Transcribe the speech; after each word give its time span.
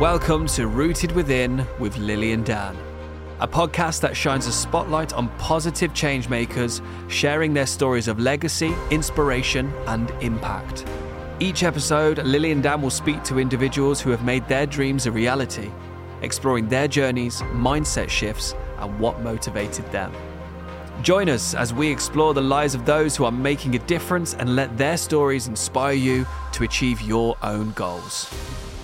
Welcome 0.00 0.46
to 0.46 0.66
Rooted 0.66 1.12
Within 1.12 1.66
with 1.78 1.98
Lili 1.98 2.32
and 2.32 2.42
Dan, 2.42 2.74
a 3.40 3.46
podcast 3.46 4.00
that 4.00 4.16
shines 4.16 4.46
a 4.46 4.52
spotlight 4.52 5.12
on 5.12 5.28
positive 5.36 5.92
changemakers 5.92 6.80
sharing 7.10 7.52
their 7.52 7.66
stories 7.66 8.08
of 8.08 8.18
legacy, 8.18 8.74
inspiration, 8.90 9.70
and 9.86 10.10
impact. 10.22 10.86
Each 11.38 11.64
episode, 11.64 12.16
Lili 12.20 12.50
and 12.50 12.62
Dan 12.62 12.80
will 12.80 12.88
speak 12.88 13.22
to 13.24 13.38
individuals 13.38 14.00
who 14.00 14.08
have 14.08 14.24
made 14.24 14.48
their 14.48 14.64
dreams 14.64 15.04
a 15.04 15.12
reality, 15.12 15.70
exploring 16.22 16.66
their 16.66 16.88
journeys, 16.88 17.42
mindset 17.52 18.08
shifts, 18.08 18.54
and 18.78 18.98
what 18.98 19.20
motivated 19.20 19.84
them. 19.92 20.10
Join 21.02 21.28
us 21.28 21.52
as 21.52 21.74
we 21.74 21.88
explore 21.88 22.32
the 22.32 22.40
lives 22.40 22.74
of 22.74 22.86
those 22.86 23.16
who 23.16 23.26
are 23.26 23.30
making 23.30 23.74
a 23.74 23.80
difference 23.80 24.32
and 24.32 24.56
let 24.56 24.78
their 24.78 24.96
stories 24.96 25.46
inspire 25.46 25.92
you 25.92 26.26
to 26.52 26.64
achieve 26.64 27.02
your 27.02 27.36
own 27.42 27.72
goals. 27.72 28.34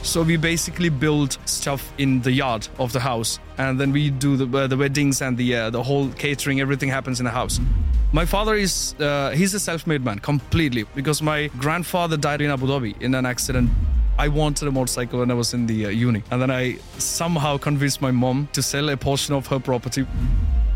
So 0.06 0.22
we 0.22 0.36
basically 0.36 0.88
build 0.88 1.36
stuff 1.46 1.92
in 1.98 2.22
the 2.22 2.30
yard 2.30 2.68
of 2.78 2.92
the 2.92 3.00
house, 3.00 3.40
and 3.58 3.78
then 3.78 3.90
we 3.90 4.10
do 4.10 4.36
the, 4.36 4.58
uh, 4.58 4.66
the 4.68 4.76
weddings 4.76 5.20
and 5.20 5.36
the 5.36 5.56
uh, 5.56 5.70
the 5.70 5.82
whole 5.82 6.08
catering. 6.10 6.60
Everything 6.60 6.88
happens 6.88 7.18
in 7.18 7.24
the 7.24 7.32
house. 7.32 7.60
My 8.12 8.24
father 8.24 8.54
is 8.54 8.94
uh, 9.00 9.30
he's 9.30 9.52
a 9.52 9.58
self-made 9.60 10.04
man 10.04 10.20
completely 10.20 10.84
because 10.94 11.20
my 11.22 11.48
grandfather 11.58 12.16
died 12.16 12.40
in 12.40 12.50
Abu 12.50 12.66
Dhabi 12.66 13.02
in 13.02 13.16
an 13.16 13.26
accident. 13.26 13.68
I 14.16 14.28
wanted 14.28 14.68
a 14.68 14.70
motorcycle 14.70 15.18
when 15.18 15.30
I 15.30 15.34
was 15.34 15.52
in 15.54 15.66
the 15.66 15.86
uh, 15.86 15.88
uni, 15.88 16.22
and 16.30 16.40
then 16.40 16.52
I 16.52 16.78
somehow 16.98 17.58
convinced 17.58 18.00
my 18.00 18.12
mom 18.12 18.48
to 18.52 18.62
sell 18.62 18.88
a 18.90 18.96
portion 18.96 19.34
of 19.34 19.48
her 19.48 19.58
property. 19.58 20.06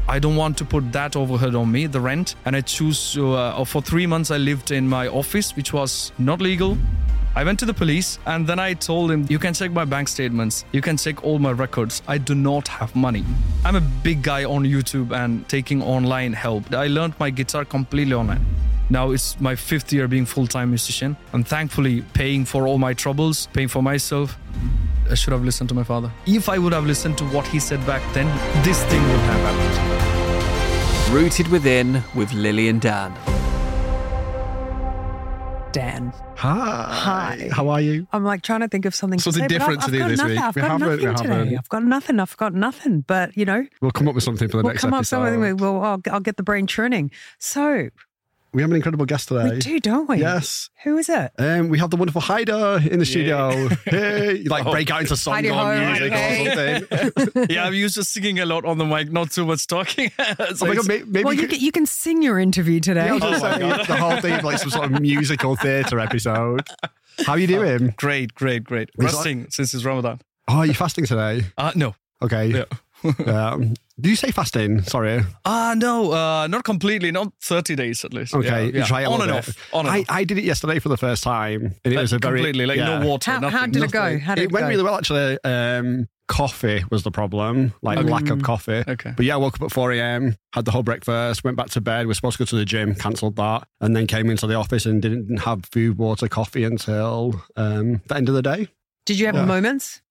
I 0.09 0.19
don't 0.19 0.37
want 0.37 0.59
to 0.59 0.65
put 0.65 0.91
that 0.93 1.15
overhead 1.15 1.55
on 1.55 1.71
me, 1.71 1.87
the 1.87 2.01
rent, 2.01 2.35
and 2.45 2.57
I 2.57 2.63
choose 2.63 3.13
to. 3.13 3.35
Uh, 3.35 3.65
for 3.65 3.81
three 3.81 4.07
months, 4.07 4.33
I 4.33 4.39
lived 4.39 4.73
in 4.73 4.89
my 4.89 5.07
office, 5.07 5.55
which 5.55 5.73
was 5.73 6.11
not 6.19 6.41
legal. 6.41 6.77
I 7.37 7.45
went 7.45 7.61
to 7.61 7.65
the 7.67 7.75
police 7.75 8.19
and 8.27 8.45
then 8.45 8.59
I 8.59 8.75
told 8.75 9.11
him, 9.11 9.25
You 9.29 9.39
can 9.39 9.55
check 9.55 9.71
my 9.71 9.85
bank 9.85 10.09
statements, 10.09 10.65
you 10.73 10.81
can 10.81 10.97
check 10.97 11.23
all 11.23 11.39
my 11.39 11.53
records. 11.53 12.03
I 12.09 12.19
do 12.19 12.35
not 12.35 12.67
have 12.67 12.97
money. 12.97 13.25
I'm 13.65 13.77
a 13.77 13.81
big 13.81 14.23
guy 14.23 14.45
on 14.45 14.65
YouTube 14.65 15.13
and 15.13 15.49
taking 15.49 15.81
online 15.81 16.33
help. 16.33 16.75
I 16.75 16.89
learned 16.89 17.15
my 17.21 17.31
guitar 17.31 17.65
completely 17.65 18.15
online. 18.15 18.45
Now 18.89 19.13
it's 19.13 19.41
my 19.41 19.55
fifth 19.55 19.93
year 19.93 20.09
being 20.09 20.27
full-time 20.27 20.71
musician. 20.71 21.17
I'm 21.33 21.45
thankfully 21.45 22.03
paying 22.15 22.45
for 22.45 22.67
all 22.67 22.79
my 22.79 22.95
troubles, 22.95 23.47
paying 23.53 23.69
for 23.69 23.81
myself. 23.81 24.37
I 25.09 25.15
should 25.15 25.33
have 25.33 25.45
listened 25.45 25.69
to 25.69 25.75
my 25.75 25.85
father. 25.85 26.11
If 26.27 26.49
I 26.49 26.59
would 26.59 26.73
have 26.73 26.85
listened 26.85 27.17
to 27.19 27.25
what 27.27 27.47
he 27.47 27.61
said 27.61 27.85
back 27.87 28.03
then, 28.13 28.27
this 28.65 28.83
thing 28.85 29.03
would 29.03 29.21
have 29.21 29.55
happened. 29.55 31.15
Rooted 31.15 31.47
Within 31.49 32.03
with 32.17 32.33
Lili 32.33 32.69
and 32.69 32.81
Dan. 32.81 33.40
Dan. 35.73 36.13
Hi. 36.37 36.87
Hi. 36.91 37.49
How 37.53 37.69
are 37.69 37.81
you? 37.81 38.07
I'm 38.13 38.25
like 38.25 38.43
trying 38.43 38.61
to 38.61 38.69
think 38.69 38.85
of 38.87 38.95
something. 38.95 39.19
Something 39.19 39.45
to 39.45 39.49
say, 39.49 39.59
different 39.59 39.81
I've, 39.81 39.87
to 39.87 39.91
do 39.93 39.97
I've 39.99 40.03
got 40.03 40.09
this 40.09 40.19
nothing. 40.19 40.35
week. 40.35 40.43
I've 40.45 40.57
We 40.57 40.63
got 40.63 40.71
haven't, 40.71 40.99
we 40.99 41.05
nothing 41.05 41.25
today. 41.45 41.57
I've 41.57 41.69
got 41.69 41.85
nothing. 41.85 42.21
I've 42.21 42.37
got 42.37 42.55
nothing. 42.55 43.01
But 43.03 43.37
you 43.37 43.45
know, 43.45 43.67
We'll 43.81 43.91
come 43.91 44.09
up 44.09 44.15
with 44.15 44.25
something 44.25 44.49
for 44.49 44.57
the 44.59 44.63
we'll 44.65 44.73
next 44.73 44.81
come 44.83 44.93
up 44.95 44.99
episode. 45.01 45.23
with 45.23 45.33
something. 45.51 45.57
Well, 45.59 45.83
I'll, 45.83 46.01
I'll 46.11 46.21
get 46.21 46.37
the 46.37 46.43
brain 46.43 46.67
churning. 46.67 47.11
So 47.39 47.89
We 48.53 48.63
have 48.63 48.71
an 48.71 48.77
incredible 48.77 49.07
guest 49.07 49.29
today. 49.29 49.51
we 49.51 49.59
do, 49.61 49.79
don't 49.79 50.09
we? 50.09 50.17
Yes. 50.19 50.71
Who 50.83 50.99
is 50.99 51.09
it? 51.09 51.31
Um, 51.39 51.69
we 51.69 51.79
have 51.79 51.91
the 51.91 51.97
wonderful 51.97 52.21
Hydyy 52.21 52.87
in 52.89 52.99
the 52.99 53.07
studio. 53.07 53.69
Hey, 53.85 54.39
you 54.39 54.45
like 54.51 54.67
Oh. 54.67 54.73
break 54.73 54.91
out 54.91 55.03
into 55.03 55.17
song 55.17 55.35
Heidi 55.35 55.51
or 55.51 55.55
ho, 55.55 55.87
music 55.87 56.13
okay. 56.13 56.47
or 56.81 57.15
something. 57.25 57.47
yeah, 57.51 57.65
I'm 57.65 57.75
used 57.75 57.95
to 57.95 58.05
singing 58.05 58.41
a 58.41 58.47
lot 58.47 58.65
on 58.65 58.79
the 58.79 58.85
mic, 58.85 59.13
not 59.13 59.31
too 59.31 59.47
much 59.47 59.67
talking. 59.67 60.11
So 60.57 60.67
oh 60.67 60.69
my 60.69 60.75
god, 60.75 60.89
may- 60.89 61.03
maybe 61.03 61.25
well, 61.25 61.33
you 61.33 61.43
you 61.43 61.47
could, 61.49 61.57
can, 61.57 61.65
you 61.65 61.73
can 61.73 61.87
sing 61.87 62.23
your 62.23 62.39
interview 62.41 62.81
today. 62.81 63.07
yeah, 63.07 63.19
I 63.23 63.31
was 63.31 63.41
gonna 63.41 63.65
Oh 63.65 63.69
my 63.69 63.85
the 63.85 63.97
whole 63.97 64.21
thing 64.21 64.33
of 64.35 64.45
like 64.45 64.59
some 64.59 64.71
sort 64.71 64.85
of 64.93 65.01
musical 65.01 65.55
theatre 65.57 66.01
episode. 66.01 66.67
How 67.27 67.33
are 67.33 67.39
you 67.39 67.47
doing? 67.47 67.95
Great, 67.97 68.35
great, 68.35 68.65
great. 68.65 68.89
Is 68.91 68.95
that- 68.99 69.05
Resting 69.05 69.47
since 69.51 69.75
it's 69.75 69.85
Ramadan. 69.85 70.21
Oh, 70.49 70.57
are 70.59 70.67
you 70.67 70.75
fasting 70.75 71.07
today? 71.07 71.45
Uh, 71.57 71.73
no. 71.77 71.95
Okay. 72.23 72.49
Yeah. 72.49 72.65
um, 73.27 73.75
do 74.01 74.09
you 74.09 74.17
say 74.17 74.31
fasting? 74.31 74.83
Sorry. 74.83 75.21
Ah, 75.45 75.75
no, 75.77 76.13
uh, 76.13 76.47
not 76.47 76.65
completely, 76.65 77.11
not 77.13 77.33
30 77.43 77.75
days 77.77 78.05
at 78.05 78.15
least. 78.15 78.35
Okay, 78.35 78.47
Yeah, 78.49 78.59
you 78.61 78.73
yeah. 78.79 78.85
try 78.85 79.03
it 79.03 79.07
on 79.07 79.21
and 79.21 79.31
bit. 79.31 79.37
off. 79.49 79.75
On 79.75 79.87
and 79.87 79.95
I, 79.95 80.01
off. 80.01 80.07
I 80.09 80.25
did 80.25 80.39
it 80.39 80.45
yesterday 80.45 80.79
for 80.79 80.89
the 80.89 80.97
first 80.97 81.23
time, 81.23 81.75
and 81.85 81.93
it 81.93 81.97
Like, 81.97 82.03
was 82.03 82.13
a 82.13 82.19
very 82.19 82.39
completely, 82.41 82.67
like 82.67 82.79
yeah. 82.79 82.99
no 82.99 83.07
water, 83.07 83.31
How, 83.31 83.41
nothing. 83.41 83.59
how 83.59 83.67
did 83.67 83.83
it 83.83 83.91
go? 83.93 84.19
How 84.19 84.35
did 84.35 84.43
it, 84.43 84.45
it 84.47 84.53
went 84.53 84.65
go? 84.65 84.69
really 84.69 84.83
well 84.83 84.97
actually. 84.97 85.39
Um, 85.45 86.09
coffee 86.29 86.85
was 86.91 87.03
the 87.03 87.11
problem, 87.11 87.73
like 87.83 87.99
Okay. 87.99 88.09
lack 88.09 88.31
of 88.31 88.43
coffee. 88.43 88.85
Okay. 88.87 89.13
But 89.17 89.27
yeah, 89.27 89.35
I 89.35 89.37
woke 89.39 89.57
up 89.57 89.63
at 89.63 89.73
4 89.73 89.93
a.m., 89.93 90.37
had 90.55 90.65
the 90.65 90.71
whole 90.71 90.85
breakfast, 90.85 91.43
went 91.43 91.57
back 91.57 91.71
to 91.71 91.81
bed. 91.81 92.07
We 92.07 92.13
are 92.13 92.15
supposed 92.15 92.37
to 92.39 92.43
go 92.45 92.47
to 92.47 92.57
the 92.57 92.65
gym, 92.65 92.95
cancelled 92.95 93.35
that, 93.37 93.67
and 93.81 93.97
then 93.97 94.07
came 94.07 94.31
into 94.31 94.47
the 94.47 94.55
office 94.55 94.87
and 94.87 95.03
didn't 95.03 95.39
have 95.39 95.65
food, 95.67 95.99
water, 95.99 96.29
coffee 96.29 96.63
until 96.65 97.43
um, 97.57 98.01
the 98.07 98.15
end 98.17 98.29
of 98.29 98.35
the 98.37 98.43
day. 98.43 98.69
Did 99.07 99.19
you 99.19 99.27
have 99.27 99.35
Yeah. 99.35 99.45
moments? 99.45 100.03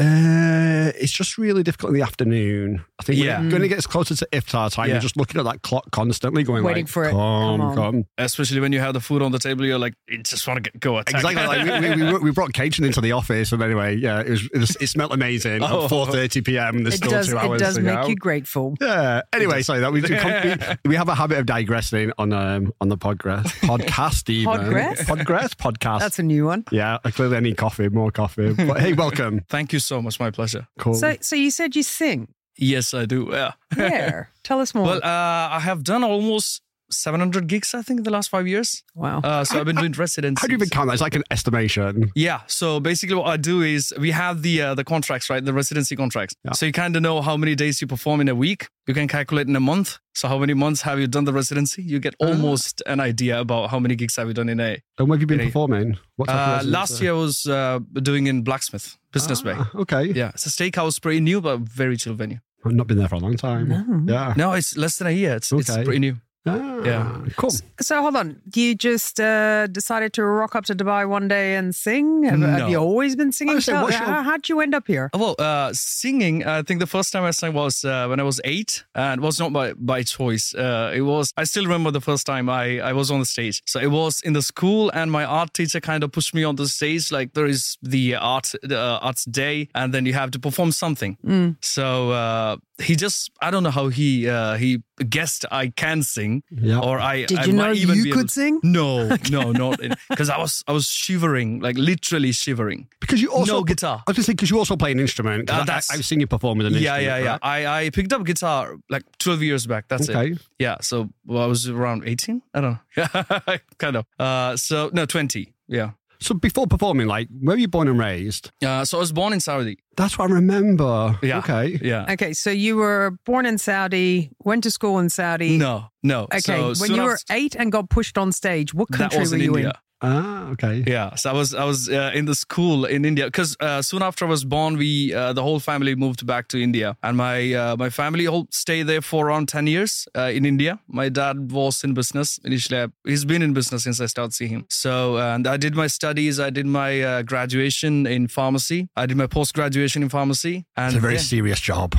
Uh, 0.00 0.92
it's 0.98 1.12
just 1.12 1.38
really 1.38 1.62
difficult 1.62 1.90
in 1.90 1.94
the 1.94 2.02
afternoon. 2.04 2.82
I 2.98 3.02
think 3.02 3.18
Yeah. 3.22 3.38
when, 3.40 3.50
when 3.52 3.64
it 3.64 3.68
gets 3.68 3.86
closer 3.86 4.14
to 4.16 4.28
iftar 4.32 4.72
time, 4.72 4.88
Yeah. 4.88 4.94
you're 4.94 5.02
just 5.02 5.16
looking 5.16 5.38
at 5.40 5.44
that 5.44 5.62
clock 5.62 5.90
constantly, 5.92 6.42
going 6.42 6.64
Waiting 6.64 6.84
like, 6.84 6.88
for 6.90 7.04
it. 7.04 7.10
Come, 7.10 7.18
Come 7.58 7.60
on." 7.60 7.74
come. 7.76 8.04
Especially 8.18 8.60
when 8.60 8.72
you 8.72 8.80
have 8.80 8.94
the 8.94 9.00
food 9.00 9.22
on 9.22 9.32
the 9.32 9.38
table, 9.38 9.64
you're 9.64 9.78
like, 9.78 9.94
you 10.08 10.22
just 10.22 10.46
want 10.46 10.62
to 10.62 10.70
get 10.70 10.80
go 10.80 10.98
attack. 10.98 11.16
Exactly. 11.22 11.46
Like 11.46 11.82
we, 11.82 12.02
we, 12.04 12.12
we, 12.12 12.18
we 12.18 12.30
brought 12.30 12.52
catering 12.52 12.86
into 12.86 13.00
the 13.00 13.12
office, 13.12 13.52
and 13.52 13.62
anyway, 13.62 13.96
yeah, 13.96 14.20
it 14.20 14.30
was 14.30 14.42
it, 14.52 14.58
was, 14.58 14.76
it 14.80 14.86
smelled 14.88 15.12
amazing. 15.12 15.62
Oh. 15.70 15.84
At 15.84 15.90
4:30 15.90 16.44
p.m. 16.44 16.82
There's 16.82 16.94
It 16.94 16.96
still 16.98 17.10
does. 17.10 17.28
two 17.28 17.36
It 17.52 17.58
does 17.58 17.76
to 17.76 17.82
make 17.82 17.94
go. 18.02 18.08
you 18.08 18.16
grateful. 18.16 18.74
Yeah. 18.80 19.22
Anyway, 19.32 19.62
sorry 19.62 19.80
that 19.80 19.92
we, 19.92 20.00
we 20.00 20.08
we 20.90 20.96
have 20.96 21.08
a 21.08 21.14
habit 21.14 21.38
of 21.38 21.46
digressing 21.46 22.12
on 22.18 22.32
um 22.32 22.72
on 22.80 22.88
the 22.88 22.96
podcast 22.98 23.46
podcast 23.60 24.28
even 24.30 24.52
Podgress? 24.52 24.98
podgress 25.00 25.50
podcast. 25.54 26.00
That's 26.00 26.18
a 26.18 26.22
new 26.22 26.46
one. 26.46 26.64
yeah. 26.70 26.98
I 27.04 27.10
clearly 27.10 27.36
I 27.36 27.40
need 27.40 27.56
coffee, 27.56 27.88
more 27.88 28.10
coffee. 28.10 28.52
But 28.54 28.80
hey, 28.80 28.92
welcome. 28.94 29.44
Thank 29.48 29.72
you 29.72 29.78
so 29.78 29.89
much. 30.02 30.20
My 30.20 30.30
pleasure. 30.30 30.66
Cool. 30.78 30.94
So, 30.94 31.16
so 31.20 31.34
you 31.36 31.50
said 31.50 31.74
you 31.74 31.82
sing. 31.82 32.28
Yes, 32.58 32.92
I 32.92 33.06
do. 33.06 33.28
Yeah. 33.32 33.52
Where? 33.74 34.30
Tell 34.44 34.60
us 34.60 34.74
more. 34.74 34.84
Well, 34.84 35.00
uh, 35.02 35.56
I 35.56 35.60
have 35.60 35.82
done 35.82 36.04
almost 36.04 36.60
700 36.92 37.46
gigs, 37.46 37.72
I 37.72 37.82
think, 37.82 38.00
in 38.00 38.04
the 38.04 38.10
last 38.10 38.28
five 38.28 38.48
years. 38.48 38.82
wow. 38.96 39.20
Uh, 39.22 39.44
so 39.44 39.58
I've 39.60 39.64
been 39.64 39.76
doing 39.76 39.92
residency. 39.92 40.40
How 40.40 40.48
do 40.48 40.52
you 40.52 40.56
even 40.58 40.68
count 40.70 40.88
that? 40.88 40.94
It's 40.94 41.00
like 41.00 41.14
an 41.14 41.22
estimation. 41.30 42.10
Yeah. 42.16 42.40
So 42.48 42.80
basically, 42.80 43.14
what 43.14 43.28
I 43.28 43.36
do 43.36 43.62
is 43.62 43.94
we 43.98 44.10
have 44.10 44.42
the 44.42 44.60
uh, 44.60 44.74
the 44.74 44.82
contracts, 44.84 45.30
right? 45.30 45.42
The 45.44 45.52
residency 45.52 45.94
contracts. 45.94 46.34
Yeah. 46.44 46.52
So 46.52 46.66
you 46.66 46.72
kind 46.72 46.96
of 46.96 47.02
know 47.02 47.22
how 47.22 47.36
many 47.36 47.54
days 47.54 47.80
you 47.80 47.86
perform 47.86 48.20
in 48.20 48.28
a 48.28 48.34
week. 48.34 48.68
You 48.88 48.94
can 48.94 49.06
calculate 49.06 49.46
in 49.46 49.54
a 49.54 49.60
month. 49.60 49.98
So 50.16 50.26
how 50.26 50.38
many 50.38 50.52
months 50.52 50.82
have 50.82 50.98
you 50.98 51.06
done 51.06 51.24
the 51.24 51.32
residency? 51.32 51.80
You 51.82 52.00
get 52.00 52.14
almost 52.18 52.82
an 52.86 52.98
idea 52.98 53.38
about 53.40 53.70
how 53.70 53.78
many 53.78 53.94
gigs 53.94 54.16
have 54.16 54.26
you 54.26 54.34
done 54.34 54.48
in 54.48 54.58
a. 54.58 54.82
And 54.98 55.08
where 55.08 55.16
have 55.16 55.20
you 55.20 55.28
been 55.28 55.38
Really? 55.38 55.50
performing? 55.50 55.96
What 56.16 56.26
type 56.28 56.36
Uh, 56.36 56.52
residency? 56.56 56.70
last 56.72 57.00
year 57.02 57.10
I 57.12 57.14
was 57.14 57.46
uh, 57.46 57.78
doing 58.02 58.26
in 58.26 58.42
Blacksmith 58.42 58.98
Business 59.12 59.42
Bay. 59.42 59.54
Ah, 59.56 59.70
Okay. 59.74 60.04
Yeah, 60.12 60.28
it's 60.34 60.46
a 60.46 60.50
steakhouse, 60.50 61.00
pretty 61.00 61.20
new, 61.20 61.40
but 61.40 61.60
very 61.60 61.96
chill 61.96 62.14
venue. 62.14 62.38
I've 62.64 62.72
not 62.72 62.86
been 62.86 62.98
there 62.98 63.08
for 63.08 63.14
a 63.16 63.18
long 63.18 63.36
time. 63.36 63.68
No. 63.68 64.12
Yeah. 64.12 64.34
No, 64.36 64.52
it's 64.52 64.76
less 64.76 64.98
than 64.98 65.06
a 65.08 65.12
year. 65.12 65.36
It's, 65.36 65.50
it's 65.50 65.74
pretty 65.76 65.98
new. 65.98 66.16
Ah, 66.46 66.80
Yeah. 66.84 67.20
Cool. 67.36 67.50
So 67.80 68.00
hold 68.00 68.16
on. 68.16 68.40
You 68.54 68.74
just 68.74 69.20
uh, 69.20 69.66
decided 69.66 70.12
to 70.14 70.24
rock 70.24 70.56
up 70.56 70.64
to 70.66 70.74
Dubai 70.74 71.06
one 71.08 71.28
day 71.28 71.54
and 71.56 71.74
sing? 71.74 72.22
Have, 72.24 72.40
have 72.40 72.70
you 72.70 72.78
always 72.78 73.14
been 73.14 73.30
singing? 73.32 73.60
Saying, 73.60 73.76
Tell- 73.78 73.90
how, 74.06 74.22
how'd 74.22 74.48
you 74.48 74.60
end 74.60 74.74
up 74.74 74.86
here? 74.86 75.10
Well, 75.14 75.36
uh, 75.38 75.70
singing, 75.74 76.46
I 76.46 76.62
think 76.62 76.80
the 76.80 76.86
first 76.86 77.12
time 77.12 77.24
I 77.24 77.32
sang 77.32 77.52
was 77.52 77.84
uh, 77.84 78.06
when 78.08 78.18
I 78.20 78.22
was 78.22 78.40
eight, 78.44 78.84
and 78.94 79.20
it 79.20 79.24
was 79.24 79.38
not 79.38 79.52
by, 79.52 79.74
by 79.74 80.02
choice. 80.02 80.54
Uh, 80.54 80.92
it 80.94 81.02
was, 81.02 81.32
I 81.36 81.44
still 81.44 81.64
remember 81.64 81.90
the 81.90 82.00
first 82.00 82.24
time 82.26 82.48
I, 82.48 82.80
I 82.80 82.92
was 82.94 83.10
on 83.10 83.20
the 83.20 83.26
stage. 83.26 83.62
So 83.66 83.78
it 83.78 83.90
was 83.90 84.20
in 84.22 84.32
the 84.32 84.42
school, 84.42 84.90
and 84.94 85.12
my 85.12 85.24
art 85.24 85.52
teacher 85.52 85.80
kind 85.80 86.02
of 86.04 86.10
pushed 86.12 86.34
me 86.34 86.42
on 86.44 86.56
the 86.56 86.68
stage. 86.68 87.12
Like 87.12 87.34
there 87.34 87.46
is 87.46 87.76
the 87.82 88.14
art, 88.16 88.54
the 88.62 88.78
uh, 88.80 88.98
arts 89.02 89.24
day, 89.26 89.68
and 89.74 89.92
then 89.94 90.06
you 90.06 90.14
have 90.14 90.30
to 90.32 90.38
perform 90.38 90.72
something. 90.72 91.18
So 91.60 92.10
uh, 92.12 92.56
he 92.82 92.96
just, 92.96 93.30
I 93.42 93.50
don't 93.50 93.62
know 93.62 93.70
how 93.80 93.88
he 93.88 94.26
uh, 94.28 94.54
he 94.56 94.82
guessed 95.08 95.44
I 95.50 95.68
can 95.82 96.02
sing, 96.02 96.29
Yeah. 96.50 96.80
or 96.80 96.98
I 96.98 97.24
Did 97.26 97.38
I 97.38 97.44
you 97.44 97.52
know 97.52 97.72
even 97.72 97.96
you 97.98 98.12
could 98.12 98.20
able- 98.20 98.28
sing? 98.28 98.60
No, 98.62 99.08
no, 99.30 99.52
not 99.52 99.80
because 100.08 100.28
I 100.30 100.38
was 100.38 100.62
I 100.68 100.72
was 100.72 100.86
shivering, 100.90 101.60
like 101.60 101.76
literally 101.78 102.32
shivering. 102.32 102.88
Because 103.00 103.20
you 103.22 103.30
also 103.32 103.52
no 103.58 103.62
guitar. 103.64 103.96
I 104.06 104.10
was 104.10 104.16
going 104.16 104.22
to 104.24 104.28
say 104.30 104.32
because 104.34 104.50
you 104.50 104.58
also 104.58 104.76
play 104.76 104.92
an 104.92 105.00
instrument. 105.00 105.50
Uh, 105.50 105.54
I, 105.54 105.64
that's- 105.64 105.90
I've 105.90 106.04
seen 106.04 106.20
you 106.20 106.26
perform 106.26 106.58
with 106.58 106.66
an 106.68 106.74
Yeah, 106.74 106.78
instrument. 106.98 107.04
yeah, 107.04 107.18
yeah. 107.18 107.30
right? 107.42 107.66
I, 107.66 107.84
I 107.86 107.90
picked 107.90 108.12
up 108.12 108.24
guitar 108.24 108.76
like 108.88 109.04
12 109.18 109.42
years 109.42 109.66
back. 109.66 109.88
That's 109.88 110.08
Okay. 110.10 110.32
it. 110.32 110.38
Yeah. 110.58 110.76
So 110.80 111.08
well, 111.26 111.42
I 111.42 111.46
was 111.46 111.68
around 111.68 112.04
18. 112.06 112.42
I 112.54 112.60
don't 112.60 112.78
know. 112.96 113.58
kind 113.78 113.96
of. 113.96 114.04
Uh, 114.18 114.56
so 114.56 114.90
no, 114.92 115.06
20. 115.06 115.52
Yeah. 115.68 115.90
So 116.22 116.34
before 116.34 116.66
performing, 116.66 117.06
like, 117.06 117.28
where 117.40 117.56
were 117.56 117.60
you 117.60 117.68
born 117.68 117.88
and 117.88 117.98
raised? 117.98 118.50
Uh, 118.64 118.84
so 118.84 118.98
I 118.98 119.00
was 119.00 119.12
born 119.12 119.32
in 119.32 119.40
Saudi. 119.40 119.78
That's 119.96 120.18
what 120.18 120.30
I 120.30 120.34
remember. 120.34 121.18
Yeah. 121.22 121.38
Okay. 121.38 121.78
Yeah. 121.82 122.06
Okay, 122.12 122.32
so 122.34 122.50
you 122.50 122.76
were 122.76 123.16
born 123.24 123.46
in 123.46 123.56
Saudi, 123.58 124.30
went 124.44 124.62
to 124.64 124.70
school 124.70 124.98
in 124.98 125.08
Saudi. 125.08 125.56
No, 125.56 125.86
no. 126.02 126.24
Okay, 126.24 126.40
So 126.40 126.74
when 126.80 126.94
you 126.94 127.02
were 127.02 127.14
after- 127.14 127.34
eight 127.34 127.54
and 127.56 127.72
got 127.72 127.88
pushed 127.88 128.18
on 128.18 128.32
stage, 128.32 128.74
what 128.74 128.90
that 128.90 128.98
country 128.98 129.18
was 129.20 129.32
were 129.32 129.38
you 129.38 129.56
India. 129.56 129.72
Ah, 130.02 130.48
okay. 130.52 130.82
Yeah, 130.86 131.14
so 131.16 131.28
I 131.30 131.32
was 131.34 131.54
I 131.54 131.64
was 131.64 131.88
uh, 131.90 132.10
in 132.14 132.24
the 132.24 132.34
school 132.34 132.86
in 132.86 133.04
India 133.04 133.26
because 133.26 133.54
uh, 133.60 133.82
soon 133.82 134.02
after 134.02 134.24
I 134.24 134.28
was 134.28 134.44
born, 134.44 134.78
we 134.78 135.12
uh, 135.14 135.34
the 135.34 135.42
whole 135.42 135.60
family 135.60 135.94
moved 135.94 136.24
back 136.26 136.48
to 136.48 136.58
India, 136.58 136.96
and 137.02 137.16
my 137.18 137.52
uh, 137.52 137.76
my 137.76 137.90
family 137.90 138.26
all 138.26 138.46
stayed 138.50 138.84
there 138.86 139.02
for 139.02 139.26
around 139.26 139.48
ten 139.48 139.66
years 139.66 140.08
uh, 140.16 140.30
in 140.32 140.46
India. 140.46 140.78
My 140.88 141.10
dad 141.10 141.52
was 141.52 141.84
in 141.84 141.92
business 141.94 142.38
initially. 142.44 142.86
He's 143.04 143.26
been 143.26 143.42
in 143.42 143.52
business 143.52 143.84
since 143.84 144.00
I 144.00 144.06
started 144.06 144.32
seeing 144.32 144.50
him. 144.52 144.64
So 144.70 145.16
uh, 145.18 145.34
and 145.34 145.46
I 145.46 145.58
did 145.58 145.74
my 145.74 145.86
studies. 145.88 146.40
I 146.40 146.48
did 146.50 146.64
my 146.66 147.02
uh, 147.02 147.22
graduation 147.22 148.06
in 148.06 148.28
pharmacy. 148.28 148.88
I 148.96 149.04
did 149.06 149.16
my 149.18 149.26
post 149.26 149.52
graduation 149.54 150.02
in 150.02 150.08
pharmacy. 150.08 150.64
And 150.76 150.86
It's 150.94 150.96
a 150.96 151.00
very 151.00 151.16
then- 151.16 151.24
serious 151.24 151.60
job. 151.60 151.94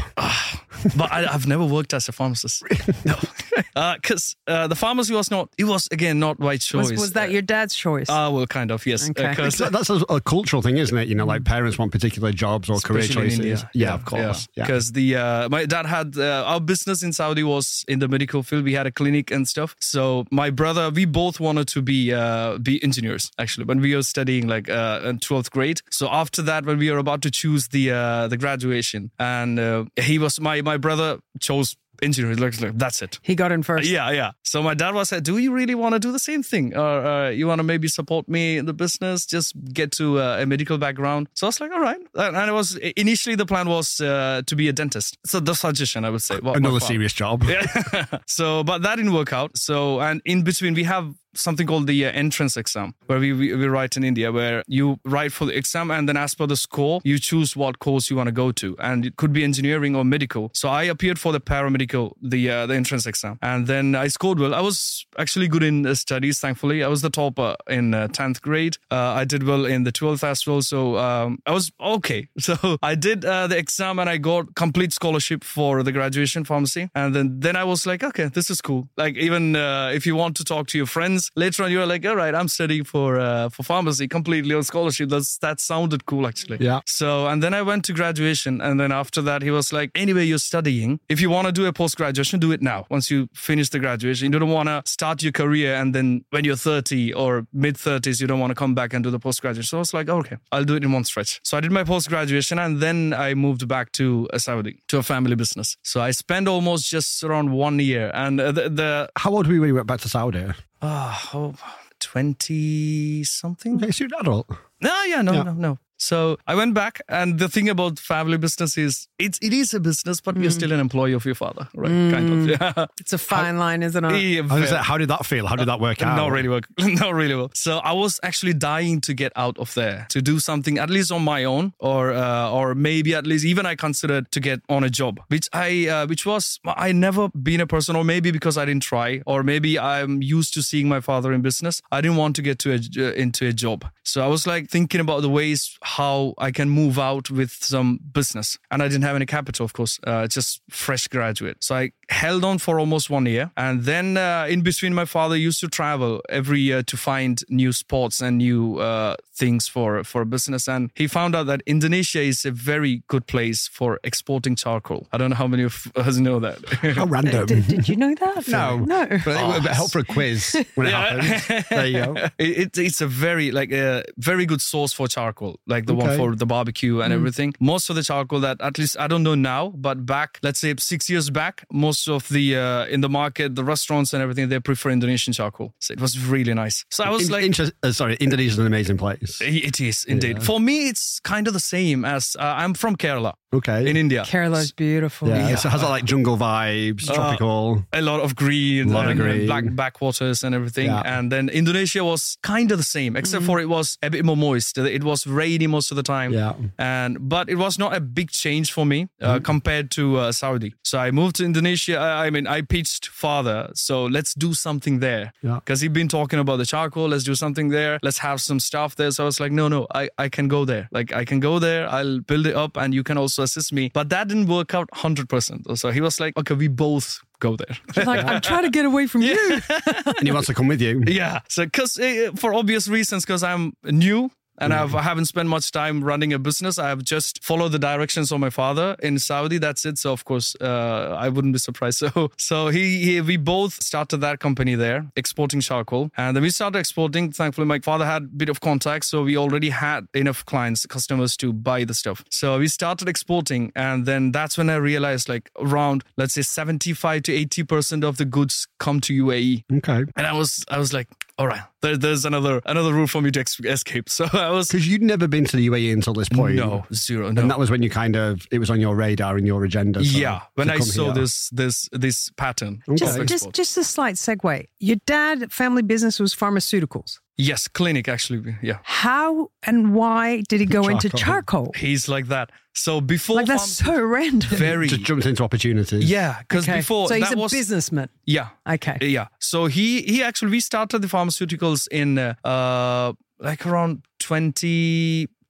but 0.97 1.11
I, 1.11 1.27
I've 1.31 1.45
never 1.45 1.65
worked 1.65 1.93
as 1.93 2.09
a 2.09 2.11
pharmacist. 2.11 2.63
no, 3.05 3.15
because 3.95 4.35
uh, 4.47 4.67
the 4.67 4.75
pharmacy 4.75 5.13
was 5.13 5.31
not. 5.31 5.49
It 5.57 5.65
was 5.65 5.87
again 5.91 6.19
not 6.19 6.37
by 6.37 6.57
choice. 6.57 6.91
Was, 6.91 6.99
was 6.99 7.13
that 7.13 7.31
your 7.31 7.41
dad's 7.41 7.75
choice? 7.75 8.07
Ah, 8.09 8.29
well, 8.29 8.45
kind 8.47 8.71
of 8.71 8.85
yes. 8.85 9.09
Okay. 9.09 9.29
Because 9.29 9.57
that's 9.57 9.89
a, 9.89 9.95
a 10.09 10.21
cultural 10.21 10.61
thing, 10.61 10.77
isn't 10.77 10.97
it? 10.97 11.07
You 11.07 11.15
know, 11.15 11.25
like 11.25 11.43
parents 11.43 11.77
want 11.77 11.91
particular 11.91 12.31
jobs 12.31 12.69
or 12.69 12.79
career 12.79 13.01
Especially 13.01 13.23
in 13.23 13.29
choices. 13.29 13.39
India. 13.39 13.69
Yeah, 13.73 13.93
of 13.93 14.05
course. 14.05 14.47
Yeah. 14.55 14.65
Because 14.65 14.91
the 14.91 15.15
uh, 15.15 15.49
my 15.49 15.65
dad 15.65 15.85
had 15.85 16.17
uh, 16.17 16.43
our 16.47 16.59
business 16.59 17.03
in 17.03 17.13
Saudi 17.13 17.43
was 17.43 17.85
in 17.87 17.99
the 17.99 18.07
medical 18.07 18.43
field. 18.43 18.63
We 18.63 18.73
had 18.73 18.87
a 18.87 18.91
clinic 18.91 19.31
and 19.31 19.47
stuff. 19.47 19.75
So 19.79 20.25
my 20.31 20.49
brother, 20.49 20.89
we 20.89 21.05
both 21.05 21.39
wanted 21.39 21.67
to 21.69 21.81
be 21.81 22.13
uh, 22.13 22.57
be 22.57 22.83
engineers 22.83 23.31
actually 23.37 23.65
when 23.65 23.81
we 23.81 23.95
were 23.95 24.03
studying 24.03 24.47
like 24.47 24.69
uh, 24.69 25.01
in 25.03 25.19
twelfth 25.19 25.51
grade. 25.51 25.81
So 25.89 26.09
after 26.09 26.41
that, 26.43 26.65
when 26.65 26.77
we 26.77 26.91
were 26.91 26.97
about 26.97 27.21
to 27.23 27.31
choose 27.31 27.69
the 27.69 27.91
uh, 27.91 28.27
the 28.27 28.37
graduation, 28.37 29.11
and 29.19 29.59
uh, 29.59 29.85
he 29.99 30.17
was 30.19 30.39
my 30.39 30.61
my 30.61 30.77
brother 30.77 31.19
chose 31.39 31.75
engineering. 32.01 32.37
Like, 32.37 32.59
like 32.61 32.77
that's 32.77 33.01
it. 33.01 33.19
he 33.21 33.35
got 33.35 33.51
in 33.51 33.63
first. 33.63 33.89
Yeah, 33.89 34.09
yeah. 34.11 34.31
So 34.43 34.61
my 34.63 34.73
dad 34.73 34.93
was 34.93 35.11
like, 35.11 35.23
"Do 35.23 35.37
you 35.37 35.51
really 35.53 35.75
want 35.75 35.93
to 35.93 35.99
do 35.99 36.11
the 36.11 36.19
same 36.19 36.43
thing, 36.43 36.75
or 36.75 37.05
uh, 37.05 37.29
you 37.29 37.47
want 37.47 37.59
to 37.59 37.63
maybe 37.63 37.87
support 37.87 38.27
me 38.27 38.57
in 38.57 38.65
the 38.65 38.73
business? 38.73 39.25
Just 39.25 39.53
get 39.73 39.91
to 39.93 40.19
uh, 40.19 40.37
a 40.41 40.45
medical 40.45 40.77
background." 40.77 41.27
So 41.35 41.47
I 41.47 41.49
was 41.49 41.59
like, 41.61 41.71
"All 41.71 41.79
right." 41.81 41.99
And 42.15 42.35
and 42.35 42.49
it 42.49 42.53
was 42.53 42.75
initially 42.97 43.35
the 43.35 43.45
plan 43.45 43.67
was 43.69 43.99
uh, 44.01 44.41
to 44.45 44.55
be 44.55 44.67
a 44.67 44.73
dentist. 44.73 45.17
So 45.25 45.39
the 45.39 45.53
suggestion, 45.55 46.05
I 46.05 46.09
would 46.09 46.21
say, 46.21 46.37
What- 46.39 46.57
Another 46.57 46.73
what- 46.75 46.83
serious 46.83 47.13
job. 47.13 47.43
yeah. 47.47 48.05
so, 48.27 48.63
but 48.63 48.81
that 48.81 48.95
didn't 48.97 49.13
work 49.13 49.33
out. 49.33 49.51
So, 49.57 49.99
and 50.01 50.21
in 50.25 50.43
between, 50.43 50.73
we 50.73 50.83
have 50.83 51.13
something 51.33 51.67
called 51.67 51.87
the 51.87 52.05
uh, 52.05 52.11
entrance 52.11 52.57
exam, 52.57 52.93
where 53.07 53.19
we, 53.19 53.33
we 53.33 53.53
we 53.55 53.67
write 53.67 53.97
in 53.97 54.03
India, 54.03 54.31
where 54.31 54.63
you 54.67 54.99
write 55.05 55.31
for 55.31 55.45
the 55.45 55.55
exam, 55.55 55.91
and 55.91 56.07
then 56.07 56.17
as 56.17 56.33
per 56.33 56.47
the 56.47 56.55
score, 56.55 57.01
you 57.03 57.19
choose 57.19 57.55
what 57.55 57.79
course 57.79 58.09
you 58.09 58.15
want 58.15 58.27
to 58.27 58.31
go 58.31 58.51
to, 58.51 58.75
and 58.79 59.05
it 59.05 59.15
could 59.15 59.33
be 59.33 59.43
engineering 59.43 59.95
or 59.95 60.03
medical. 60.03 60.51
So, 60.53 60.69
I 60.69 60.83
appeared 60.83 61.19
for 61.19 61.31
the 61.31 61.39
paramedical, 61.39 62.13
the 62.21 62.49
uh, 62.49 62.65
the 62.65 62.75
entrance 62.75 63.05
exam, 63.05 63.37
and 63.41 63.67
then 63.67 63.95
I 63.95 64.07
scored 64.07 64.39
well. 64.39 64.53
I 64.53 64.61
was 64.61 65.05
actually 65.17 65.47
good 65.47 65.63
in 65.63 65.85
uh, 65.85 65.95
studies, 65.95 66.39
thankfully. 66.39 66.83
I 66.83 66.87
was 66.87 67.01
the 67.01 67.09
topper 67.09 67.55
in 67.69 67.93
uh, 67.93 68.07
tenth 68.07 68.41
grade. 68.41 68.77
Uh, 68.89 68.95
I 69.21 69.25
did 69.25 69.43
well 69.43 69.65
in 69.65 69.83
the 69.83 69.91
twelfth 69.91 70.23
as 70.23 70.45
well, 70.45 70.61
so 70.61 70.97
um, 70.97 71.39
I 71.45 71.51
was 71.51 71.71
okay. 71.79 72.27
So, 72.41 72.77
I 72.81 72.95
did 72.95 73.23
uh, 73.23 73.45
the 73.47 73.57
exam, 73.57 73.99
and 73.99 74.09
I 74.09 74.17
got 74.17 74.55
complete 74.55 74.91
scholarship 74.93 75.43
for 75.43 75.83
the 75.83 75.91
graduation 75.91 76.43
pharmacy, 76.43 76.89
and 76.95 77.15
then 77.15 77.39
then 77.39 77.55
I 77.55 77.63
was 77.63 77.85
like, 77.85 78.03
okay, 78.03 78.25
this 78.25 78.49
is 78.49 78.61
cool. 78.61 78.89
Like 78.97 79.15
even 79.15 79.55
if 79.55 80.05
you 80.05 80.15
want 80.15 80.35
to 80.37 80.43
talk 80.43 80.67
to 80.67 80.77
your 80.77 80.87
friends 80.87 81.20
later 81.35 81.63
on, 81.63 81.71
you're 81.71 81.85
like, 81.85 82.05
all 82.05 82.15
right, 82.15 82.33
I'm 82.33 82.47
studying 82.47 82.83
for 82.83 83.19
uh, 83.19 83.49
for 83.49 83.63
pharmacy 83.63 84.07
completely 84.07 84.55
on 84.55 84.63
scholarship. 84.63 85.09
That's 85.09 85.37
that 85.39 85.59
sounded 85.59 86.05
cool 86.05 86.27
actually. 86.27 86.57
Yeah. 86.59 86.81
So 86.85 87.27
and 87.27 87.41
then 87.43 87.53
I 87.53 87.61
went 87.61 87.85
to 87.85 87.93
graduation, 87.93 88.61
and 88.61 88.79
then 88.79 88.91
after 88.91 89.21
that, 89.23 89.41
he 89.41 89.51
was 89.51 89.71
like, 89.73 89.91
anyway, 89.95 90.25
you're 90.25 90.37
studying. 90.37 90.99
If 91.09 91.21
you 91.21 91.29
want 91.29 91.47
to 91.47 91.51
do 91.51 91.65
a 91.65 91.73
post 91.73 91.97
graduation, 91.97 92.39
do 92.39 92.51
it 92.51 92.61
now. 92.61 92.85
Once 92.89 93.11
you 93.11 93.27
finish 93.33 93.69
the 93.69 93.79
graduation, 93.79 94.31
you 94.31 94.39
don't 94.39 94.49
want 94.49 94.69
to 94.69 94.81
start 94.85 95.23
your 95.23 95.31
career, 95.31 95.75
and 95.75 95.93
then 95.95 96.25
when 96.29 96.43
you're 96.43 96.55
30 96.55 97.13
or 97.13 97.45
mid 97.53 97.75
30s, 97.75 98.21
you 98.21 98.27
don't 98.27 98.39
want 98.39 98.51
to 98.51 98.55
come 98.55 98.75
back 98.75 98.93
and 98.93 99.03
do 99.03 99.11
the 99.11 99.19
post 99.19 99.41
graduation. 99.41 99.69
So 99.69 99.77
I 99.77 99.79
was 99.79 99.93
like, 99.93 100.09
okay, 100.09 100.37
I'll 100.51 100.65
do 100.65 100.75
it 100.75 100.83
in 100.83 100.91
one 100.91 101.03
stretch. 101.03 101.39
So 101.43 101.57
I 101.57 101.61
did 101.61 101.71
my 101.71 101.83
post 101.83 102.09
graduation, 102.09 102.59
and 102.59 102.79
then 102.79 103.13
I 103.13 103.33
moved 103.33 103.67
back 103.67 103.91
to 103.93 104.27
uh, 104.33 104.37
Saudi 104.37 104.79
to 104.87 104.97
a 104.97 105.03
family 105.03 105.35
business. 105.35 105.77
So 105.83 106.01
I 106.01 106.11
spent 106.11 106.47
almost 106.47 106.89
just 106.89 107.23
around 107.23 107.51
one 107.51 107.79
year, 107.79 108.11
and 108.13 108.39
uh, 108.39 108.51
the, 108.51 108.69
the 108.69 109.09
How 109.17 109.31
old 109.31 109.47
were 109.47 109.53
you 109.53 109.61
when 109.61 109.69
you 109.69 109.75
went 109.75 109.87
back 109.87 110.01
to 110.01 110.09
Saudi? 110.09 110.45
Ah, 110.81 111.29
oh, 111.33 111.53
20 111.99 113.23
something. 113.23 113.75
Okay, 113.75 113.91
so 113.91 114.03
you're 114.05 114.13
an 114.19 114.21
adult. 114.25 114.47
No, 114.81 115.03
yeah, 115.03 115.21
no, 115.21 115.33
Yeah. 115.33 115.43
no, 115.43 115.53
no. 115.53 115.77
So 116.01 116.37
I 116.47 116.55
went 116.55 116.73
back, 116.73 116.99
and 117.07 117.37
the 117.37 117.47
thing 117.47 117.69
about 117.69 117.99
family 117.99 118.37
business 118.39 118.75
is 118.75 119.07
it's 119.19 119.37
it 119.39 119.53
is 119.53 119.73
a 119.75 119.79
business, 119.79 120.19
but 120.19 120.35
you're 120.35 120.49
still 120.49 120.71
an 120.71 120.79
employee 120.79 121.13
of 121.13 121.25
your 121.25 121.35
father, 121.35 121.67
right? 121.75 121.89
Kind 122.13 122.33
of. 122.33 122.47
Yeah. 122.49 122.85
It's 122.99 123.13
a 123.13 123.19
fine 123.19 123.57
line, 123.59 123.83
isn't 123.83 124.03
it? 124.03 124.19
Yeah, 124.19 124.39
I 124.39 124.41
was 124.41 124.49
very- 124.51 124.71
like, 124.71 124.83
how 124.83 124.97
did 124.97 125.09
that 125.09 125.25
feel? 125.27 125.45
How 125.45 125.55
did 125.55 125.67
that 125.67 125.79
work 125.79 126.01
out? 126.01 126.15
not 126.23 126.31
really 126.31 126.49
work. 126.49 126.65
Not 126.79 127.13
really 127.13 127.35
well. 127.35 127.51
So 127.53 127.77
I 127.77 127.93
was 127.93 128.19
actually 128.23 128.55
dying 128.55 128.99
to 129.01 129.13
get 129.13 129.31
out 129.35 129.59
of 129.59 129.71
there 129.75 130.07
to 130.09 130.21
do 130.23 130.39
something 130.39 130.79
at 130.79 130.89
least 130.89 131.11
on 131.11 131.21
my 131.23 131.43
own, 131.43 131.73
or 131.79 132.11
uh, 132.13 132.49
or 132.49 132.73
maybe 132.73 133.13
at 133.13 133.27
least 133.27 133.45
even 133.45 133.67
I 133.67 133.75
considered 133.75 134.31
to 134.31 134.39
get 134.39 134.61
on 134.69 134.83
a 134.83 134.89
job, 134.89 135.19
which 135.27 135.49
I 135.53 135.87
uh, 135.87 136.07
which 136.07 136.25
was 136.25 136.59
I 136.65 136.93
never 136.93 137.29
been 137.29 137.61
a 137.61 137.67
person, 137.67 137.95
or 137.95 138.03
maybe 138.03 138.31
because 138.31 138.57
I 138.57 138.65
didn't 138.65 138.83
try, 138.83 139.21
or 139.27 139.43
maybe 139.43 139.77
I'm 139.77 140.23
used 140.23 140.55
to 140.55 140.63
seeing 140.63 140.89
my 140.89 140.99
father 140.99 141.31
in 141.31 141.41
business. 141.43 141.79
I 141.91 142.01
didn't 142.01 142.17
want 142.17 142.35
to 142.37 142.41
get 142.41 142.57
to 142.59 142.73
a, 142.73 142.79
uh, 142.97 143.13
into 143.13 143.47
a 143.47 143.53
job, 143.53 143.85
so 144.03 144.23
I 144.25 144.27
was 144.27 144.47
like 144.47 144.67
thinking 144.71 144.99
about 144.99 145.21
the 145.21 145.29
ways 145.29 145.77
how 145.97 146.33
I 146.37 146.51
can 146.51 146.69
move 146.69 146.97
out 146.97 147.29
with 147.29 147.51
some 147.51 147.99
business, 148.13 148.57
and 148.69 148.81
I 148.81 148.87
didn't 148.87 149.03
have 149.03 149.15
any 149.15 149.25
capital, 149.25 149.65
of 149.65 149.73
course, 149.73 149.99
uh, 150.05 150.27
just 150.27 150.61
fresh 150.69 151.07
graduate. 151.07 151.57
So 151.63 151.75
I 151.75 151.91
held 152.09 152.43
on 152.43 152.57
for 152.59 152.79
almost 152.79 153.09
one 153.09 153.25
year, 153.25 153.51
and 153.57 153.83
then 153.83 154.17
uh, 154.17 154.45
in 154.49 154.61
between, 154.61 154.93
my 154.93 155.05
father 155.05 155.35
used 155.35 155.59
to 155.61 155.67
travel 155.67 156.21
every 156.29 156.59
year 156.59 156.83
to 156.83 156.97
find 156.97 157.43
new 157.49 157.71
spots 157.71 158.21
and 158.21 158.37
new 158.37 158.77
uh, 158.79 159.15
things 159.33 159.67
for 159.67 160.03
for 160.03 160.25
business, 160.25 160.67
and 160.67 160.91
he 160.95 161.07
found 161.07 161.35
out 161.35 161.47
that 161.47 161.61
Indonesia 161.65 162.21
is 162.21 162.45
a 162.45 162.51
very 162.51 163.03
good 163.07 163.25
place 163.27 163.67
for 163.67 163.99
exporting 164.03 164.55
charcoal. 164.55 165.07
I 165.11 165.17
don't 165.17 165.29
know 165.31 165.35
how 165.35 165.47
many 165.47 165.63
of 165.63 165.91
us 165.95 166.17
know 166.17 166.39
that. 166.39 166.57
How 166.95 167.05
random. 167.05 167.45
Did, 167.45 167.67
did 167.67 167.89
you 167.89 167.95
know 167.95 168.13
that? 168.15 168.47
No. 168.47 168.77
No. 168.77 169.05
But 169.25 169.35
it 169.41 169.47
would 169.47 169.65
help 169.65 169.91
for 169.91 169.99
a 169.99 170.03
quiz 170.03 170.55
when 170.75 170.87
it 170.87 170.93
happens. 170.93 171.67
There 171.69 171.87
you 171.87 172.05
go. 172.05 172.15
It, 172.37 172.57
it, 172.57 172.77
it's 172.77 173.01
a 173.01 173.07
very 173.07 173.51
like 173.51 173.71
a 173.71 174.03
very 174.17 174.45
good 174.45 174.61
source 174.61 174.93
for 174.93 175.07
charcoal, 175.07 175.59
like 175.67 175.80
the 175.85 175.95
one 175.95 176.17
for 176.17 176.35
the 176.35 176.45
barbecue 176.45 177.01
and 177.01 177.13
everything. 177.13 177.53
Most 177.59 177.89
of 177.89 177.95
the 177.95 178.03
charcoal 178.03 178.39
that 178.41 178.57
at 178.61 178.77
least 178.77 178.97
I 178.99 179.07
don't 179.07 179.23
know 179.23 179.35
now, 179.35 179.69
but 179.75 180.05
back 180.05 180.39
let's 180.43 180.59
say 180.59 180.73
six 180.77 181.09
years 181.09 181.29
back, 181.29 181.65
most 181.71 182.07
of 182.07 182.27
the 182.29 182.55
uh, 182.57 182.85
in 182.85 183.01
the 183.01 183.09
market, 183.09 183.55
the 183.55 183.63
restaurants 183.63 184.13
and 184.13 184.21
everything, 184.23 184.49
they 184.49 184.59
prefer 184.59 184.89
Indonesian 184.89 185.33
charcoal. 185.33 185.73
So 185.79 185.93
it 185.93 186.01
was 186.01 186.17
really 186.19 186.53
nice. 186.53 186.85
So 186.89 187.03
I 187.03 187.09
was 187.09 187.27
In- 187.27 187.31
like. 187.33 187.45
inter- 187.45 187.71
uh, 187.83 187.91
sorry, 187.91 188.15
Indonesia's 188.19 188.59
an 188.59 188.67
amazing 188.67 188.97
place. 188.97 189.39
it 189.41 189.79
is 189.81 190.03
indeed. 190.05 190.43
For 190.43 190.59
me, 190.59 190.87
it's 190.89 191.19
kind 191.21 191.47
of 191.47 191.53
the 191.53 191.59
same 191.59 192.05
as 192.05 192.35
uh, 192.39 192.43
I'm 192.61 192.73
from 192.73 192.95
Kerala 192.95 193.33
Okay. 193.53 193.89
in 193.89 193.97
India. 193.97 194.23
Kerala's 194.23 194.71
beautiful. 194.71 195.27
yeah, 195.27 195.55
so 195.55 195.67
it 195.67 195.71
has 195.73 195.81
that 195.81 195.89
like 195.89 196.05
jungle 196.05 196.37
vibes, 196.37 197.09
Uh, 197.09 197.13
tropical. 197.15 197.85
a 197.93 198.01
lot 198.01 198.19
of 198.21 198.35
green, 198.35 198.89
a 198.89 198.93
Lot 198.93 199.05
of 199.05 199.11
and, 199.11 199.19
uh, 199.21 199.23
green. 199.23 199.45
black 199.45 199.65
backwaters 199.75 200.43
and 200.43 200.55
everything. 200.55 200.87
Yeah. 200.87 201.01
And 201.17 201.31
then 201.31 201.49
Indonesia 201.49 202.03
was 202.03 202.37
kind 202.43 202.71
of 202.71 202.77
the 202.77 202.83
same, 202.97 203.15
except 203.15 203.43
for 203.45 203.59
it 203.59 203.67
was 203.69 203.97
a 204.01 204.09
bit 204.09 204.23
more 204.25 204.37
moist. 204.37 204.77
It 204.77 205.03
was 205.03 205.27
rainy 205.27 205.67
most 205.71 205.91
of 205.91 205.97
the 205.97 206.03
time. 206.03 206.33
Yeah. 206.33 206.53
And 206.77 207.29
but 207.29 207.49
it 207.49 207.55
was 207.55 207.79
not 207.79 207.95
a 207.95 207.99
big 207.99 208.31
change 208.31 208.71
for 208.71 208.85
me 208.85 209.07
uh, 209.21 209.39
compared 209.39 209.91
to 209.91 210.17
uh, 210.17 210.31
Saudi. 210.31 210.75
So 210.83 210.99
I 210.99 211.11
moved 211.11 211.37
to 211.37 211.45
Indonesia. 211.45 211.97
I, 211.97 212.27
I 212.27 212.29
mean, 212.29 212.47
I 212.47 212.61
pitched 212.61 213.07
father, 213.07 213.69
so 213.73 214.05
let's 214.05 214.33
do 214.33 214.53
something 214.53 214.99
there. 214.99 215.33
Yeah. 215.41 215.55
Because 215.55 215.81
he'd 215.81 215.93
been 215.93 216.07
talking 216.07 216.39
about 216.39 216.57
the 216.57 216.65
charcoal. 216.65 217.07
Let's 217.07 217.23
do 217.23 217.35
something 217.35 217.69
there. 217.69 217.99
Let's 218.03 218.19
have 218.19 218.41
some 218.41 218.59
stuff 218.59 218.95
there. 218.95 219.11
So 219.11 219.23
I 219.23 219.25
was 219.25 219.39
like, 219.39 219.51
no, 219.51 219.67
no, 219.67 219.87
I, 219.93 220.09
I 220.17 220.29
can 220.29 220.47
go 220.47 220.65
there. 220.65 220.87
Like 220.91 221.13
I 221.13 221.25
can 221.25 221.39
go 221.39 221.59
there. 221.59 221.89
I'll 221.89 222.19
build 222.19 222.45
it 222.45 222.55
up, 222.55 222.77
and 222.77 222.93
you 222.93 223.03
can 223.03 223.17
also 223.17 223.43
assist 223.43 223.73
me. 223.73 223.91
But 223.93 224.09
that 224.09 224.27
didn't 224.27 224.47
work 224.47 224.73
out 224.73 224.89
hundred 224.93 225.29
percent. 225.29 225.65
So 225.77 225.91
he 225.91 226.01
was 226.01 226.19
like, 226.19 226.37
okay, 226.37 226.53
we 226.53 226.67
both 226.67 227.19
go 227.41 227.57
there. 227.57 228.05
Like, 228.05 228.23
I'm 228.23 228.39
trying 228.39 228.63
to 228.63 228.69
get 228.69 228.85
away 228.85 229.07
from 229.07 229.21
you. 229.29 229.61
And 230.05 230.23
he 230.23 230.31
wants 230.31 230.47
to 230.47 230.53
come 230.53 230.69
with 230.69 230.81
you. 230.81 231.03
yeah. 231.07 231.41
So, 231.49 231.65
because 231.65 231.99
uh, 231.99 232.31
for 232.35 232.53
obvious 232.53 232.87
reasons, 232.87 233.25
because 233.25 233.43
I'm 233.43 233.73
new 233.83 234.31
and 234.57 234.73
I've, 234.73 234.93
I 234.95 235.01
haven't 235.01 235.25
spent 235.25 235.49
much 235.49 235.71
time 235.71 236.03
running 236.03 236.33
a 236.33 236.39
business. 236.39 236.77
I 236.77 236.89
have 236.89 237.03
just 237.03 237.43
followed 237.43 237.69
the 237.69 237.79
directions 237.79 238.31
of 238.31 238.39
my 238.39 238.49
father 238.49 238.95
in 239.01 239.17
Saudi. 239.19 239.57
That's 239.57 239.85
it. 239.85 239.97
So, 239.97 240.11
of 240.11 240.25
course, 240.25 240.55
uh, 240.61 241.15
I 241.17 241.29
wouldn't 241.29 241.53
be 241.53 241.59
surprised. 241.59 241.91
So, 242.01 242.31
so 242.37 242.69
he, 242.69 243.03
he, 243.03 243.21
we 243.21 243.37
both 243.37 243.81
started 243.83 244.17
that 244.17 244.39
company 244.39 244.75
there, 244.75 245.05
exporting 245.15 245.61
charcoal, 245.61 246.09
and 246.17 246.35
then 246.35 246.41
we 246.41 246.49
started 246.49 246.79
exporting. 246.79 247.31
Thankfully, 247.31 247.67
my 247.67 247.79
father 247.79 248.05
had 248.05 248.23
a 248.23 248.27
bit 248.27 248.49
of 248.49 248.59
contacts, 248.59 249.07
so 249.07 249.23
we 249.23 249.37
already 249.37 249.69
had 249.69 250.07
enough 250.13 250.45
clients, 250.45 250.85
customers 250.85 251.37
to 251.37 251.53
buy 251.53 251.83
the 251.83 251.93
stuff. 251.93 252.23
So 252.29 252.57
we 252.59 252.67
started 252.67 253.07
exporting, 253.07 253.71
and 253.75 254.05
then 254.05 254.31
that's 254.31 254.57
when 254.57 254.69
I 254.69 254.75
realized, 254.75 255.29
like 255.29 255.51
around 255.59 256.03
let's 256.17 256.33
say 256.33 256.41
seventy-five 256.41 257.23
to 257.23 257.33
eighty 257.33 257.63
percent 257.63 258.03
of 258.03 258.17
the 258.17 258.25
goods 258.25 258.67
come 258.79 258.99
to 259.01 259.13
UAE. 259.25 259.63
Okay. 259.77 260.05
And 260.15 260.27
I 260.27 260.33
was, 260.33 260.65
I 260.69 260.77
was 260.77 260.91
like, 260.93 261.07
all 261.41 261.47
right, 261.47 261.61
there, 261.81 261.97
there's 261.97 262.23
another 262.25 262.61
another 262.67 262.93
route 262.93 263.09
for 263.09 263.21
me 263.21 263.31
to 263.31 263.39
ex- 263.39 263.59
escape. 263.61 264.09
So 264.09 264.27
I 264.31 264.51
was, 264.51 264.67
Because 264.67 264.87
you'd 264.87 265.01
never 265.01 265.27
been 265.27 265.45
to 265.45 265.57
the 265.57 265.67
UAE 265.69 265.91
until 265.93 266.13
this 266.13 266.29
point. 266.29 266.55
no, 266.55 266.85
zero, 266.93 267.31
no. 267.31 267.41
And 267.41 267.49
that 267.49 267.57
was 267.57 267.71
when 267.71 267.81
you 267.81 267.89
kind 267.89 268.15
of, 268.15 268.45
it 268.51 268.59
was 268.59 268.69
on 268.69 268.79
your 268.79 268.95
radar 268.95 269.37
and 269.37 269.47
your 269.47 269.63
agenda. 269.63 270.03
so- 270.03 270.17
yeah, 270.19 270.41
when 270.55 270.69
I 270.69 270.77
saw 270.79 271.05
here. 271.05 271.13
this 271.13 271.49
this 271.49 271.89
this 271.91 272.29
pattern. 272.37 272.83
Okay. 272.87 272.97
Just, 272.97 273.25
just, 273.27 273.53
just 273.53 273.77
a 273.77 273.83
slight 273.83 274.15
segue. 274.15 274.67
Your 274.79 274.97
dad, 275.07 275.51
family 275.51 275.81
business 275.81 276.19
was 276.19 276.35
pharmaceuticals. 276.35 277.19
Yes, 277.49 277.67
clinic 277.67 278.07
actually. 278.07 278.55
Yeah. 278.61 278.77
How 278.83 279.49
and 279.63 279.93
why 279.93 280.41
did 280.49 280.59
he 280.59 280.65
go 280.65 280.87
into 280.87 281.09
Charcoal. 281.09 281.65
charcoal? 281.65 281.71
He's 281.75 282.07
like 282.07 282.27
that. 282.27 282.49
So 282.73 283.01
before 283.01 283.35
Like 283.37 283.47
that's 283.47 283.77
so 283.85 284.01
random. 284.01 284.49
very 284.49 284.87
Just 284.87 285.01
jumped 285.03 285.25
into 285.25 285.43
opportunities. 285.43 286.09
yeah, 286.09 286.39
because 286.39 286.63
Okay. 286.69 286.77
before 286.79 287.07
so 287.09 287.15
he's 287.15 287.29
that 287.29 287.37
a 287.37 287.41
was 287.41 287.51
businessman. 287.51 288.07
yeah 288.25 288.47
Okay. 288.75 288.97
yeah. 289.01 289.27
So 289.39 289.65
he 289.65 290.01
he 290.03 290.23
actually 290.23 290.51
we 290.51 290.59
started 290.61 291.01
the 291.01 291.07
pharmaceuticals 291.07 291.87
in 291.91 292.17
uh, 292.17 292.33
uh 292.45 293.13
like 293.39 293.65
around 293.65 294.03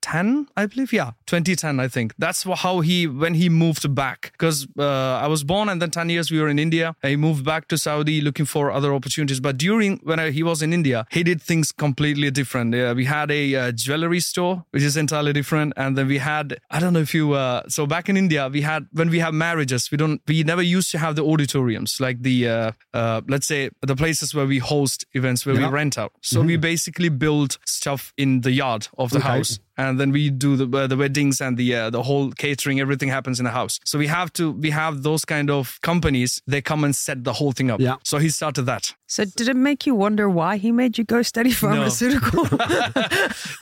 2010 0.01 0.47
I 0.57 0.65
believe? 0.65 0.93
Yeah 0.93 1.11
2010 1.25 1.79
I 1.79 1.87
think. 1.87 2.13
That's 2.17 2.43
how 2.43 2.81
he 2.81 3.07
when 3.07 3.33
he 3.35 3.49
moved 3.49 3.93
back. 3.95 4.31
Because 4.33 4.67
uh, 4.77 4.83
I 5.25 5.27
was 5.27 5.43
born 5.43 5.69
and 5.69 5.81
then 5.81 5.91
10 5.91 6.09
years 6.09 6.29
we 6.31 6.39
were 6.41 6.49
in 6.49 6.59
India. 6.59 6.95
He 7.01 7.15
moved 7.15 7.45
back 7.45 7.67
to 7.69 7.77
Saudi 7.77 8.19
looking 8.21 8.45
for 8.45 8.71
other 8.71 8.93
opportunities. 8.93 9.39
But 9.39 9.57
during 9.57 9.99
when 10.03 10.19
I, 10.19 10.31
he 10.31 10.43
was 10.43 10.61
in 10.61 10.73
India 10.73 11.05
he 11.11 11.23
did 11.23 11.41
things 11.41 11.71
completely 11.71 12.31
different. 12.31 12.75
Uh, 12.75 12.93
we 12.95 13.05
had 13.05 13.31
a 13.31 13.55
uh, 13.55 13.71
jewelry 13.71 14.19
store 14.19 14.65
which 14.71 14.83
is 14.83 14.97
entirely 14.97 15.33
different. 15.33 15.73
And 15.77 15.97
then 15.97 16.07
we 16.07 16.17
had 16.17 16.57
I 16.69 16.79
don't 16.79 16.93
know 16.93 16.99
if 17.01 17.13
you 17.13 17.33
uh, 17.33 17.61
so 17.67 17.85
back 17.85 18.09
in 18.09 18.17
India 18.17 18.49
we 18.49 18.61
had 18.61 18.87
when 18.91 19.09
we 19.09 19.19
have 19.19 19.33
marriages 19.33 19.89
we 19.91 19.97
don't 19.97 20.21
we 20.27 20.43
never 20.43 20.61
used 20.61 20.91
to 20.91 20.97
have 20.97 21.15
the 21.15 21.23
auditoriums 21.23 21.99
like 21.99 22.21
the 22.23 22.47
uh, 22.49 22.71
uh, 22.93 23.21
let's 23.27 23.47
say 23.47 23.69
the 23.81 23.95
places 23.95 24.33
where 24.35 24.45
we 24.45 24.59
host 24.59 25.05
events 25.13 25.45
where 25.45 25.55
Yeah. 25.55 25.67
we 25.67 25.73
rent 25.73 25.97
out. 25.97 26.11
So 26.21 26.41
we 26.41 26.57
basically 26.57 27.09
build 27.09 27.57
stuff 27.65 28.13
in 28.17 28.41
the 28.41 28.51
yard 28.51 28.87
of 28.97 29.09
the 29.11 29.17
Okay. 29.19 29.27
house 29.27 29.59
and 29.81 29.99
then 29.99 30.11
we 30.11 30.29
do 30.29 30.55
the 30.55 30.67
uh, 30.77 30.87
the 30.87 30.97
weddings 30.97 31.41
and 31.41 31.57
the 31.57 31.75
uh, 31.75 31.89
the 31.89 32.03
whole 32.03 32.31
catering 32.31 32.79
everything 32.79 33.09
happens 33.09 33.39
in 33.39 33.45
the 33.45 33.51
house. 33.51 33.79
So 33.85 33.97
we 33.99 34.07
have 34.07 34.31
to 34.33 34.51
we 34.51 34.69
have 34.71 35.03
those 35.03 35.25
kind 35.25 35.49
of 35.49 35.79
companies 35.81 36.41
they 36.47 36.61
come 36.61 36.83
and 36.83 36.95
set 36.95 37.23
the 37.23 37.33
whole 37.33 37.51
thing 37.51 37.71
up. 37.71 37.79
Yeah. 37.79 37.95
so 38.03 38.17
he 38.17 38.29
started 38.29 38.63
that 38.63 38.93
So 39.11 39.25
did 39.25 39.49
it 39.49 39.57
make 39.57 39.85
you 39.85 39.93
wonder 39.93 40.29
why 40.29 40.55
he 40.55 40.71
made 40.71 40.97
you 40.97 41.03
go 41.03 41.21
study 41.21 41.51
pharmaceutical? 41.51 42.47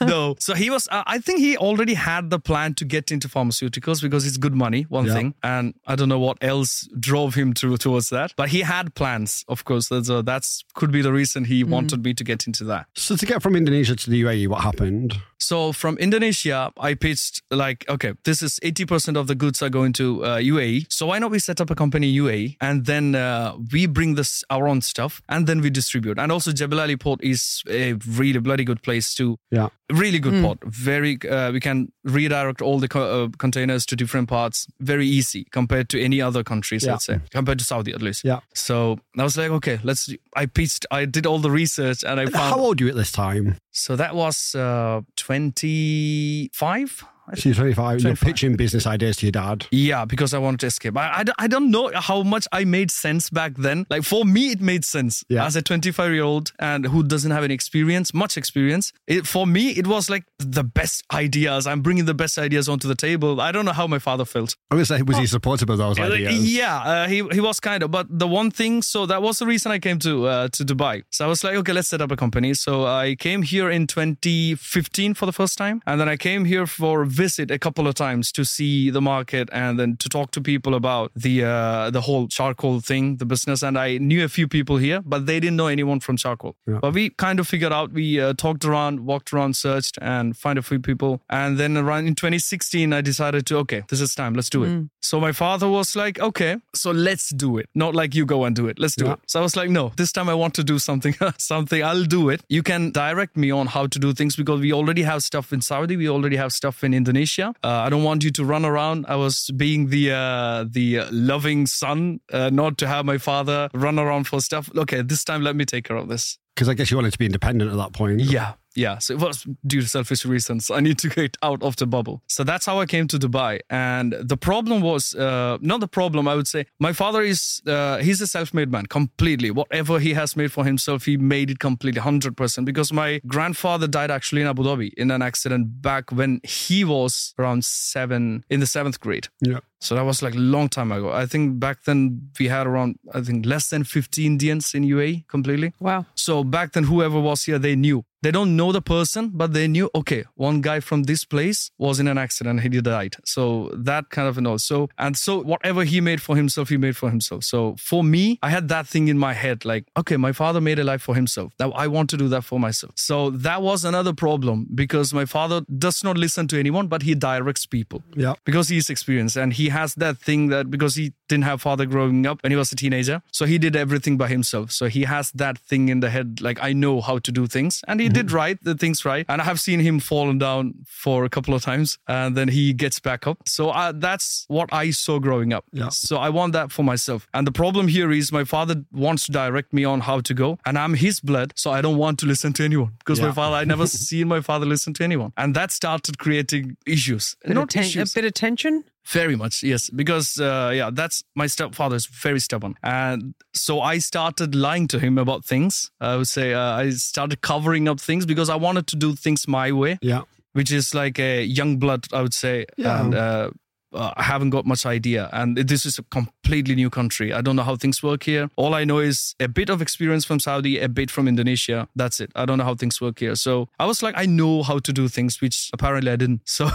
no. 0.00 0.36
So 0.38 0.54
he 0.54 0.70
was, 0.70 0.86
uh, 0.92 1.02
I 1.08 1.18
think 1.18 1.40
he 1.40 1.56
already 1.56 1.94
had 1.94 2.30
the 2.30 2.38
plan 2.38 2.74
to 2.74 2.84
get 2.84 3.10
into 3.10 3.26
pharmaceuticals 3.26 4.00
because 4.00 4.24
it's 4.24 4.36
good 4.36 4.54
money, 4.54 4.82
one 4.82 5.06
Yeah. 5.06 5.14
thing. 5.14 5.34
And 5.42 5.74
I 5.88 5.96
don't 5.96 6.08
know 6.08 6.20
what 6.20 6.38
else 6.40 6.88
drove 7.00 7.34
him 7.34 7.52
to, 7.54 7.76
towards 7.78 8.10
that. 8.10 8.32
But 8.36 8.50
he 8.50 8.60
had 8.60 8.94
plans, 8.94 9.44
of 9.48 9.64
course. 9.64 9.88
That's, 9.88 10.08
uh, 10.08 10.22
that's 10.22 10.62
could 10.74 10.92
be 10.92 11.02
the 11.02 11.12
reason 11.12 11.44
he 11.46 11.64
wanted 11.64 12.04
me 12.04 12.14
to 12.14 12.22
get 12.22 12.46
into 12.46 12.62
that. 12.66 12.86
So 12.94 13.16
to 13.16 13.26
get 13.26 13.42
from 13.42 13.56
Indonesia 13.56 13.96
to 13.96 14.08
the 14.10 14.22
UAE, 14.22 14.46
what 14.46 14.60
happened? 14.60 15.16
So 15.38 15.72
from 15.72 15.96
Indonesia, 15.98 16.70
I 16.78 16.94
pitched 16.94 17.42
like, 17.50 17.84
okay, 17.88 18.12
this 18.24 18.40
is 18.42 18.60
80% 18.62 19.16
of 19.16 19.26
the 19.26 19.34
goods 19.34 19.62
are 19.62 19.70
going 19.70 19.94
to 19.94 20.22
uh, 20.24 20.36
UAE. 20.38 20.86
So 20.92 21.06
why 21.06 21.18
not 21.18 21.30
we 21.32 21.38
set 21.40 21.60
up 21.60 21.70
a 21.70 21.74
company 21.74 22.14
UAE 22.14 22.56
and 22.60 22.84
then 22.86 23.14
uh, 23.16 23.56
we 23.72 23.86
bring 23.86 24.14
this 24.14 24.44
our 24.50 24.68
own 24.68 24.80
stuff 24.82 25.22
and 25.28 25.39
then 25.46 25.60
we 25.60 25.70
distribute. 25.70 26.18
And 26.18 26.32
also 26.32 26.52
Jebel 26.52 26.80
Ali 26.80 26.96
Port 26.96 27.20
is 27.22 27.62
a 27.68 27.94
really 27.94 28.40
bloody 28.40 28.64
good 28.64 28.82
place 28.82 29.14
to 29.14 29.38
Yeah. 29.50 29.68
Really 29.92 30.18
good 30.18 30.42
port 30.42 30.58
very 30.64 31.18
uh, 31.28 31.50
we 31.52 31.60
can 31.60 31.90
redirect 32.04 32.62
all 32.62 32.78
the 32.80 32.88
co- 32.88 33.24
uh, 33.24 33.28
containers 33.38 33.84
to 33.86 33.96
different 33.96 34.28
parts 34.28 34.66
very 34.80 35.06
easy 35.06 35.44
compared 35.50 35.88
to 35.88 36.00
any 36.00 36.20
other 36.22 36.42
countries 36.44 36.84
Yeah. 36.84 36.92
let's 36.92 37.04
say 37.04 37.18
compared 37.30 37.58
to 37.58 37.64
saudi 37.64 37.92
at 37.92 38.02
least 38.02 38.24
Yeah. 38.24 38.40
so 38.54 38.98
i 39.18 39.22
was 39.22 39.36
like 39.36 39.50
okay 39.50 39.78
let's 39.82 40.08
i 40.36 40.46
pitched 40.46 40.86
i 40.90 41.04
did 41.04 41.26
all 41.26 41.38
the 41.38 41.50
research 41.50 42.04
and 42.04 42.20
i 42.20 42.24
found 42.26 42.54
How 42.54 42.60
old 42.60 42.80
were 42.80 42.86
you 42.86 42.90
at 42.90 42.96
this 42.96 43.12
time? 43.12 43.56
so 43.72 43.96
that 43.96 44.14
was 44.14 44.54
uh 44.54 45.00
25 45.16 47.04
I 47.32 47.36
So 47.36 47.50
you're 47.50 47.54
25. 47.54 48.00
You're 48.02 48.16
pitching 48.16 48.56
business 48.56 48.86
ideas 48.88 49.18
to 49.18 49.26
your 49.26 49.30
dad. 49.32 49.64
yeah, 49.70 50.04
because 50.04 50.34
I 50.34 50.38
wanted 50.38 50.58
to 50.60 50.66
escape. 50.66 50.96
I, 50.96 51.18
I, 51.18 51.22
don't- 51.22 51.36
I 51.38 51.46
don't 51.46 51.70
know 51.70 51.88
how 51.94 52.24
much 52.24 52.48
I 52.50 52.64
made 52.64 52.90
sense 52.90 53.30
back 53.30 53.52
then. 53.56 53.86
Like 53.88 54.02
for 54.02 54.24
me, 54.24 54.50
it 54.50 54.60
made 54.60 54.84
sense 54.84 55.22
Yeah. 55.28 55.46
as 55.46 55.54
a 55.54 55.62
25 55.62 56.10
year 56.12 56.24
old 56.24 56.50
and 56.58 56.86
who 56.86 57.04
doesn't 57.04 57.30
have 57.30 57.44
any 57.44 57.54
experience, 57.54 58.12
much 58.12 58.36
experience. 58.36 58.92
It, 59.06 59.28
for 59.28 59.46
me, 59.46 59.70
it 59.80 59.86
was 59.86 60.10
like 60.10 60.24
the 60.38 60.62
best 60.62 61.04
ideas. 61.10 61.66
I'm 61.66 61.80
bringing 61.80 62.04
the 62.04 62.18
best 62.22 62.36
ideas 62.46 62.68
onto 62.68 62.86
the 62.86 62.94
table. 62.94 63.40
I 63.40 63.50
don't 63.50 63.64
know 63.64 63.72
how 63.80 63.86
my 63.86 63.98
father 63.98 64.26
felt. 64.26 64.54
I 64.70 64.74
was 64.74 64.88
say, 64.88 65.00
was 65.00 65.16
he 65.16 65.26
supportive 65.26 65.70
of 65.70 65.78
those 65.78 65.98
ideas? 65.98 66.52
Yeah, 66.60 66.76
uh, 66.92 67.08
he 67.08 67.18
he 67.36 67.40
was 67.40 67.60
kind 67.60 67.82
of. 67.82 67.90
But 67.90 68.06
the 68.24 68.28
one 68.40 68.50
thing, 68.50 68.82
so 68.82 69.06
that 69.06 69.22
was 69.22 69.38
the 69.38 69.46
reason 69.46 69.72
I 69.72 69.78
came 69.78 69.98
to 70.00 70.12
uh, 70.26 70.48
to 70.56 70.64
Dubai. 70.70 71.04
So 71.10 71.24
I 71.24 71.28
was 71.28 71.42
like, 71.44 71.54
okay, 71.60 71.72
let's 71.72 71.88
set 71.88 72.02
up 72.02 72.10
a 72.10 72.16
company. 72.24 72.52
So 72.52 72.72
I 73.04 73.14
came 73.26 73.40
here 73.54 73.70
in 73.70 73.86
2015 73.86 75.14
for 75.14 75.24
the 75.24 75.32
first 75.40 75.56
time, 75.56 75.80
and 75.86 75.98
then 75.98 76.10
I 76.10 76.16
came 76.18 76.44
here 76.44 76.66
for 76.66 77.02
a 77.02 77.06
visit 77.06 77.50
a 77.50 77.58
couple 77.58 77.88
of 77.88 77.94
times 77.94 78.30
to 78.32 78.44
see 78.44 78.90
the 78.90 79.00
market 79.00 79.48
and 79.50 79.80
then 79.80 79.96
to 80.02 80.08
talk 80.10 80.30
to 80.32 80.40
people 80.42 80.74
about 80.74 81.10
the 81.16 81.44
uh, 81.44 81.90
the 81.96 82.02
whole 82.02 82.28
charcoal 82.28 82.80
thing, 82.80 83.16
the 83.16 83.28
business. 83.34 83.62
And 83.62 83.78
I 83.78 83.96
knew 83.96 84.22
a 84.24 84.28
few 84.38 84.46
people 84.46 84.76
here, 84.76 85.00
but 85.00 85.24
they 85.24 85.40
didn't 85.40 85.56
know 85.56 85.68
anyone 85.68 86.00
from 86.00 86.18
charcoal. 86.18 86.54
Yeah. 86.66 86.80
But 86.82 86.92
we 86.92 87.04
kind 87.26 87.40
of 87.40 87.48
figured 87.48 87.72
out. 87.72 87.92
We 87.92 88.20
uh, 88.20 88.34
talked 88.34 88.64
around, 88.66 89.00
walked 89.00 89.32
around, 89.32 89.54
searched, 89.70 89.98
and 90.14 90.36
find 90.36 90.58
a 90.58 90.62
few 90.62 90.80
people. 90.80 91.20
And 91.28 91.58
then 91.58 91.76
around 91.76 92.06
in 92.08 92.14
2016, 92.14 92.92
I 92.92 93.00
decided 93.00 93.46
to 93.46 93.56
okay, 93.58 93.82
this 93.88 94.00
is 94.00 94.14
time. 94.14 94.34
Let's 94.34 94.50
do 94.50 94.64
it. 94.64 94.70
So 95.00 95.20
my 95.20 95.32
father 95.32 95.68
was 95.68 95.96
like, 95.96 96.18
okay, 96.28 96.56
so 96.74 96.90
let's 96.90 97.30
do 97.30 97.58
it. 97.58 97.66
Not 97.74 97.94
like 97.94 98.14
you 98.18 98.24
go 98.26 98.44
and 98.44 98.54
do 98.56 98.68
it. 98.68 98.78
Let's 98.78 98.96
do 98.96 99.06
Yeah. 99.06 99.12
it. 99.14 99.20
So 99.26 99.40
I 99.40 99.42
was 99.42 99.56
like, 99.60 99.70
no, 99.70 99.92
this 99.96 100.12
time 100.12 100.28
I 100.28 100.34
want 100.42 100.54
to 100.60 100.64
do 100.64 100.78
something. 100.78 101.14
something. 101.38 101.82
I'll 101.90 102.04
do 102.18 102.28
it. 102.34 102.40
You 102.48 102.62
can 102.62 102.90
direct 102.92 103.36
me 103.36 103.50
on 103.60 103.66
how 103.76 103.86
to 103.86 103.98
do 103.98 104.12
things 104.12 104.36
because 104.36 104.60
we 104.60 104.72
already 104.72 105.02
have 105.02 105.22
stuff 105.22 105.52
in 105.52 105.60
Saudi. 105.60 105.96
We 105.96 106.08
already 106.08 106.36
have 106.36 106.52
stuff 106.52 106.82
in 106.84 106.94
Indonesia. 106.94 107.54
Uh, 107.64 107.68
I 107.86 107.88
don't 107.90 108.04
want 108.10 108.24
you 108.24 108.30
to 108.38 108.44
run 108.44 108.64
around. 108.64 109.06
I 109.08 109.16
was 109.16 109.50
being 109.56 109.88
the 109.90 110.04
uh, 110.12 110.64
the 110.78 110.88
loving 111.10 111.66
son, 111.66 112.20
uh, 112.32 112.50
not 112.62 112.76
to 112.78 112.86
have 112.86 113.04
my 113.04 113.18
father 113.18 113.68
run 113.74 113.98
around 113.98 114.24
for 114.30 114.40
stuff. 114.40 114.70
Okay, 114.84 115.02
this 115.02 115.24
time 115.24 115.42
let 115.42 115.56
me 115.56 115.64
take 115.64 115.84
care 115.88 115.96
of 115.96 116.08
this. 116.08 116.38
Because 116.54 116.68
I 116.68 116.74
guess 116.74 116.90
you 116.90 116.96
wanted 116.98 117.12
to 117.12 117.18
be 117.18 117.26
independent 117.26 117.70
at 117.70 117.76
that 117.76 117.92
point. 117.92 118.20
Yeah. 118.20 118.54
Yeah. 118.74 118.98
So 118.98 119.14
it 119.14 119.20
was 119.20 119.46
due 119.66 119.80
to 119.80 119.86
selfish 119.86 120.24
reasons. 120.24 120.70
I 120.70 120.80
need 120.80 120.98
to 120.98 121.08
get 121.20 121.36
out 121.42 121.62
of 121.62 121.76
the 121.76 121.86
bubble. 121.86 122.22
So 122.26 122.44
that's 122.44 122.66
how 122.66 122.80
I 122.80 122.86
came 122.86 123.06
to 123.08 123.18
Dubai. 123.18 123.60
And 123.68 124.14
the 124.20 124.36
problem 124.36 124.80
was 124.80 125.14
uh, 125.14 125.58
not 125.60 125.80
the 125.80 125.88
problem, 125.88 126.28
I 126.28 126.34
would 126.34 126.48
say. 126.48 126.66
My 126.78 126.92
father 126.92 127.22
is, 127.22 127.62
uh, 127.66 127.98
he's 127.98 128.20
a 128.20 128.26
self 128.26 128.54
made 128.54 128.70
man 128.70 128.86
completely. 128.86 129.50
Whatever 129.50 129.98
he 129.98 130.14
has 130.14 130.36
made 130.36 130.52
for 130.52 130.64
himself, 130.64 131.04
he 131.04 131.16
made 131.16 131.50
it 131.50 131.58
completely 131.58 132.00
100%. 132.00 132.64
Because 132.64 132.92
my 132.92 133.20
grandfather 133.26 133.86
died 133.86 134.10
actually 134.10 134.42
in 134.42 134.46
Abu 134.46 134.62
Dhabi 134.62 134.92
in 134.94 135.10
an 135.10 135.22
accident 135.22 135.82
back 135.82 136.12
when 136.12 136.40
he 136.44 136.84
was 136.84 137.34
around 137.38 137.64
seven, 137.64 138.44
in 138.50 138.60
the 138.60 138.66
seventh 138.66 139.00
grade. 139.00 139.28
Yeah. 139.40 139.60
So 139.80 139.94
that 139.94 140.04
was 140.04 140.22
like 140.22 140.34
a 140.34 140.38
long 140.38 140.68
time 140.68 140.92
ago. 140.92 141.10
I 141.10 141.26
think 141.26 141.58
back 141.58 141.84
then 141.84 142.30
we 142.38 142.48
had 142.48 142.66
around, 142.66 142.98
I 143.14 143.20
think 143.22 143.46
less 143.46 143.68
than 143.68 143.84
50 143.84 144.26
Indians 144.26 144.74
in 144.74 144.84
UAE 144.84 145.26
completely. 145.28 145.72
Wow. 145.80 146.04
So 146.14 146.44
back 146.44 146.72
then, 146.72 146.84
whoever 146.84 147.18
was 147.18 147.44
here, 147.44 147.58
they 147.58 147.76
knew. 147.76 148.04
They 148.22 148.30
don't 148.30 148.54
know 148.54 148.70
the 148.70 148.82
person, 148.82 149.30
but 149.32 149.54
they 149.54 149.66
knew, 149.66 149.88
okay, 149.94 150.24
one 150.34 150.60
guy 150.60 150.80
from 150.80 151.04
this 151.04 151.24
place 151.24 151.70
was 151.78 151.98
in 151.98 152.06
an 152.06 152.18
accident, 152.18 152.60
he 152.60 152.68
died. 152.68 153.16
So 153.24 153.70
that 153.74 154.10
kind 154.10 154.28
of 154.28 154.36
an 154.36 154.46
all. 154.46 154.58
So, 154.58 154.90
and 154.98 155.16
so 155.16 155.40
whatever 155.42 155.84
he 155.84 156.02
made 156.02 156.20
for 156.20 156.36
himself, 156.36 156.68
he 156.68 156.76
made 156.76 156.98
for 156.98 157.08
himself. 157.08 157.44
So 157.44 157.76
for 157.78 158.04
me, 158.04 158.38
I 158.42 158.50
had 158.50 158.68
that 158.68 158.86
thing 158.86 159.08
in 159.08 159.16
my 159.16 159.32
head, 159.32 159.64
like, 159.64 159.86
okay, 159.96 160.18
my 160.18 160.32
father 160.32 160.60
made 160.60 160.78
a 160.78 160.84
life 160.84 161.00
for 161.00 161.14
himself. 161.14 161.54
Now 161.58 161.70
I 161.72 161.86
want 161.86 162.10
to 162.10 162.18
do 162.18 162.28
that 162.28 162.44
for 162.44 162.60
myself. 162.60 162.92
So 162.96 163.30
that 163.30 163.62
was 163.62 163.86
another 163.86 164.12
problem 164.12 164.66
because 164.74 165.14
my 165.14 165.24
father 165.24 165.62
does 165.78 166.04
not 166.04 166.18
listen 166.18 166.46
to 166.48 166.58
anyone, 166.58 166.88
but 166.88 167.00
he 167.04 167.14
directs 167.14 167.64
people 167.64 168.02
Yeah. 168.14 168.34
because 168.44 168.68
he's 168.68 168.90
experienced 168.90 169.38
and 169.38 169.54
he 169.54 169.69
has 169.70 169.94
that 169.96 170.18
thing 170.18 170.48
that 170.48 170.70
because 170.70 170.94
he 170.94 171.12
didn't 171.30 171.44
have 171.50 171.58
father 171.68 171.86
growing 171.94 172.26
up 172.30 172.36
when 172.42 172.50
he 172.54 172.58
was 172.62 172.70
a 172.72 172.76
teenager. 172.82 173.16
So 173.38 173.42
he 173.52 173.56
did 173.66 173.74
everything 173.84 174.14
by 174.22 174.28
himself. 174.36 174.66
So 174.78 174.84
he 174.96 175.02
has 175.14 175.26
that 175.42 175.56
thing 175.70 175.88
in 175.94 175.98
the 176.04 176.10
head 176.16 176.28
like 176.48 176.58
i 176.68 176.70
know 176.82 176.94
how 177.08 177.16
to 177.26 177.30
do 177.40 177.44
things. 177.56 177.72
And 177.88 177.96
he 178.04 178.08
did 178.18 178.28
right 178.32 178.58
the 178.70 178.74
things 178.82 179.04
right. 179.12 179.24
And 179.32 179.38
i 179.42 179.44
have 179.50 179.60
seen 179.66 179.80
him 179.88 179.96
fallen 180.00 180.38
down 180.46 180.64
for 181.04 181.24
a 181.28 181.30
couple 181.36 181.54
of 181.58 181.62
times 181.70 181.88
and 182.18 182.36
then 182.38 182.48
he 182.48 182.64
gets 182.84 182.98
back 183.08 183.26
up. 183.30 183.38
So 183.56 183.62
uh, 183.70 183.92
that's 184.06 184.26
what 184.56 184.68
i 184.82 184.90
saw 185.04 185.14
growing 185.26 185.50
up. 185.56 185.64
Yeah. 185.72 185.90
so 186.08 186.14
i 186.16 186.30
want 186.38 186.50
that 186.58 186.68
for 186.76 186.84
myself. 186.92 187.20
And 187.34 187.46
the 187.46 187.56
problem 187.62 187.84
here 187.96 188.10
is 188.20 188.32
my 188.40 188.44
father 188.54 188.76
wants 189.06 189.22
to 189.26 189.32
direct 189.32 189.72
me 189.78 189.82
on 189.92 189.98
how 190.08 190.18
to 190.28 190.34
go 190.42 190.48
and 190.66 190.74
i'm 190.82 190.94
his 191.06 191.16
blood 191.30 191.48
so 191.62 191.66
i 191.78 191.80
don't 191.84 191.98
want 192.04 192.18
to 192.22 192.26
listen 192.32 192.50
to 192.58 192.62
anyone 192.70 192.92
because 193.00 193.20
my 193.28 193.32
father 193.40 193.56
i 193.62 193.64
never 193.74 193.86
seen 194.08 194.26
my 194.36 194.40
father 194.40 194.66
listen 194.74 194.92
to 194.98 195.04
anyone. 195.10 195.32
And 195.36 195.54
that 195.58 195.70
started 195.80 196.14
creating 196.24 196.76
issues. 196.86 197.36
Bit 197.44 197.54
not 197.54 197.70
ten- 197.70 197.84
a 197.84 198.06
bit 198.14 198.24
of 198.30 198.34
tension. 198.34 198.74
very 199.20 199.36
much, 199.36 199.62
yes. 199.62 199.90
Because 199.90 200.38
uh, 200.40 200.70
yeah, 200.74 200.90
that's 200.92 201.19
my 201.34 201.46
stepfather 201.48 201.96
is 201.96 202.06
very 202.06 202.40
stubborn, 202.40 202.74
and 202.82 203.34
so 203.54 203.80
I 203.80 203.98
started 203.98 204.54
lying 204.54 204.88
to 204.88 204.98
him 204.98 205.18
about 205.18 205.44
things. 205.44 205.90
I 206.00 206.16
would 206.16 206.28
say 206.28 206.54
uh, 206.54 206.60
I 206.86 206.90
started 206.90 207.40
covering 207.40 207.88
up 207.88 208.00
things 208.00 208.26
because 208.26 208.48
I 208.50 208.56
wanted 208.56 208.86
to 208.88 208.96
do 208.96 209.14
things 209.16 209.46
my 209.48 209.72
way, 209.72 209.98
Yeah. 210.02 210.22
which 210.52 210.72
is 210.72 210.94
like 210.94 211.18
a 211.18 211.42
young 211.44 211.78
blood, 211.78 212.06
I 212.12 212.22
would 212.22 212.34
say. 212.34 212.66
Yeah. 212.76 213.00
And 213.00 213.14
uh, 213.14 213.50
uh, 213.92 214.12
I 214.16 214.22
haven't 214.22 214.50
got 214.50 214.66
much 214.66 214.86
idea. 214.86 215.28
And 215.32 215.56
this 215.56 215.84
is 215.86 215.98
a 215.98 216.02
completely 216.04 216.74
new 216.74 216.90
country. 216.90 217.32
I 217.32 217.40
don't 217.40 217.56
know 217.56 217.62
how 217.62 217.76
things 217.76 218.02
work 218.02 218.24
here. 218.24 218.48
All 218.56 218.74
I 218.74 218.84
know 218.84 218.98
is 218.98 219.34
a 219.40 219.48
bit 219.48 219.70
of 219.70 219.82
experience 219.82 220.24
from 220.24 220.40
Saudi, 220.40 220.78
a 220.78 220.88
bit 220.88 221.10
from 221.10 221.28
Indonesia. 221.28 221.88
That's 221.96 222.20
it. 222.20 222.30
I 222.34 222.44
don't 222.44 222.58
know 222.58 222.64
how 222.64 222.74
things 222.74 223.00
work 223.00 223.18
here. 223.18 223.34
So 223.34 223.68
I 223.78 223.86
was 223.86 224.02
like, 224.02 224.14
I 224.16 224.26
know 224.26 224.62
how 224.62 224.78
to 224.78 224.92
do 224.92 225.08
things, 225.08 225.40
which 225.40 225.70
apparently 225.72 226.10
I 226.12 226.16
didn't. 226.16 226.40
So 226.60 226.68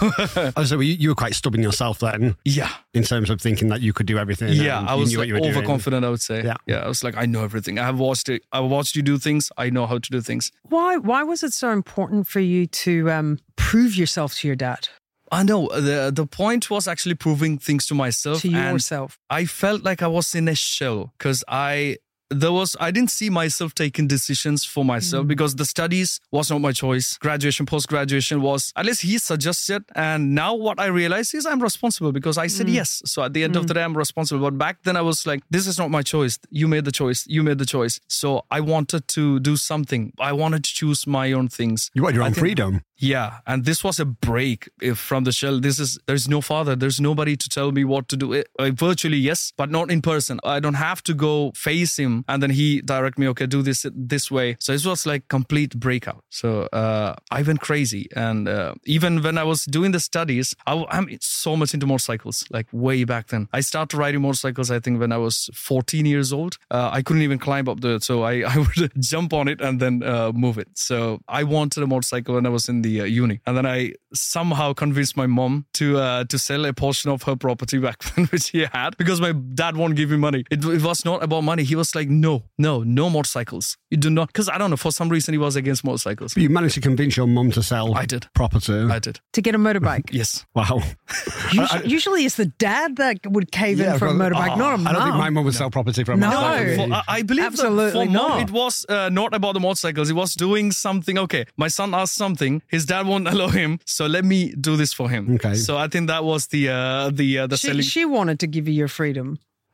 Oh, 0.57 0.63
so 0.63 0.79
you, 0.79 0.95
you 0.95 1.09
were 1.09 1.15
quite 1.15 1.35
stubborn 1.35 1.61
yourself 1.61 1.99
then, 1.99 2.35
yeah. 2.45 2.71
in 2.93 3.03
terms 3.03 3.29
of 3.29 3.39
thinking 3.39 3.67
that 3.69 3.81
you 3.81 3.93
could 3.93 4.05
do 4.07 4.17
everything. 4.17 4.53
Yeah, 4.53 4.79
I 4.79 4.95
was 4.95 5.15
like 5.15 5.27
you 5.27 5.33
were 5.35 5.39
doing. 5.39 5.51
overconfident. 5.55 6.03
I 6.05 6.09
would 6.09 6.21
say. 6.21 6.43
Yeah. 6.43 6.55
yeah. 6.65 6.77
I 6.77 6.87
was 6.87 7.03
like, 7.03 7.15
I 7.17 7.25
know 7.25 7.43
everything. 7.43 7.77
I 7.77 7.83
have 7.85 7.99
watched 7.99 8.29
it. 8.29 8.43
I 8.51 8.61
watched 8.61 8.95
you 8.95 9.01
do 9.01 9.17
things. 9.17 9.51
I 9.57 9.69
know 9.69 9.85
how 9.85 9.97
to 9.99 10.09
do 10.09 10.21
things. 10.21 10.51
Why 10.63 10.97
why 10.97 11.23
was 11.23 11.43
it 11.43 11.53
so 11.53 11.69
important 11.71 12.27
for 12.27 12.39
you 12.39 12.65
to 12.67 13.11
um, 13.11 13.39
prove 13.55 13.95
yourself 13.95 14.35
to 14.35 14.47
your 14.47 14.55
dad, 14.55 14.89
I 15.31 15.43
know 15.43 15.67
uh, 15.67 15.79
the 15.81 16.11
the 16.13 16.25
point 16.25 16.69
was 16.69 16.87
actually 16.87 17.15
proving 17.15 17.57
things 17.57 17.85
to 17.87 17.95
myself. 17.95 18.41
to 18.41 18.47
and 18.47 18.73
yourself? 18.73 19.19
I 19.29 19.45
felt 19.45 19.83
like 19.83 20.01
I 20.01 20.07
was 20.07 20.35
in 20.35 20.47
a 20.47 20.55
shell 20.55 21.13
because 21.17 21.43
I 21.47 21.97
there 22.29 22.51
was 22.51 22.75
I 22.79 22.91
didn't 22.91 23.11
see 23.11 23.29
myself 23.29 23.75
taking 23.75 24.07
decisions 24.07 24.65
for 24.65 24.83
myself 24.83 25.25
mm. 25.25 25.27
because 25.27 25.55
the 25.55 25.65
studies 25.65 26.19
was 26.31 26.49
not 26.49 26.59
my 26.59 26.71
choice. 26.71 27.17
Graduation, 27.17 27.65
post 27.65 27.87
graduation 27.87 28.41
was 28.41 28.73
at 28.75 28.85
least 28.85 29.01
he 29.01 29.17
suggested, 29.17 29.83
and 29.95 30.33
now 30.33 30.55
what 30.55 30.79
I 30.79 30.87
realize 30.87 31.33
is 31.33 31.45
I'm 31.45 31.61
responsible 31.61 32.11
because 32.11 32.37
I 32.37 32.47
said 32.47 32.67
mm. 32.67 32.73
yes. 32.73 33.01
So 33.05 33.23
at 33.23 33.33
the 33.33 33.43
end 33.43 33.55
of 33.55 33.65
mm. 33.65 33.67
the 33.67 33.73
day, 33.75 33.83
I'm 33.83 33.97
responsible. 33.97 34.41
But 34.41 34.57
back 34.57 34.83
then 34.83 34.97
I 34.97 35.01
was 35.01 35.25
like, 35.25 35.41
this 35.49 35.67
is 35.67 35.77
not 35.77 35.91
my 35.91 36.01
choice. 36.01 36.39
You 36.49 36.67
made 36.67 36.85
the 36.85 36.91
choice. 36.91 37.25
You 37.27 37.43
made 37.43 37.57
the 37.57 37.65
choice. 37.65 37.99
So 38.07 38.45
I 38.49 38.59
wanted 38.61 39.07
to 39.09 39.39
do 39.39 39.55
something. 39.55 40.13
I 40.19 40.33
wanted 40.33 40.63
to 40.63 40.73
choose 40.73 41.05
my 41.05 41.31
own 41.31 41.47
things. 41.47 41.91
You 41.93 42.03
wanted 42.03 42.15
your 42.15 42.23
I 42.23 42.27
own 42.27 42.33
think- 42.33 42.41
freedom. 42.41 42.81
Yeah, 42.97 43.39
and 43.45 43.65
this 43.65 43.83
was 43.83 43.99
a 43.99 44.05
break 44.05 44.69
from 44.95 45.23
the 45.23 45.31
shell. 45.31 45.59
This 45.59 45.79
is 45.79 45.99
there's 46.07 46.27
no 46.27 46.41
father, 46.41 46.75
there's 46.75 46.99
nobody 46.99 47.35
to 47.35 47.49
tell 47.49 47.71
me 47.71 47.83
what 47.83 48.07
to 48.09 48.17
do. 48.17 48.35
Eh, 48.35 48.43
uh, 48.59 48.71
virtually 48.71 49.17
yes, 49.17 49.51
but 49.57 49.69
not 49.69 49.91
in 49.91 50.01
person. 50.01 50.39
I 50.43 50.59
don't 50.59 50.75
have 50.75 51.03
to 51.03 51.13
go 51.13 51.51
face 51.55 51.97
him 51.97 52.23
and 52.27 52.41
then 52.41 52.51
he 52.51 52.81
direct 52.81 53.17
me. 53.17 53.27
Okay, 53.29 53.45
do 53.45 53.61
this 53.61 53.85
this 53.93 54.31
way. 54.31 54.55
So 54.59 54.73
it 54.73 54.85
was 54.85 55.05
like 55.05 55.27
complete 55.27 55.79
breakout. 55.79 56.23
So 56.29 56.63
uh, 56.73 57.15
I 57.31 57.41
went 57.41 57.61
crazy, 57.61 58.07
and 58.15 58.47
uh, 58.47 58.75
even 58.85 59.21
when 59.21 59.37
I 59.37 59.43
was 59.43 59.65
doing 59.65 59.91
the 59.91 59.99
studies, 59.99 60.55
I, 60.65 60.85
am 60.91 61.09
so 61.21 61.55
much 61.55 61.73
into 61.73 61.85
motorcycles. 61.85 62.45
Like 62.49 62.67
way 62.71 63.03
back 63.03 63.27
then, 63.27 63.47
I 63.53 63.61
started 63.61 63.97
riding 63.97 64.21
motorcycles. 64.21 64.71
I 64.71 64.79
think 64.79 64.99
when 64.99 65.11
I 65.11 65.17
was 65.17 65.49
14 65.53 66.05
years 66.05 66.31
old. 66.31 66.57
Uh, 66.71 66.89
I 66.91 67.01
couldn't 67.01 67.23
even 67.23 67.39
climb 67.39 67.67
up 67.67 67.81
the, 67.81 67.99
so 67.99 68.23
I 68.23 68.33
I 68.53 68.57
would 68.57 68.91
jump 68.99 69.33
on 69.33 69.47
it 69.47 69.61
and 69.61 69.79
then 69.79 70.03
uh, 70.03 70.31
move 70.31 70.57
it. 70.57 70.69
So 70.73 71.19
I 71.27 71.43
wanted 71.43 71.83
a 71.83 71.87
motorcycle 71.87 72.35
when 72.35 72.45
I 72.45 72.49
was 72.49 72.69
in 72.69 72.81
the 72.81 72.94
uh, 73.01 73.03
uni, 73.05 73.41
and 73.45 73.57
then 73.57 73.65
I 73.65 73.93
somehow 74.13 74.73
convinced 74.73 75.17
my 75.17 75.27
mom 75.27 75.65
to 75.73 75.97
uh, 75.99 76.23
to 76.25 76.37
sell 76.39 76.65
a 76.65 76.73
portion 76.73 77.11
of 77.11 77.23
her 77.23 77.35
property 77.35 77.77
back 77.87 77.99
then, 78.03 78.25
which 78.27 78.49
he 78.49 78.65
had, 78.71 78.97
because 78.97 79.19
my 79.21 79.31
dad 79.31 79.75
won't 79.77 79.95
give 79.95 80.09
me 80.11 80.17
money. 80.17 80.43
It, 80.51 80.63
it 80.65 80.81
was 80.81 81.05
not 81.05 81.23
about 81.23 81.41
money. 81.43 81.63
He 81.63 81.75
was 81.75 81.95
like, 81.95 82.09
no, 82.09 82.43
no, 82.57 82.83
no 82.83 83.09
motorcycles. 83.09 83.77
You 83.89 83.97
do 83.97 84.09
not, 84.09 84.27
because 84.27 84.49
I 84.49 84.57
don't 84.57 84.69
know 84.69 84.77
for 84.77 84.91
some 84.91 85.09
reason 85.09 85.33
he 85.33 85.37
was 85.37 85.55
against 85.55 85.83
motorcycles. 85.83 86.33
But 86.33 86.43
you 86.43 86.49
managed 86.49 86.75
to 86.75 86.81
convince 86.81 87.15
your 87.17 87.27
mum 87.27 87.51
to 87.51 87.63
sell 87.63 87.95
I 87.95 88.05
did. 88.05 88.27
property. 88.33 88.73
I 88.73 88.99
did. 88.99 89.19
To 89.33 89.41
get 89.41 89.55
a 89.55 89.59
motorbike. 89.59 90.03
Yes. 90.15 90.45
wow. 90.55 90.81
Usually, 91.51 91.87
usually 91.87 92.25
it's 92.25 92.35
the 92.35 92.45
dad 92.45 92.95
that 92.97 93.19
would 93.25 93.51
cave 93.51 93.79
in 93.79 93.97
for 93.99 94.07
a 94.07 94.13
because- 94.13 94.31
motorbike, 94.33 94.57
not 94.57 94.73
a 94.73 94.77
mom. 94.77 94.87
I 94.87 94.91
don't 94.93 95.03
think 95.03 95.15
my 95.15 95.29
mum 95.29 95.45
would 95.45 95.53
sell 95.55 95.69
property 95.69 96.03
for 96.03 96.13
a 96.13 96.15
motorbike. 96.15 96.19
No. 96.31 96.41
motorcycle. 96.41 96.87
For- 96.87 96.93
I- 96.93 97.03
I 97.07 97.21
believe 97.21 97.43
that 97.43 97.51
Absolutely 97.53 98.05
for 98.07 98.11
mom, 98.11 98.29
not. 98.29 98.41
it 98.41 98.51
was 98.51 98.85
uh, 98.89 99.09
not 99.09 99.33
about 99.33 99.53
the 99.53 99.59
motorcycles. 99.59 100.09
It 100.09 100.13
was 100.13 100.33
doing 100.35 100.71
something. 100.71 101.17
Okay, 101.17 101.45
my 101.57 101.67
son 101.67 101.93
asked 101.93 102.15
something. 102.15 102.61
His 102.75 102.85
dad 102.85 103.03
won't 103.11 103.27
allow 103.33 103.49
him, 103.61 103.79
so 103.85 104.03
let 104.15 104.23
me 104.31 104.39
do 104.67 104.73
this 104.81 104.91
for 104.99 105.07
him. 105.09 105.23
Okay. 105.35 105.55
So 105.55 105.71
I 105.85 105.87
think 105.87 106.07
that 106.13 106.23
was 106.31 106.47
the 106.53 106.63
uh, 106.69 107.09
the 107.19 107.29
uh, 107.39 107.47
the 107.47 107.57
she, 107.57 107.67
selling. 107.67 107.87
she 107.93 108.03
wanted 108.17 108.37
to 108.43 108.47
give 108.47 108.67
you 108.69 108.75
your 108.81 108.91
freedom. 108.99 109.27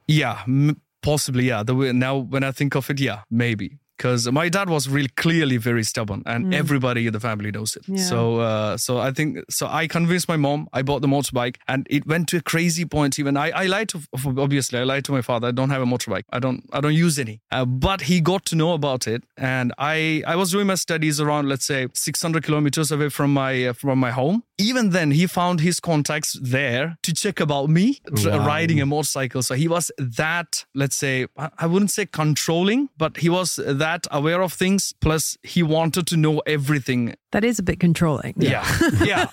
Yeah, 0.08 0.36
m- 0.48 0.78
possibly. 1.02 1.46
Yeah. 1.52 1.64
The 1.64 1.74
way, 1.74 1.92
now 1.94 2.16
when 2.34 2.44
I 2.50 2.52
think 2.52 2.76
of 2.76 2.90
it, 2.92 3.00
yeah, 3.00 3.20
maybe. 3.30 3.81
Because 4.02 4.32
my 4.32 4.50
dad 4.50 4.68
was 4.68 4.90
really 4.90 5.10
clearly 5.24 5.58
very 5.58 5.84
stubborn, 5.84 6.24
and 6.26 6.56
everybody 6.56 7.06
in 7.06 7.14
the 7.14 7.20
family 7.20 7.52
knows 7.52 7.76
it. 7.76 7.84
Mm. 7.84 7.98
Yeah. 7.98 8.04
So, 8.12 8.40
uh, 8.40 8.78
so 8.78 8.98
I 8.98 9.12
think 9.12 9.38
so. 9.50 9.68
I 9.68 9.88
convinced 9.88 10.28
my 10.28 10.38
mom. 10.38 10.68
I 10.74 10.82
bought 10.82 11.02
the 11.04 11.08
motorbike, 11.08 11.58
and 11.68 11.86
it 11.90 12.08
went 12.08 12.28
to 12.30 12.38
a 12.38 12.42
crazy 12.42 12.86
point. 12.96 13.20
Even 13.20 13.38
I, 13.38 13.48
I 13.64 13.66
lied 13.68 13.90
to 13.90 13.98
obviously 14.46 14.80
I 14.80 14.86
lied 14.94 15.06
to 15.06 15.12
my 15.12 15.22
father. 15.22 15.48
I 15.50 15.52
don't 15.60 15.70
have 15.70 15.84
a 15.84 15.86
motorbike. 15.86 16.24
I 16.32 16.40
don't, 16.40 16.62
I 16.74 16.80
don't 16.82 16.96
use 17.08 17.20
any. 17.26 17.36
Uh, 17.52 17.66
but 17.88 18.00
he 18.10 18.22
got 18.22 18.42
to 18.46 18.56
know 18.56 18.74
about 18.74 19.08
it, 19.14 19.22
and 19.38 19.68
I, 19.78 20.24
I 20.34 20.36
was 20.36 20.48
doing 20.52 20.68
my 20.74 20.76
studies 20.88 21.20
around 21.22 21.48
let's 21.48 21.68
say 21.68 21.88
600 21.94 22.44
kilometers 22.44 22.92
away 22.92 23.10
from 23.10 23.30
my 23.42 23.52
uh, 23.68 23.74
from 23.74 24.00
my 24.00 24.12
home. 24.22 24.38
Even 24.58 24.86
then, 24.92 25.12
he 25.12 25.26
found 25.28 25.60
his 25.60 25.80
contacts 25.80 26.32
there 26.42 26.86
to 27.06 27.12
check 27.14 27.38
about 27.40 27.68
me 27.78 27.86
Wow. 28.12 28.46
riding 28.54 28.80
a 28.82 28.86
motorcycle. 28.86 29.42
So 29.44 29.54
he 29.64 29.68
was 29.76 29.86
that, 30.22 30.50
let's 30.82 30.96
say, 31.04 31.16
I 31.38 31.50
I 31.64 31.66
wouldn't 31.72 31.92
say 31.98 32.06
controlling, 32.24 32.82
but 33.04 33.12
he 33.24 33.30
was 33.38 33.50
that 33.84 33.91
aware 34.12 34.42
of 34.42 34.54
things. 34.54 34.94
Plus, 35.02 35.38
he 35.44 35.64
wanted 35.64 36.08
to 36.08 36.18
know 36.18 36.40
everything. 36.46 37.16
That 37.32 37.44
is 37.44 37.60
a 37.60 37.64
bit 37.64 37.80
controlling. 37.80 38.34
Yeah. 38.38 38.66
Yeah. 39.02 39.28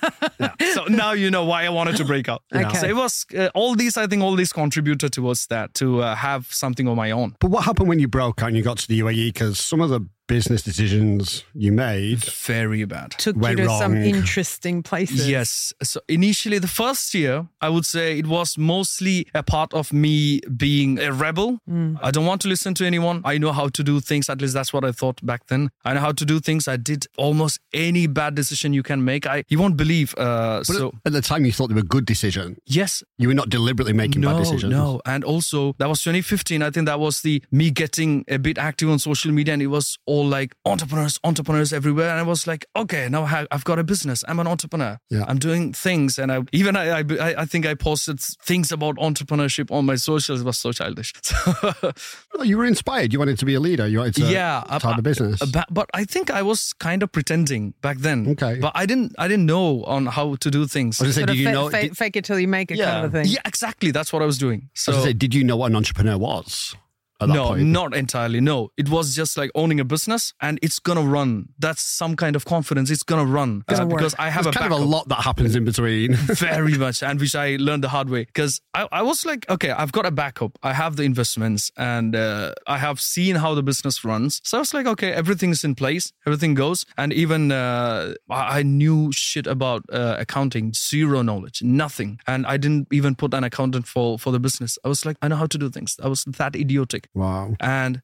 So 0.72 0.84
now 0.84 1.12
you 1.12 1.30
know 1.30 1.44
why 1.44 1.64
I 1.64 1.68
wanted 1.68 1.96
to 1.96 2.04
break 2.04 2.28
out. 2.28 2.42
Okay. 2.54 2.78
So 2.78 2.86
it 2.86 2.96
was 2.96 3.26
uh, 3.36 3.50
all 3.54 3.74
these, 3.74 3.96
I 3.96 4.06
think, 4.06 4.22
all 4.22 4.34
these 4.36 4.52
contributed 4.52 5.12
towards 5.12 5.46
that 5.48 5.74
to 5.74 6.02
uh, 6.02 6.14
have 6.14 6.46
something 6.52 6.86
of 6.88 6.96
my 6.96 7.10
own. 7.10 7.34
But 7.40 7.50
what 7.50 7.64
happened 7.64 7.88
when 7.88 7.98
you 7.98 8.08
broke 8.08 8.42
out 8.42 8.48
and 8.48 8.56
you 8.56 8.62
got 8.62 8.78
to 8.78 8.88
the 8.88 9.00
UAE? 9.00 9.34
Because 9.34 9.58
some 9.58 9.80
of 9.80 9.90
the 9.90 10.00
business 10.28 10.62
decisions 10.62 11.44
you 11.54 11.72
made, 11.72 12.24
Very 12.24 12.84
bad. 12.84 13.10
Took 13.12 13.34
you 13.36 13.42
Went 13.42 13.58
to 13.58 13.68
some 13.78 13.96
interesting 13.96 14.82
places. 14.82 15.28
Yes. 15.28 15.72
So 15.82 16.00
initially, 16.08 16.58
the 16.60 16.68
first 16.68 17.14
year, 17.14 17.46
I 17.60 17.68
would 17.68 17.84
say 17.84 18.18
it 18.18 18.26
was 18.26 18.56
mostly 18.56 19.26
a 19.34 19.42
part 19.42 19.74
of 19.74 19.92
me 19.92 20.40
being 20.56 21.00
a 21.00 21.12
rebel. 21.12 21.60
I 22.02 22.10
don't 22.10 22.26
want 22.26 22.40
to 22.42 22.48
listen 22.48 22.74
to 22.74 22.86
anyone. 22.86 23.22
I 23.24 23.38
know 23.38 23.52
how 23.52 23.68
to 23.68 23.82
do 23.82 24.00
things. 24.00 24.28
At 24.28 24.40
least 24.40 24.54
that's 24.54 24.72
what 24.72 24.84
I 24.84 24.92
thought 24.92 25.24
back 25.24 25.46
then. 25.46 25.70
I 25.84 25.94
know 25.94 26.00
how 26.00 26.12
to 26.12 26.24
do 26.24 26.38
things. 26.40 26.68
I 26.68 26.76
did 26.76 27.06
almost 27.16 27.60
any 27.72 28.06
bad 28.06 28.34
decision 28.34 28.72
you 28.72 28.82
can 28.82 29.04
make. 29.04 29.26
I 29.26 29.44
you 29.48 29.58
won't 29.58 29.76
believe. 29.76 30.14
Uh, 30.16 30.62
so 30.62 30.92
at 31.04 31.12
the 31.12 31.22
time 31.22 31.44
you 31.44 31.52
thought 31.52 31.68
they 31.68 31.74
were 31.74 31.82
good 31.82 32.04
decisions. 32.04 32.58
yes, 32.66 33.02
You 33.16 33.28
were 33.28 33.34
not 33.34 33.48
deliberately 33.48 33.94
making 33.94 34.20
no, 34.20 34.28
bad 34.28 34.38
decisions. 34.44 34.72
No, 34.72 35.00
and 35.06 35.24
also 35.24 35.74
that 35.78 35.88
was 35.88 36.02
2015. 36.02 36.62
I 36.62 36.70
think 36.70 36.86
that 36.86 37.00
was 37.00 37.22
the 37.22 37.42
me 37.50 37.70
getting 37.70 38.24
a 38.28 38.38
bit 38.38 38.58
active 38.58 38.90
on 38.90 38.98
social 38.98 39.32
media, 39.32 39.54
and 39.54 39.62
it 39.62 39.68
was 39.68 39.98
all 40.06 40.17
like 40.24 40.54
entrepreneurs, 40.64 41.18
entrepreneurs 41.24 41.72
everywhere. 41.72 42.10
And 42.10 42.18
I 42.18 42.22
was 42.22 42.46
like, 42.46 42.66
okay, 42.76 43.08
now 43.08 43.24
I 43.24 43.46
have, 43.50 43.64
got 43.64 43.78
a 43.78 43.84
business. 43.84 44.24
I'm 44.28 44.38
an 44.40 44.46
entrepreneur. 44.46 44.98
Yeah. 45.10 45.24
I'm 45.28 45.38
doing 45.38 45.72
things, 45.72 46.18
and 46.18 46.30
I 46.32 46.40
even 46.52 46.76
I, 46.76 46.98
I 47.00 47.04
I 47.42 47.44
think 47.44 47.66
I 47.66 47.74
posted 47.74 48.20
things 48.20 48.72
about 48.72 48.96
entrepreneurship 48.96 49.70
on 49.70 49.86
my 49.86 49.96
socials. 49.96 50.40
It 50.40 50.44
was 50.44 50.58
so 50.58 50.72
childish. 50.72 51.12
So, 51.22 51.92
Oh, 52.38 52.42
you 52.42 52.56
were 52.58 52.64
inspired. 52.66 53.12
You 53.12 53.18
wanted 53.18 53.38
to 53.38 53.44
be 53.44 53.54
a 53.54 53.60
leader. 53.60 53.86
You 53.88 53.98
wanted 53.98 54.14
to, 54.16 54.26
yeah, 54.30 54.62
to 54.78 54.86
have 54.86 54.98
a 54.98 55.02
business. 55.02 55.42
uh, 55.42 55.46
but, 55.52 55.66
but 55.70 55.90
I 55.92 56.04
think 56.04 56.30
I 56.30 56.42
was 56.42 56.72
kind 56.74 57.02
of 57.02 57.10
pretending 57.10 57.74
back 57.80 57.98
then. 57.98 58.28
Okay. 58.30 58.58
but 58.60 58.72
I 58.74 58.86
didn't 58.86 59.14
I 59.18 59.26
didn't 59.28 59.46
know 59.46 59.82
on 59.84 60.06
how 60.06 60.36
to 60.36 60.50
do 60.50 60.66
things. 60.66 61.00
I 61.00 61.06
was 61.06 61.16
going 61.16 61.26
Sort 61.26 61.26
to 61.28 61.32
of 61.32 61.36
say, 61.36 61.36
did 61.36 61.38
you 61.40 61.46
fa- 61.46 61.52
know? 61.52 61.70
fa- 61.70 61.82
did, 61.88 61.96
fake 61.96 62.16
it 62.16 62.24
till 62.24 62.38
you 62.38 62.48
make 62.48 62.70
it 62.70 62.78
Yeah. 62.78 62.90
kind 62.92 63.06
of 63.06 63.14
a 63.14 63.22
thing. 63.22 63.32
yeah, 63.32 63.40
exactly. 63.44 63.90
That's 63.90 64.12
what 64.12 64.22
I 64.22 64.26
was 64.26 64.38
doing. 64.38 64.62
I 64.64 64.68
So 64.74 64.92
was 64.92 65.02
say, 65.04 65.12
did 65.12 65.34
you 65.34 65.42
know 65.44 65.56
what 65.56 65.70
an 65.70 65.76
entrepreneur 65.76 66.16
was? 66.18 66.76
At 67.20 67.28
no, 67.28 67.48
point? 67.48 67.66
not 67.66 67.94
entirely. 67.94 68.40
No, 68.40 68.70
it 68.76 68.88
was 68.88 69.14
just 69.14 69.36
like 69.36 69.50
owning 69.54 69.80
a 69.80 69.84
business 69.84 70.32
and 70.40 70.58
it's 70.62 70.78
gonna 70.78 71.02
run. 71.02 71.48
That's 71.58 71.82
some 71.82 72.16
kind 72.16 72.36
of 72.36 72.44
confidence. 72.44 72.90
It's 72.90 73.02
gonna 73.02 73.24
run 73.24 73.48
Gonna 73.66 73.82
Uh, 73.82 73.86
because 73.86 74.14
I 74.18 74.30
have 74.30 74.44
There's 74.44 74.56
a 74.56 74.58
kind 74.58 74.72
of 74.72 74.80
a 74.80 74.84
lot 74.84 75.08
that 75.08 75.22
happens 75.22 75.54
in 75.54 75.64
between. 75.64 76.14
very 76.48 76.76
much, 76.76 77.02
and 77.02 77.20
which 77.20 77.34
I 77.34 77.56
learned 77.56 77.84
the 77.84 77.88
hard 77.88 78.10
way. 78.10 78.24
Because 78.24 78.60
I, 78.74 78.86
I 78.92 79.02
was 79.02 79.24
like, 79.24 79.48
okay, 79.48 79.70
I've 79.70 79.92
got 79.92 80.06
a 80.06 80.10
backup. 80.10 80.58
I 80.62 80.72
have 80.72 80.96
the 80.96 81.04
investments, 81.04 81.70
and 81.76 82.14
uh, 82.14 82.54
I 82.66 82.78
have 82.78 83.00
seen 83.00 83.36
how 83.36 83.54
the 83.54 83.62
business 83.62 84.04
runs. 84.04 84.40
So 84.44 84.58
I 84.58 84.60
was 84.60 84.74
like, 84.74 84.86
okay, 84.86 85.12
everything's 85.12 85.64
in 85.64 85.74
place, 85.74 86.12
everything 86.26 86.54
goes, 86.54 86.84
and 86.96 87.12
even 87.12 87.52
uh, 87.52 88.14
I 88.30 88.58
I 88.58 88.62
knew 88.62 89.12
shit 89.12 89.46
about 89.46 89.84
uh, 89.92 90.16
accounting, 90.18 90.72
zero 90.74 91.22
knowledge, 91.22 91.62
nothing, 91.62 92.18
and 92.26 92.46
I 92.46 92.56
didn't 92.56 92.88
even 92.92 93.14
put 93.14 93.34
an 93.34 93.44
accountant 93.44 93.86
for 93.86 94.18
for 94.18 94.32
the 94.32 94.40
business. 94.40 94.78
I 94.84 94.88
was 94.88 95.04
like, 95.06 95.16
I 95.22 95.28
know 95.28 95.36
how 95.36 95.46
to 95.46 95.58
do 95.58 95.70
things. 95.70 95.96
I 96.02 96.08
was 96.08 96.24
that 96.24 96.56
idiotic, 96.56 97.07
wow. 97.14 97.54
and 97.60 98.00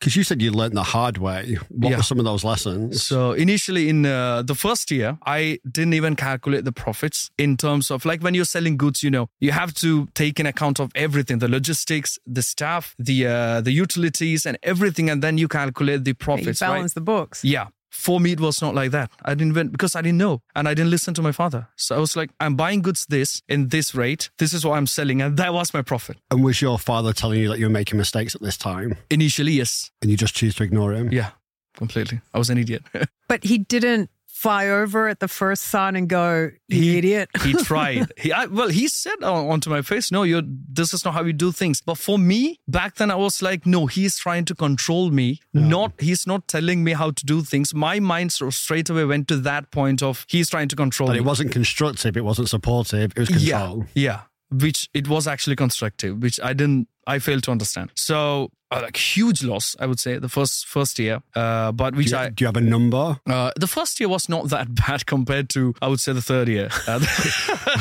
Because 0.00 0.16
you 0.16 0.24
said 0.24 0.42
you 0.42 0.50
learned 0.50 0.76
the 0.76 0.82
hard 0.82 1.16
way. 1.16 1.56
What 1.70 1.90
Yeah. 1.90 1.96
were 1.96 2.02
some 2.02 2.18
of 2.18 2.26
those 2.26 2.44
lessons? 2.44 3.02
So 3.02 3.32
initially 3.32 3.88
in 3.88 4.04
uh, 4.04 4.42
the 4.42 4.54
first 4.54 4.90
year, 4.90 5.16
I 5.24 5.58
didn't 5.70 5.94
even 5.94 6.14
calculate 6.14 6.64
the 6.66 6.72
profits 6.72 7.30
in 7.38 7.56
terms 7.56 7.90
of 7.90 8.04
like 8.04 8.20
when 8.22 8.34
you're 8.34 8.44
selling 8.44 8.76
goods, 8.76 9.02
you 9.02 9.10
know, 9.10 9.28
you 9.40 9.52
have 9.52 9.72
to 9.74 10.06
take 10.14 10.38
in 10.40 10.46
account 10.46 10.78
of 10.78 10.90
everything, 10.94 11.38
the 11.38 11.48
logistics, 11.48 12.18
the 12.26 12.42
staff, 12.42 12.94
the 12.98 13.26
uh, 13.26 13.60
the 13.62 13.72
utilities 13.72 14.44
and 14.46 14.58
everything 14.62 15.08
and 15.10 15.22
then 15.22 15.38
you 15.38 15.48
calculate 15.48 16.04
the 16.04 16.10
You 16.10 16.14
profits, 16.26 16.60
right? 16.60 16.68
balance 16.74 16.92
the 16.94 17.00
books. 17.00 17.42
Yeah. 17.42 17.68
For 17.94 18.18
me, 18.20 18.32
it 18.32 18.40
was 18.40 18.60
not 18.60 18.74
like 18.74 18.90
that. 18.90 19.10
I 19.24 19.34
didn't 19.34 19.52
even 19.52 19.68
because 19.68 19.94
I 19.96 20.02
didn't 20.02 20.18
know 20.18 20.40
and 20.56 20.68
I 20.68 20.74
didn't 20.74 20.90
listen 20.90 21.14
to 21.14 21.22
my 21.22 21.32
father. 21.32 21.68
So 21.76 21.94
I 21.94 21.98
was 21.98 22.16
like, 22.16 22.30
I'm 22.40 22.56
buying 22.56 22.82
goods 22.82 23.06
this 23.08 23.40
in 23.48 23.68
this 23.68 23.94
rate. 23.94 24.30
This 24.38 24.52
is 24.52 24.64
what 24.66 24.76
I'm 24.76 24.86
selling. 24.86 25.22
And 25.22 25.36
that 25.36 25.54
was 25.54 25.72
my 25.72 25.82
profit. 25.82 26.16
and 26.30 26.44
was 26.44 26.60
your 26.60 26.78
father 26.78 27.12
telling 27.12 27.40
you 27.40 27.48
that 27.50 27.58
you 27.58 27.66
were 27.66 27.70
making 27.72 27.96
mistakes 27.98 28.34
at 28.34 28.42
this 28.42 28.56
time 28.56 28.96
Initially, 29.10 29.52
yes. 29.52 29.90
and 30.02 30.10
you 30.10 30.16
just 30.16 30.34
choose 30.34 30.54
to 30.56 30.64
ignore 30.64 30.92
him? 30.92 31.08
Yeah, 31.12 31.30
completely. 31.76 32.20
I 32.34 32.38
was 32.38 32.50
an 32.50 32.58
idiot. 32.58 32.82
But 33.28 33.44
he 33.44 33.56
didn't 33.58 34.10
fly 34.44 34.68
over 34.68 35.08
at 35.12 35.18
the 35.24 35.28
first 35.28 35.62
sign 35.74 35.96
and 35.96 36.06
go, 36.08 36.28
"You 36.68 36.82
He- 36.82 36.98
idiot." 36.98 37.28
he 37.46 37.52
tried. 37.70 38.02
He, 38.22 38.28
I, 38.40 38.44
well, 38.58 38.68
he 38.80 38.86
said 38.88 39.18
on, 39.22 39.40
onto 39.52 39.70
my 39.76 39.82
face, 39.82 40.06
"No, 40.16 40.22
you're. 40.30 40.42
This 40.78 40.92
is 40.96 41.04
not 41.04 41.14
how 41.14 41.22
you 41.24 41.32
do 41.46 41.50
things." 41.52 41.80
But 41.88 41.96
for 42.06 42.18
me, 42.18 42.40
back 42.68 42.90
then, 42.98 43.10
I 43.10 43.18
was 43.26 43.40
like, 43.48 43.60
"No, 43.66 43.86
he's 43.96 44.14
trying 44.24 44.44
to 44.50 44.54
control 44.54 45.10
me. 45.10 45.28
Not 45.52 45.90
he's 46.08 46.26
not 46.26 46.46
telling 46.54 46.84
me 46.84 46.92
how 47.02 47.10
to 47.18 47.24
do 47.34 47.42
things." 47.42 47.74
My 47.74 47.96
mind 48.00 48.28
sort 48.32 48.48
of 48.48 48.54
straight 48.54 48.90
away 48.90 49.04
went 49.04 49.26
to 49.28 49.36
that 49.50 49.70
point 49.70 50.02
of 50.02 50.24
he's 50.28 50.48
trying 50.50 50.68
to 50.68 50.76
control 50.76 51.06
But 51.08 51.14
me. 51.14 51.18
it 51.20 51.24
wasn't 51.32 51.50
constructive. 51.52 52.16
It 52.16 52.24
wasn't 52.24 52.48
supportive. 52.48 53.12
It 53.16 53.18
was 53.18 53.30
yeah, 53.44 53.58
control. 53.60 53.86
yeah. 53.94 54.20
Which 54.50 54.88
it 54.94 55.08
was 55.08 55.26
actually 55.26 55.56
constructive, 55.56 56.12
which 56.22 56.38
I 56.40 56.52
didn't. 56.52 56.86
I 57.06 57.18
failed 57.18 57.42
to 57.44 57.50
understand. 57.50 57.90
So, 57.94 58.50
uh, 58.74 58.80
like 58.82 58.96
huge 59.16 59.42
loss, 59.44 59.76
I 59.78 59.86
would 59.86 60.00
say 60.00 60.18
the 60.18 60.28
first 60.28 60.66
first 60.66 60.98
year. 60.98 61.22
Uh, 61.34 61.72
but 61.72 61.90
Do 61.92 61.98
which 61.98 62.10
you, 62.10 62.16
I 62.18 62.28
do 62.30 62.42
you 62.44 62.46
have 62.46 62.56
a 62.56 62.60
number? 62.60 63.18
uh, 63.26 63.50
the 63.56 63.66
first 63.66 64.00
year 64.00 64.08
was 64.08 64.28
not 64.28 64.48
that 64.50 64.74
bad 64.86 65.06
compared 65.06 65.48
to 65.50 65.74
I 65.80 65.86
would 65.88 66.00
say 66.00 66.12
the 66.12 66.22
third 66.22 66.48
year. 66.48 66.68
Uh, 66.86 67.00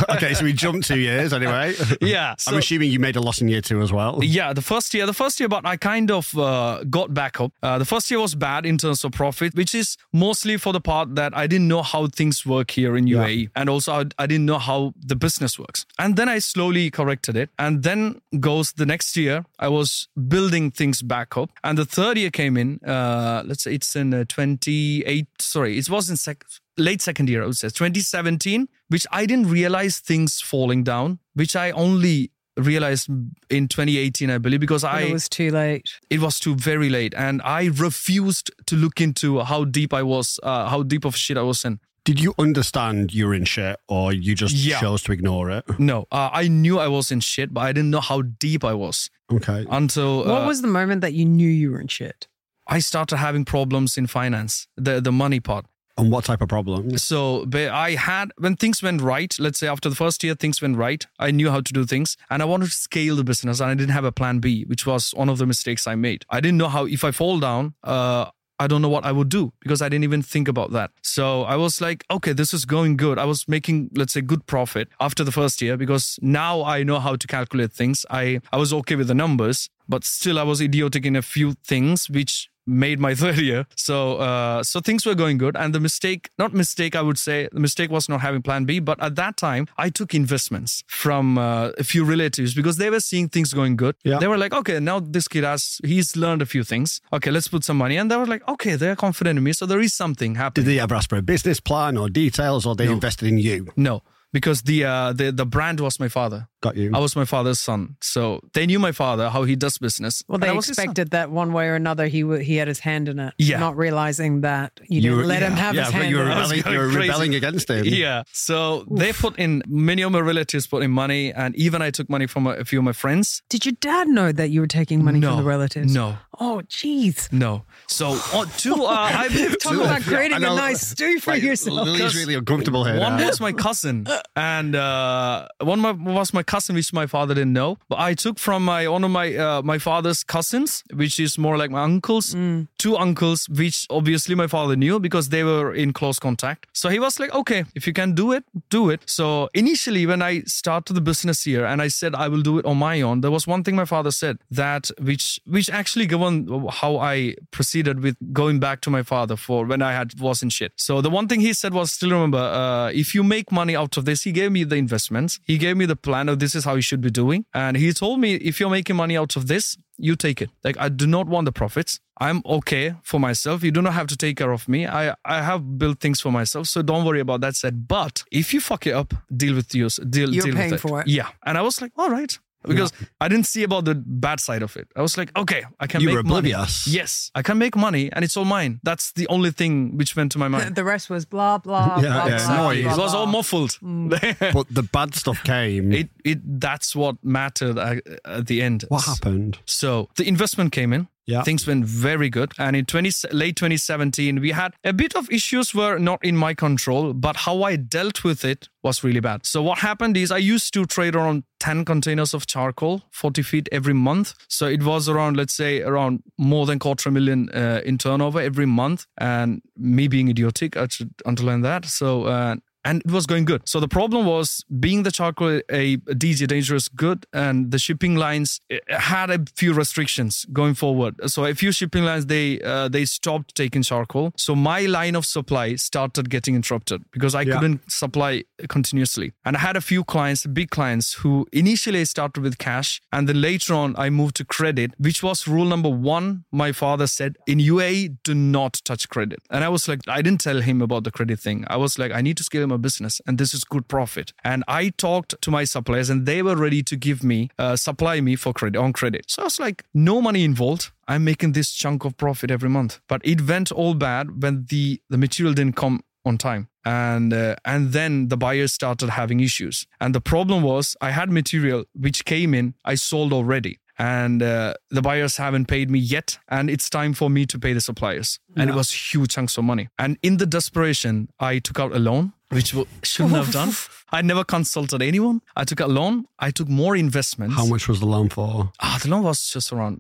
okay, 0.16 0.34
so 0.34 0.44
we 0.44 0.54
jumped 0.54 0.88
two 0.88 1.00
years 1.00 1.34
anyway. 1.34 1.74
yeah, 2.02 2.36
I'm 2.48 2.58
assuming 2.58 2.92
you 2.92 3.00
made 3.00 3.16
a 3.16 3.22
loss 3.22 3.42
in 3.42 3.48
year 3.48 3.62
two 3.62 3.82
as 3.82 3.92
well. 3.92 4.20
Yeah, 4.24 4.54
the 4.54 4.62
first 4.62 4.94
year, 4.94 5.06
the 5.06 5.14
first 5.14 5.40
year, 5.40 5.50
but 5.50 5.66
I 5.66 5.76
kind 5.78 6.10
of 6.12 6.26
uh, 6.38 6.84
got 6.90 7.14
back 7.14 7.40
up. 7.42 7.52
Uh, 7.62 7.78
the 7.78 7.86
first 7.86 8.10
year 8.12 8.20
was 8.20 8.36
bad 8.36 8.66
in 8.66 8.78
terms 8.78 9.04
of 9.04 9.12
profit, 9.12 9.56
which 9.56 9.74
is 9.76 9.98
mostly 10.12 10.58
for 10.58 10.72
the 10.74 10.82
part 10.82 11.16
that 11.16 11.36
I 11.36 11.48
didn't 11.48 11.68
know 11.68 11.82
how 11.84 12.08
things 12.08 12.46
work 12.46 12.72
here 12.72 12.96
in 12.98 13.06
UAE, 13.06 13.50
and 13.56 13.70
also 13.70 13.92
I, 13.94 14.04
I 14.24 14.26
didn't 14.28 14.46
know 14.46 14.60
how 14.60 14.94
the 15.12 15.16
business 15.16 15.60
works. 15.60 15.86
And 16.00 16.16
then 16.16 16.30
I 16.30 16.40
slowly 16.40 16.90
corrected 16.92 17.36
it, 17.36 17.50
and 17.60 17.84
then 17.84 18.22
goes 18.40 18.74
the 18.74 18.86
next 18.86 19.18
year. 19.18 19.46
I 19.60 19.68
was 19.68 20.08
building 20.28 20.72
things 20.72 20.83
back 20.92 21.38
up, 21.38 21.52
and 21.64 21.78
the 21.78 21.86
third 21.86 22.18
year 22.18 22.30
came 22.30 22.58
in. 22.58 22.80
Uh, 22.86 23.44
let's 23.46 23.64
say 23.64 23.74
it's 23.76 23.96
in 23.96 24.14
uh, 24.14 24.26
28. 24.28 25.28
Sorry, 25.40 25.78
it 25.78 25.90
was 25.90 26.10
in 26.10 26.18
sec- 26.18 26.46
late 26.78 27.02
second 27.02 27.30
year. 27.30 27.44
I 27.44 27.46
would 27.46 27.58
say 27.58 27.68
2017, 27.70 28.68
which 28.90 29.08
I 29.12 29.26
didn't 29.26 29.50
realize 29.50 30.00
things 30.00 30.42
falling 30.42 30.84
down, 30.84 31.20
which 31.34 31.56
I 31.56 31.72
only 31.72 32.32
realized 32.56 33.10
in 33.50 33.68
2018 33.68 34.30
i 34.30 34.38
believe 34.38 34.60
because 34.60 34.84
i 34.84 35.02
it 35.02 35.12
was 35.12 35.28
too 35.28 35.50
late. 35.50 35.90
it 36.12 36.20
was 36.20 36.40
too 36.40 36.56
very 36.56 36.88
late 36.88 37.12
and 37.18 37.42
i 37.44 37.66
refused 37.66 38.52
to 38.68 38.76
look 38.76 39.02
into 39.02 39.40
how 39.40 39.64
deep 39.66 39.92
i 39.92 40.04
was 40.04 40.40
uh, 40.44 40.70
how 40.70 40.84
deep 40.84 41.04
of 41.04 41.16
shit 41.16 41.36
i 41.36 41.42
was 41.42 41.66
in 41.66 41.80
Did 42.06 42.20
you 42.20 42.34
understand 42.38 43.14
you're 43.14 43.34
in 43.34 43.46
shit 43.46 43.80
or 43.88 44.12
you 44.12 44.36
just 44.36 44.56
Yeah. 44.56 44.80
chose 44.80 45.04
to 45.04 45.12
ignore 45.14 45.50
it? 45.50 45.64
no 45.80 46.06
uh, 46.12 46.30
i 46.34 46.48
knew 46.48 46.78
i 46.80 46.88
was 46.88 47.12
in 47.12 47.20
shit 47.22 47.54
but 47.54 47.62
i 47.62 47.72
didn't 47.72 47.90
know 47.92 48.02
how 48.02 48.22
deep 48.22 48.64
i 48.64 48.74
was 48.74 49.10
Okay. 49.32 49.66
until 49.70 50.18
What 50.26 50.44
uh, 50.44 50.48
was 50.48 50.62
the 50.62 50.68
moment 50.68 51.02
that 51.02 51.14
you 51.14 51.26
knew 51.26 51.50
you 51.50 51.72
were 51.72 51.80
in 51.82 51.88
shit? 51.88 52.28
i 52.68 52.80
started 52.80 53.18
having 53.18 53.46
problems 53.46 53.98
in 53.98 54.08
finance 54.08 54.68
the 54.78 55.00
the 55.02 55.12
money 55.12 55.40
part 55.40 55.66
And 56.02 56.12
what 56.14 56.26
type 56.26 56.42
of 56.46 56.50
problem? 56.50 56.98
So 56.98 57.18
but 57.56 57.68
I 57.88 57.90
had 58.12 58.28
when 58.44 58.56
things 58.62 58.78
went 58.86 59.00
right, 59.14 59.32
let's 59.46 59.60
say 59.62 59.68
after 59.74 59.90
the 59.94 59.96
first 60.04 60.24
year 60.26 60.36
things 60.44 60.58
went 60.64 60.76
right, 60.86 61.02
I 61.28 61.30
knew 61.38 61.50
how 61.56 61.62
to 61.68 61.72
do 61.80 61.84
things 61.94 62.10
and 62.32 62.42
I 62.44 62.46
wanted 62.52 62.70
to 62.74 62.78
scale 62.88 63.16
the 63.20 63.24
business 63.32 63.62
and 63.62 63.70
I 63.74 63.76
didn't 63.80 63.94
have 64.00 64.08
a 64.12 64.16
plan 64.20 64.40
B, 64.46 64.48
which 64.72 64.84
was 64.92 65.02
one 65.22 65.30
of 65.34 65.38
the 65.42 65.46
mistakes 65.54 65.84
I 65.94 65.96
made. 66.08 66.22
I 66.38 66.40
didn't 66.44 66.58
know 66.62 66.72
how 66.78 66.84
if 66.98 67.02
I 67.10 67.12
fall 67.20 67.38
down, 67.50 67.64
uh 67.96 68.26
I 68.60 68.68
don't 68.68 68.82
know 68.82 68.90
what 68.90 69.06
I 69.06 69.12
would 69.12 69.30
do 69.30 69.52
because 69.62 69.82
I 69.82 69.90
didn't 69.90 70.04
even 70.04 70.22
think 70.22 70.48
about 70.48 70.72
that. 70.72 70.92
So 71.02 71.44
I 71.44 71.56
was 71.56 71.82
like, 71.82 72.06
okay, 72.10 72.34
this 72.34 72.54
is 72.54 72.66
going 72.66 72.98
good. 72.98 73.18
I 73.18 73.26
was 73.26 73.48
making, 73.48 73.90
let's 73.96 74.14
say, 74.14 74.22
good 74.22 74.46
profit 74.46 74.90
after 75.00 75.24
the 75.24 75.32
first 75.32 75.62
year 75.62 75.76
because 75.76 76.20
now 76.22 76.64
I 76.64 76.84
know 76.84 77.00
how 77.00 77.16
to 77.16 77.28
calculate 77.28 77.74
things. 77.74 78.06
I, 78.10 78.42
I 78.52 78.58
was 78.58 78.72
okay 78.74 78.96
with 78.96 79.08
the 79.08 79.16
numbers, 79.16 79.70
but 79.90 80.04
still 80.04 80.40
I 80.40 80.44
was 80.44 80.62
idiotic 80.62 81.06
in 81.06 81.16
a 81.16 81.22
few 81.22 81.54
things, 81.66 82.10
which 82.10 82.50
made 82.66 83.00
my 83.00 83.16
third 83.22 83.38
year. 83.38 83.66
So 83.76 84.18
uh, 84.18 84.64
so 84.64 84.80
things 84.80 85.06
were 85.06 85.16
going 85.16 85.38
good. 85.38 85.56
And 85.56 85.74
the 85.74 85.80
mistake, 85.80 86.30
not 86.38 86.54
mistake, 86.54 86.96
I 86.96 87.02
would 87.02 87.18
say, 87.18 87.50
the 87.52 87.60
mistake 87.60 87.90
was 87.92 88.10
not 88.10 88.22
having 88.22 88.42
plan 88.42 88.66
B. 88.66 88.80
But 88.80 89.02
at 89.02 89.16
that 89.16 89.38
time, 89.38 89.68
I 89.78 89.90
took 89.90 90.14
investments 90.14 90.84
from 90.88 91.38
uh, 91.38 91.70
a 91.78 91.84
few 91.84 92.04
relatives 92.04 92.54
because 92.54 92.78
they 92.78 92.90
were 92.90 93.00
seeing 93.00 93.30
things 93.30 93.54
going 93.54 93.76
good. 93.76 93.96
Yeah. 94.04 94.20
They 94.20 94.28
were 94.28 94.38
like, 94.38 94.54
okay, 94.54 94.80
now 94.80 95.00
this 95.00 95.28
kid 95.28 95.44
has, 95.44 95.80
he's 95.84 96.16
learned 96.16 96.42
a 96.42 96.46
few 96.46 96.64
things. 96.64 97.02
Okay, 97.12 97.32
let's 97.32 97.48
put 97.48 97.64
some 97.64 97.78
money. 97.78 97.98
And 97.98 98.10
they 98.10 98.18
were 98.18 98.26
like, 98.26 98.48
okay, 98.48 98.76
they're 98.76 98.96
confident 98.96 99.38
in 99.38 99.44
me. 99.44 99.54
So 99.54 99.66
there 99.66 99.80
is 99.80 99.94
something 99.94 100.36
happening. 100.36 100.66
Did 100.66 100.72
they 100.76 100.80
ever 100.80 100.96
ask 100.96 101.10
for 101.10 101.18
a 101.18 101.22
business 101.22 101.60
plan 101.60 101.98
or 101.98 102.10
details 102.10 102.66
or 102.66 102.76
they 102.76 102.88
invested 102.88 103.28
in 103.28 103.38
you? 103.38 103.72
no, 103.76 104.02
because 104.32 104.64
the, 104.64 104.84
uh, 104.84 105.14
the, 105.14 105.32
the 105.32 105.46
brand 105.46 105.80
was 105.80 106.00
my 106.00 106.08
father. 106.08 106.48
Got 106.64 106.78
you. 106.78 106.92
I 106.94 107.00
was 107.00 107.14
my 107.16 107.26
father's 107.26 107.60
son. 107.60 107.98
So 108.02 108.40
they 108.54 108.66
knew 108.66 108.80
my 108.80 108.94
father, 108.94 109.30
how 109.30 109.44
he 109.44 109.56
does 109.56 109.78
business. 109.78 110.24
Well, 110.30 110.40
they 110.40 110.48
I 110.48 110.54
was 110.54 110.68
his 110.68 110.78
son. 110.78 110.84
expected 110.86 111.12
that 111.12 111.30
one 111.30 111.52
way 111.52 111.68
or 111.68 111.76
another 111.76 112.08
he 112.08 112.22
w- 112.22 112.42
he 112.42 112.56
had 112.56 112.70
his 112.70 112.80
hand 112.80 113.10
in 113.10 113.20
it. 113.20 113.34
Yeah. 113.38 113.60
Not 113.60 113.76
realizing 113.76 114.42
that 114.42 114.72
you 114.88 115.02
didn't 115.02 115.18
were- 115.18 115.26
let 115.26 115.42
him 115.44 115.54
have 115.54 115.76
yeah, 115.76 115.84
his 115.86 115.94
hand 115.94 116.10
you 116.10 116.18
were 116.18 116.24
in 116.24 116.30
it. 116.32 116.36
rebelling, 116.36 116.64
you 116.74 116.80
were 116.80 116.88
rebelling 116.88 117.36
against 117.36 117.70
him. 117.70 117.84
Yeah. 117.86 118.24
So 118.32 118.86
they 118.90 119.12
put 119.12 119.38
in, 119.38 119.62
many 119.68 120.02
of 120.04 120.12
my 120.14 120.22
relatives 120.22 120.66
put 120.68 120.84
in 120.84 120.92
money, 120.92 121.34
and 121.34 121.54
even 121.56 121.82
I 121.82 121.92
took 121.92 122.10
money 122.10 122.28
from 122.28 122.48
a, 122.48 122.52
a 122.52 122.66
few 122.66 122.80
of 122.80 122.86
my 122.86 122.94
friends. 122.94 123.42
Did 123.50 123.66
your 123.66 123.76
dad 123.82 124.08
know 124.08 124.32
that 124.32 124.50
you 124.50 124.62
were 124.62 124.68
taking 124.68 125.04
money 125.04 125.20
no. 125.20 125.30
from 125.32 125.38
the 125.44 125.50
relatives? 125.50 125.94
No. 125.94 126.18
Oh, 126.40 126.62
jeez. 126.70 127.32
No. 127.32 127.66
So, 127.88 128.18
uh, 128.34 128.46
two, 128.58 128.74
uh, 128.86 128.88
I 129.24 129.28
Talk 129.60 129.74
about 129.76 130.02
creating 130.04 130.36
I 130.36 130.38
a 130.38 130.40
know. 130.40 130.56
nice 130.56 130.88
stew 130.88 131.20
for 131.20 131.32
Like, 131.32 131.44
yourself. 131.44 131.86
Lili's 131.88 132.16
really 132.16 132.36
uncomfortable 132.36 132.86
here. 132.86 133.00
One 133.00 133.18
now. 133.18 133.28
was 133.28 133.42
my 133.42 133.52
cousin, 133.52 134.08
and 134.36 134.76
uh, 134.76 135.48
one 135.62 135.80
my, 135.82 135.92
was 135.92 136.34
my 136.34 136.42
cousin, 136.44 136.53
which 136.76 136.94
my 136.94 137.08
father 137.08 137.34
didn't 137.34 137.54
know. 137.54 137.78
But 137.90 138.00
I 138.00 138.14
took 138.14 138.38
from 138.40 138.64
my 138.66 138.88
one 138.88 139.04
of 139.04 139.12
my 139.12 139.36
uh, 139.36 139.62
my 139.62 139.78
father's 139.78 140.24
cousins, 140.24 140.84
which 140.94 141.20
is 141.20 141.38
more 141.38 141.58
like 141.58 141.72
my 141.72 141.84
uncles, 141.84 142.36
two 142.78 142.96
uncles, 142.96 143.50
which 143.50 143.88
obviously 143.90 144.36
my 144.36 144.48
father 144.48 144.76
knew 144.76 145.00
because 145.00 145.30
they 145.30 145.44
were 145.44 145.74
in 145.74 145.94
close 145.94 146.20
contact. 146.20 146.68
So 146.74 146.90
he 146.90 147.00
was 147.00 147.20
like, 147.20 147.34
"Okay, 147.34 147.66
if 147.76 147.88
you 147.88 147.94
can 147.94 148.14
do 148.14 148.32
it, 148.32 148.44
do 148.70 148.90
it." 148.90 149.02
So 149.06 149.50
initially, 149.54 150.06
when 150.06 150.22
I 150.22 150.42
started 150.42 150.94
the 150.94 151.02
business 151.02 151.44
here, 151.44 151.66
and 151.66 151.82
I 151.82 151.90
said 151.90 152.16
I 152.16 152.28
will 152.28 152.42
do 152.42 152.60
it 152.60 152.66
on 152.66 152.78
my 152.78 153.02
own, 153.02 153.22
there 153.22 153.32
was 153.32 153.48
one 153.48 153.64
thing 153.64 153.76
my 153.76 153.86
father 153.86 154.12
said 154.12 154.38
that 154.52 154.92
which 155.00 155.40
which 155.46 155.70
actually 155.70 156.06
governed 156.06 156.50
how 156.82 156.98
I 156.98 157.36
proceeded 157.52 158.02
with 158.04 158.16
going 158.32 158.60
back 158.60 158.82
to 158.82 158.90
my 158.90 159.04
father 159.04 159.36
for 159.36 159.66
when 159.66 159.82
I 159.82 159.94
had 159.94 160.20
was 160.20 160.44
in 160.44 160.50
shit. 160.50 160.74
So 160.76 161.02
the 161.02 161.10
one 161.10 161.28
thing 161.28 161.40
he 161.40 161.54
said 161.54 161.74
was 161.74 161.92
still 161.92 162.12
remember 162.12 162.38
uh, 162.38 162.90
if 162.90 163.16
you 163.16 163.24
make 163.24 163.52
money 163.52 163.76
out 163.76 163.98
of 163.98 164.06
this, 164.06 164.24
he 164.24 164.32
gave 164.32 164.52
me 164.52 164.64
the 164.64 164.76
investments, 164.76 165.40
he 165.46 165.58
gave 165.58 165.78
me 165.78 165.86
the 165.86 165.96
plan 165.96 166.30
of 166.30 166.40
this 166.44 166.54
is 166.56 166.64
how 166.68 166.76
you 166.80 166.86
should 166.90 167.04
be 167.10 167.14
doing, 167.24 167.42
and 167.54 167.74
he 167.84 167.90
told 167.94 168.18
me 168.20 168.30
if 168.50 168.54
you're 168.60 168.76
making 168.80 168.98
money 169.04 169.16
out 169.22 169.34
of 169.40 169.44
this, 169.52 169.78
you 170.08 170.14
take 170.16 170.40
it. 170.46 170.50
Like 170.66 170.78
I 170.86 170.90
do 171.02 171.06
not 171.16 171.26
want 171.34 171.46
the 171.46 171.56
profits. 171.62 171.92
I'm 172.28 172.40
okay 172.58 172.86
for 173.04 173.20
myself. 173.28 173.64
You 173.64 173.72
do 173.78 173.82
not 173.82 173.94
have 174.00 174.08
to 174.14 174.18
take 174.24 174.36
care 174.42 174.52
of 174.52 174.68
me. 174.74 174.80
I 175.02 175.04
I 175.36 175.38
have 175.50 175.62
built 175.82 175.98
things 176.00 176.20
for 176.22 176.32
myself, 176.40 176.68
so 176.74 176.82
don't 176.82 177.06
worry 177.06 177.22
about 177.28 177.40
that. 177.42 177.56
Said, 177.56 177.76
but 177.88 178.24
if 178.32 178.54
you 178.54 178.60
fuck 178.62 178.84
it 178.88 178.96
up, 179.02 179.10
deal 179.44 179.56
with 179.56 179.70
yours. 179.74 179.96
Deal. 180.16 180.30
You're 180.34 180.46
deal 180.46 180.56
paying 180.56 180.72
with 180.72 180.86
it. 180.86 180.88
for 180.88 181.02
it. 181.02 181.08
Yeah, 181.08 181.30
and 181.48 181.58
I 181.58 181.62
was 181.62 181.76
like, 181.82 181.92
all 181.98 182.10
right. 182.10 182.34
Because 182.66 182.92
I 183.22 183.28
didn't 183.28 183.46
see 183.46 183.64
about 183.64 183.86
the 183.86 183.96
bad 183.96 184.40
side 184.40 184.64
of 184.64 184.76
it. 184.78 184.88
I 184.96 185.02
was 185.02 185.18
like, 185.18 185.32
okay, 185.38 185.64
I 185.80 185.88
can 185.88 186.02
You 186.02 186.08
make 186.08 186.16
were 186.18 186.24
money. 186.24 186.50
Yes, 186.88 187.32
I 187.36 187.42
can 187.42 187.58
make 187.58 187.76
money, 187.76 188.10
and 188.12 188.24
it's 188.24 188.38
all 188.38 188.46
mine. 188.46 188.80
That's 188.84 189.12
the 189.14 189.28
only 189.28 189.52
thing 189.52 189.98
which 189.98 190.16
went 190.16 190.32
to 190.34 190.40
my 190.40 190.48
mind. 190.48 190.76
The 190.76 190.84
rest 190.84 191.10
was 191.10 191.26
blah, 191.26 191.58
blah, 191.58 192.00
Yeah, 192.02 192.10
blah, 192.10 192.28
yeah, 192.28 192.48
blah, 192.48 192.58
noise. 192.58 192.84
blah, 192.84 192.94
it 192.94 192.98
was 192.98 193.14
all 193.14 193.26
blah. 193.26 193.32
muffled. 193.32 193.72
Mm. 193.84 194.54
but 194.54 194.68
the 194.70 194.84
bad 194.84 195.16
stuff 195.16 195.44
came. 195.44 195.92
it 195.92 196.10
it 196.24 196.60
that's 196.60 196.96
what 196.96 197.16
mattered 197.24 197.78
at, 197.78 198.04
at 198.26 198.48
the 198.48 198.62
end. 198.62 198.86
what 198.90 199.04
happened? 199.06 199.60
So 199.66 200.10
the 200.16 200.28
investment 200.28 200.72
came 200.72 200.94
in. 200.94 201.08
Yeah. 201.26 201.44
Things 201.44 201.66
went 201.66 201.86
very 201.86 202.30
good. 202.30 202.52
And 202.58 202.76
in 202.76 202.86
20, 202.86 203.12
late 203.32 203.56
2017, 203.56 204.42
we 204.42 204.52
had 204.52 204.74
a 204.84 204.92
bit 204.92 205.16
of 205.16 205.30
issues 205.32 205.74
were 205.74 205.98
not 205.98 206.24
in 206.24 206.36
my 206.36 206.54
control, 206.54 207.14
but 207.14 207.38
how 207.38 207.64
I 207.64 207.78
dealt 207.78 208.24
with 208.24 208.44
it 208.44 208.68
was 208.84 209.04
really 209.04 209.22
bad. 209.22 209.46
So 209.46 209.64
what 209.64 209.80
happened 209.80 210.18
is 210.18 210.32
I 210.32 210.38
used 210.38 210.74
to 210.74 210.86
trade 210.86 211.16
around 211.16 211.44
10 211.62 211.86
containers 211.86 212.34
of 212.34 212.46
charcoal, 212.46 213.04
40 213.12 213.42
feet 213.42 213.70
every 213.72 213.94
month. 213.94 214.34
So 214.50 214.66
it 214.66 214.84
was 214.84 215.08
around, 215.08 215.38
let's 215.38 215.54
say, 215.54 215.82
around 215.82 216.24
more 216.38 216.66
than 216.66 216.80
quarter 216.80 217.10
million 217.10 217.50
uh, 217.50 217.82
in 217.86 217.98
turnover 217.98 218.42
every 218.42 218.66
month. 218.66 219.06
And 219.18 219.62
me 219.78 220.10
being 220.10 220.28
idiotic, 220.28 220.76
I 220.76 220.88
should 220.88 221.14
underline 221.26 221.62
that. 221.62 221.86
So, 221.86 222.26
uh, 222.26 222.56
and 222.86 223.02
it 223.06 223.12
was 223.12 223.26
going 223.26 223.46
good. 223.46 223.62
So 223.68 223.80
the 223.80 223.88
problem 223.88 224.26
was 224.26 224.64
being 224.80 225.04
the 225.04 225.12
charcoal 225.12 225.62
a 225.70 225.98
DG 225.98 226.48
dangerous 226.48 226.88
good, 226.90 227.26
and 227.34 227.72
the 227.72 227.80
shipping 227.80 228.16
lines 228.16 228.60
eh, 228.70 228.80
had 228.90 229.30
a 229.30 229.40
few 229.56 229.74
restrictions 229.74 230.46
going 230.52 230.74
forward. 230.74 231.16
So 231.30 231.46
a 231.46 231.54
few 231.56 231.72
shipping 231.72 232.04
lines 232.04 232.26
they 232.28 232.62
uh, 232.62 232.88
they 232.90 233.06
stopped 233.06 233.56
taking 233.56 233.84
charcoal. 233.84 234.32
So 234.38 234.56
my 234.56 234.82
line 234.82 235.16
of 235.16 235.26
supply 235.26 235.76
started 235.76 236.30
getting 236.30 236.56
interrupted 236.56 237.04
because 237.12 237.36
I 237.36 237.42
Yeah. 237.44 237.56
couldn't 237.60 237.82
supply 237.92 238.44
continuously. 238.70 239.32
And 239.46 239.56
I 239.58 239.60
had 239.60 239.76
a 239.78 239.82
few 239.82 240.04
clients, 240.04 240.46
big 240.46 240.70
clients, 240.70 241.14
who 241.22 241.46
initially 241.52 242.04
started 242.06 242.42
with 242.44 242.58
cash, 242.58 243.02
and 243.12 243.28
then 243.30 243.40
later 243.42 243.74
on 243.74 243.96
I 243.98 244.10
moved 244.10 244.36
to 244.38 244.46
credit, 244.46 244.92
which 244.98 245.22
was 245.24 245.48
rule 245.48 245.66
number 245.66 245.90
one. 245.90 246.46
My 246.52 246.72
father 246.72 247.08
said 247.08 247.38
in 247.48 247.60
UAE, 247.60 248.18
do 248.24 248.34
not 248.34 248.82
touch 248.84 249.08
credit. 249.10 249.40
And 249.50 249.64
I 249.64 249.70
was 249.70 249.88
like, 249.88 250.00
I 250.08 250.22
didn't 250.22 250.42
tell 250.42 250.62
him 250.62 250.82
about 250.82 251.04
the 251.04 251.12
credit 251.12 251.40
thing. 251.40 251.66
I 251.68 251.78
was 251.78 251.98
like, 252.00 252.12
I 252.12 252.22
need 252.22 252.38
to 252.38 252.44
scale 252.44 252.64
business, 252.78 253.22
and 253.26 253.38
this 253.38 253.54
is 253.54 253.64
good 253.64 253.88
profit. 253.88 254.34
And 254.44 254.64
I 254.68 254.90
talked 254.90 255.42
to 255.42 255.52
my 255.52 255.64
suppliers, 255.64 256.10
and 256.10 256.26
they 256.26 256.42
were 256.42 256.56
ready 256.56 256.84
to 256.84 256.96
give 256.96 257.24
me, 257.24 257.50
uh, 257.58 257.76
supply 257.76 258.22
me 258.22 258.36
for 258.36 258.54
credit 258.54 258.80
on 258.80 258.94
credit. 258.94 259.26
So 259.30 259.44
I 259.44 259.46
was 259.46 259.60
like, 259.60 259.84
no 259.94 260.22
money 260.22 260.44
involved. 260.44 260.92
I'm 261.08 261.24
making 261.24 261.52
this 261.54 261.72
chunk 261.72 262.06
of 262.06 262.18
profit 262.18 262.50
every 262.52 262.70
month. 262.70 263.00
But 263.08 263.22
it 263.24 263.48
went 263.48 263.72
all 263.72 263.94
bad 263.94 264.42
when 264.42 264.66
the 264.70 265.02
the 265.10 265.18
material 265.18 265.54
didn't 265.54 265.76
come 265.76 266.02
on 266.26 266.38
time 266.38 266.70
and 266.86 267.34
uh, 267.34 267.56
and 267.66 267.92
then 267.92 268.30
the 268.30 268.38
buyers 268.38 268.74
started 268.74 269.10
having 269.10 269.40
issues 269.40 269.86
and 270.00 270.14
the 270.16 270.22
problem 270.22 270.64
was 270.64 270.96
i 271.02 271.12
had 271.12 271.30
material 271.30 271.84
which 271.94 272.26
came 272.26 272.54
in 272.54 272.74
i 272.86 272.96
sold 272.96 273.34
already 273.34 273.80
and 274.00 274.42
uh, 274.42 274.74
the 274.90 275.02
buyers 275.04 275.38
haven't 275.38 275.68
paid 275.68 275.90
me 275.90 276.00
yet 276.00 276.40
and 276.50 276.70
it's 276.70 276.90
time 276.90 277.14
for 277.14 277.30
me 277.30 277.46
to 277.46 277.60
pay 277.60 277.74
the 277.74 277.82
suppliers 277.82 278.40
and 278.56 278.70
it 278.70 278.76
was 278.76 278.92
huge 278.92 279.30
chunks 279.30 279.58
of 279.58 279.64
money 279.64 279.88
and 280.00 280.18
in 280.24 280.38
the 280.38 280.46
desperation 280.46 281.30
i 281.40 281.60
took 281.60 281.80
out 281.80 281.94
a 281.96 282.00
loan 282.00 282.34
which 282.54 282.72
w- 282.72 282.88
shouldn't 283.04 283.36
have 283.36 283.52
done 283.52 283.72
i 284.18 284.22
never 284.22 284.44
consulted 284.44 285.02
anyone 285.02 285.42
i 285.56 285.64
took 285.64 285.80
a 285.80 285.88
loan 285.88 286.26
i 286.40 286.52
took 286.52 286.70
more 286.70 286.96
investments 286.96 287.56
How 287.56 287.66
much 287.66 287.88
was 287.88 288.00
the 288.00 288.06
loan 288.16 288.30
for? 288.30 288.72
Ah, 288.80 288.98
the 289.02 289.10
loan 289.10 289.24
was 289.24 289.40
just 289.56 289.72
around 289.74 290.00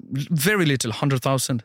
very 0.49 0.65
little, 0.65 0.91
hundred 0.91 1.21
thousand 1.21 1.63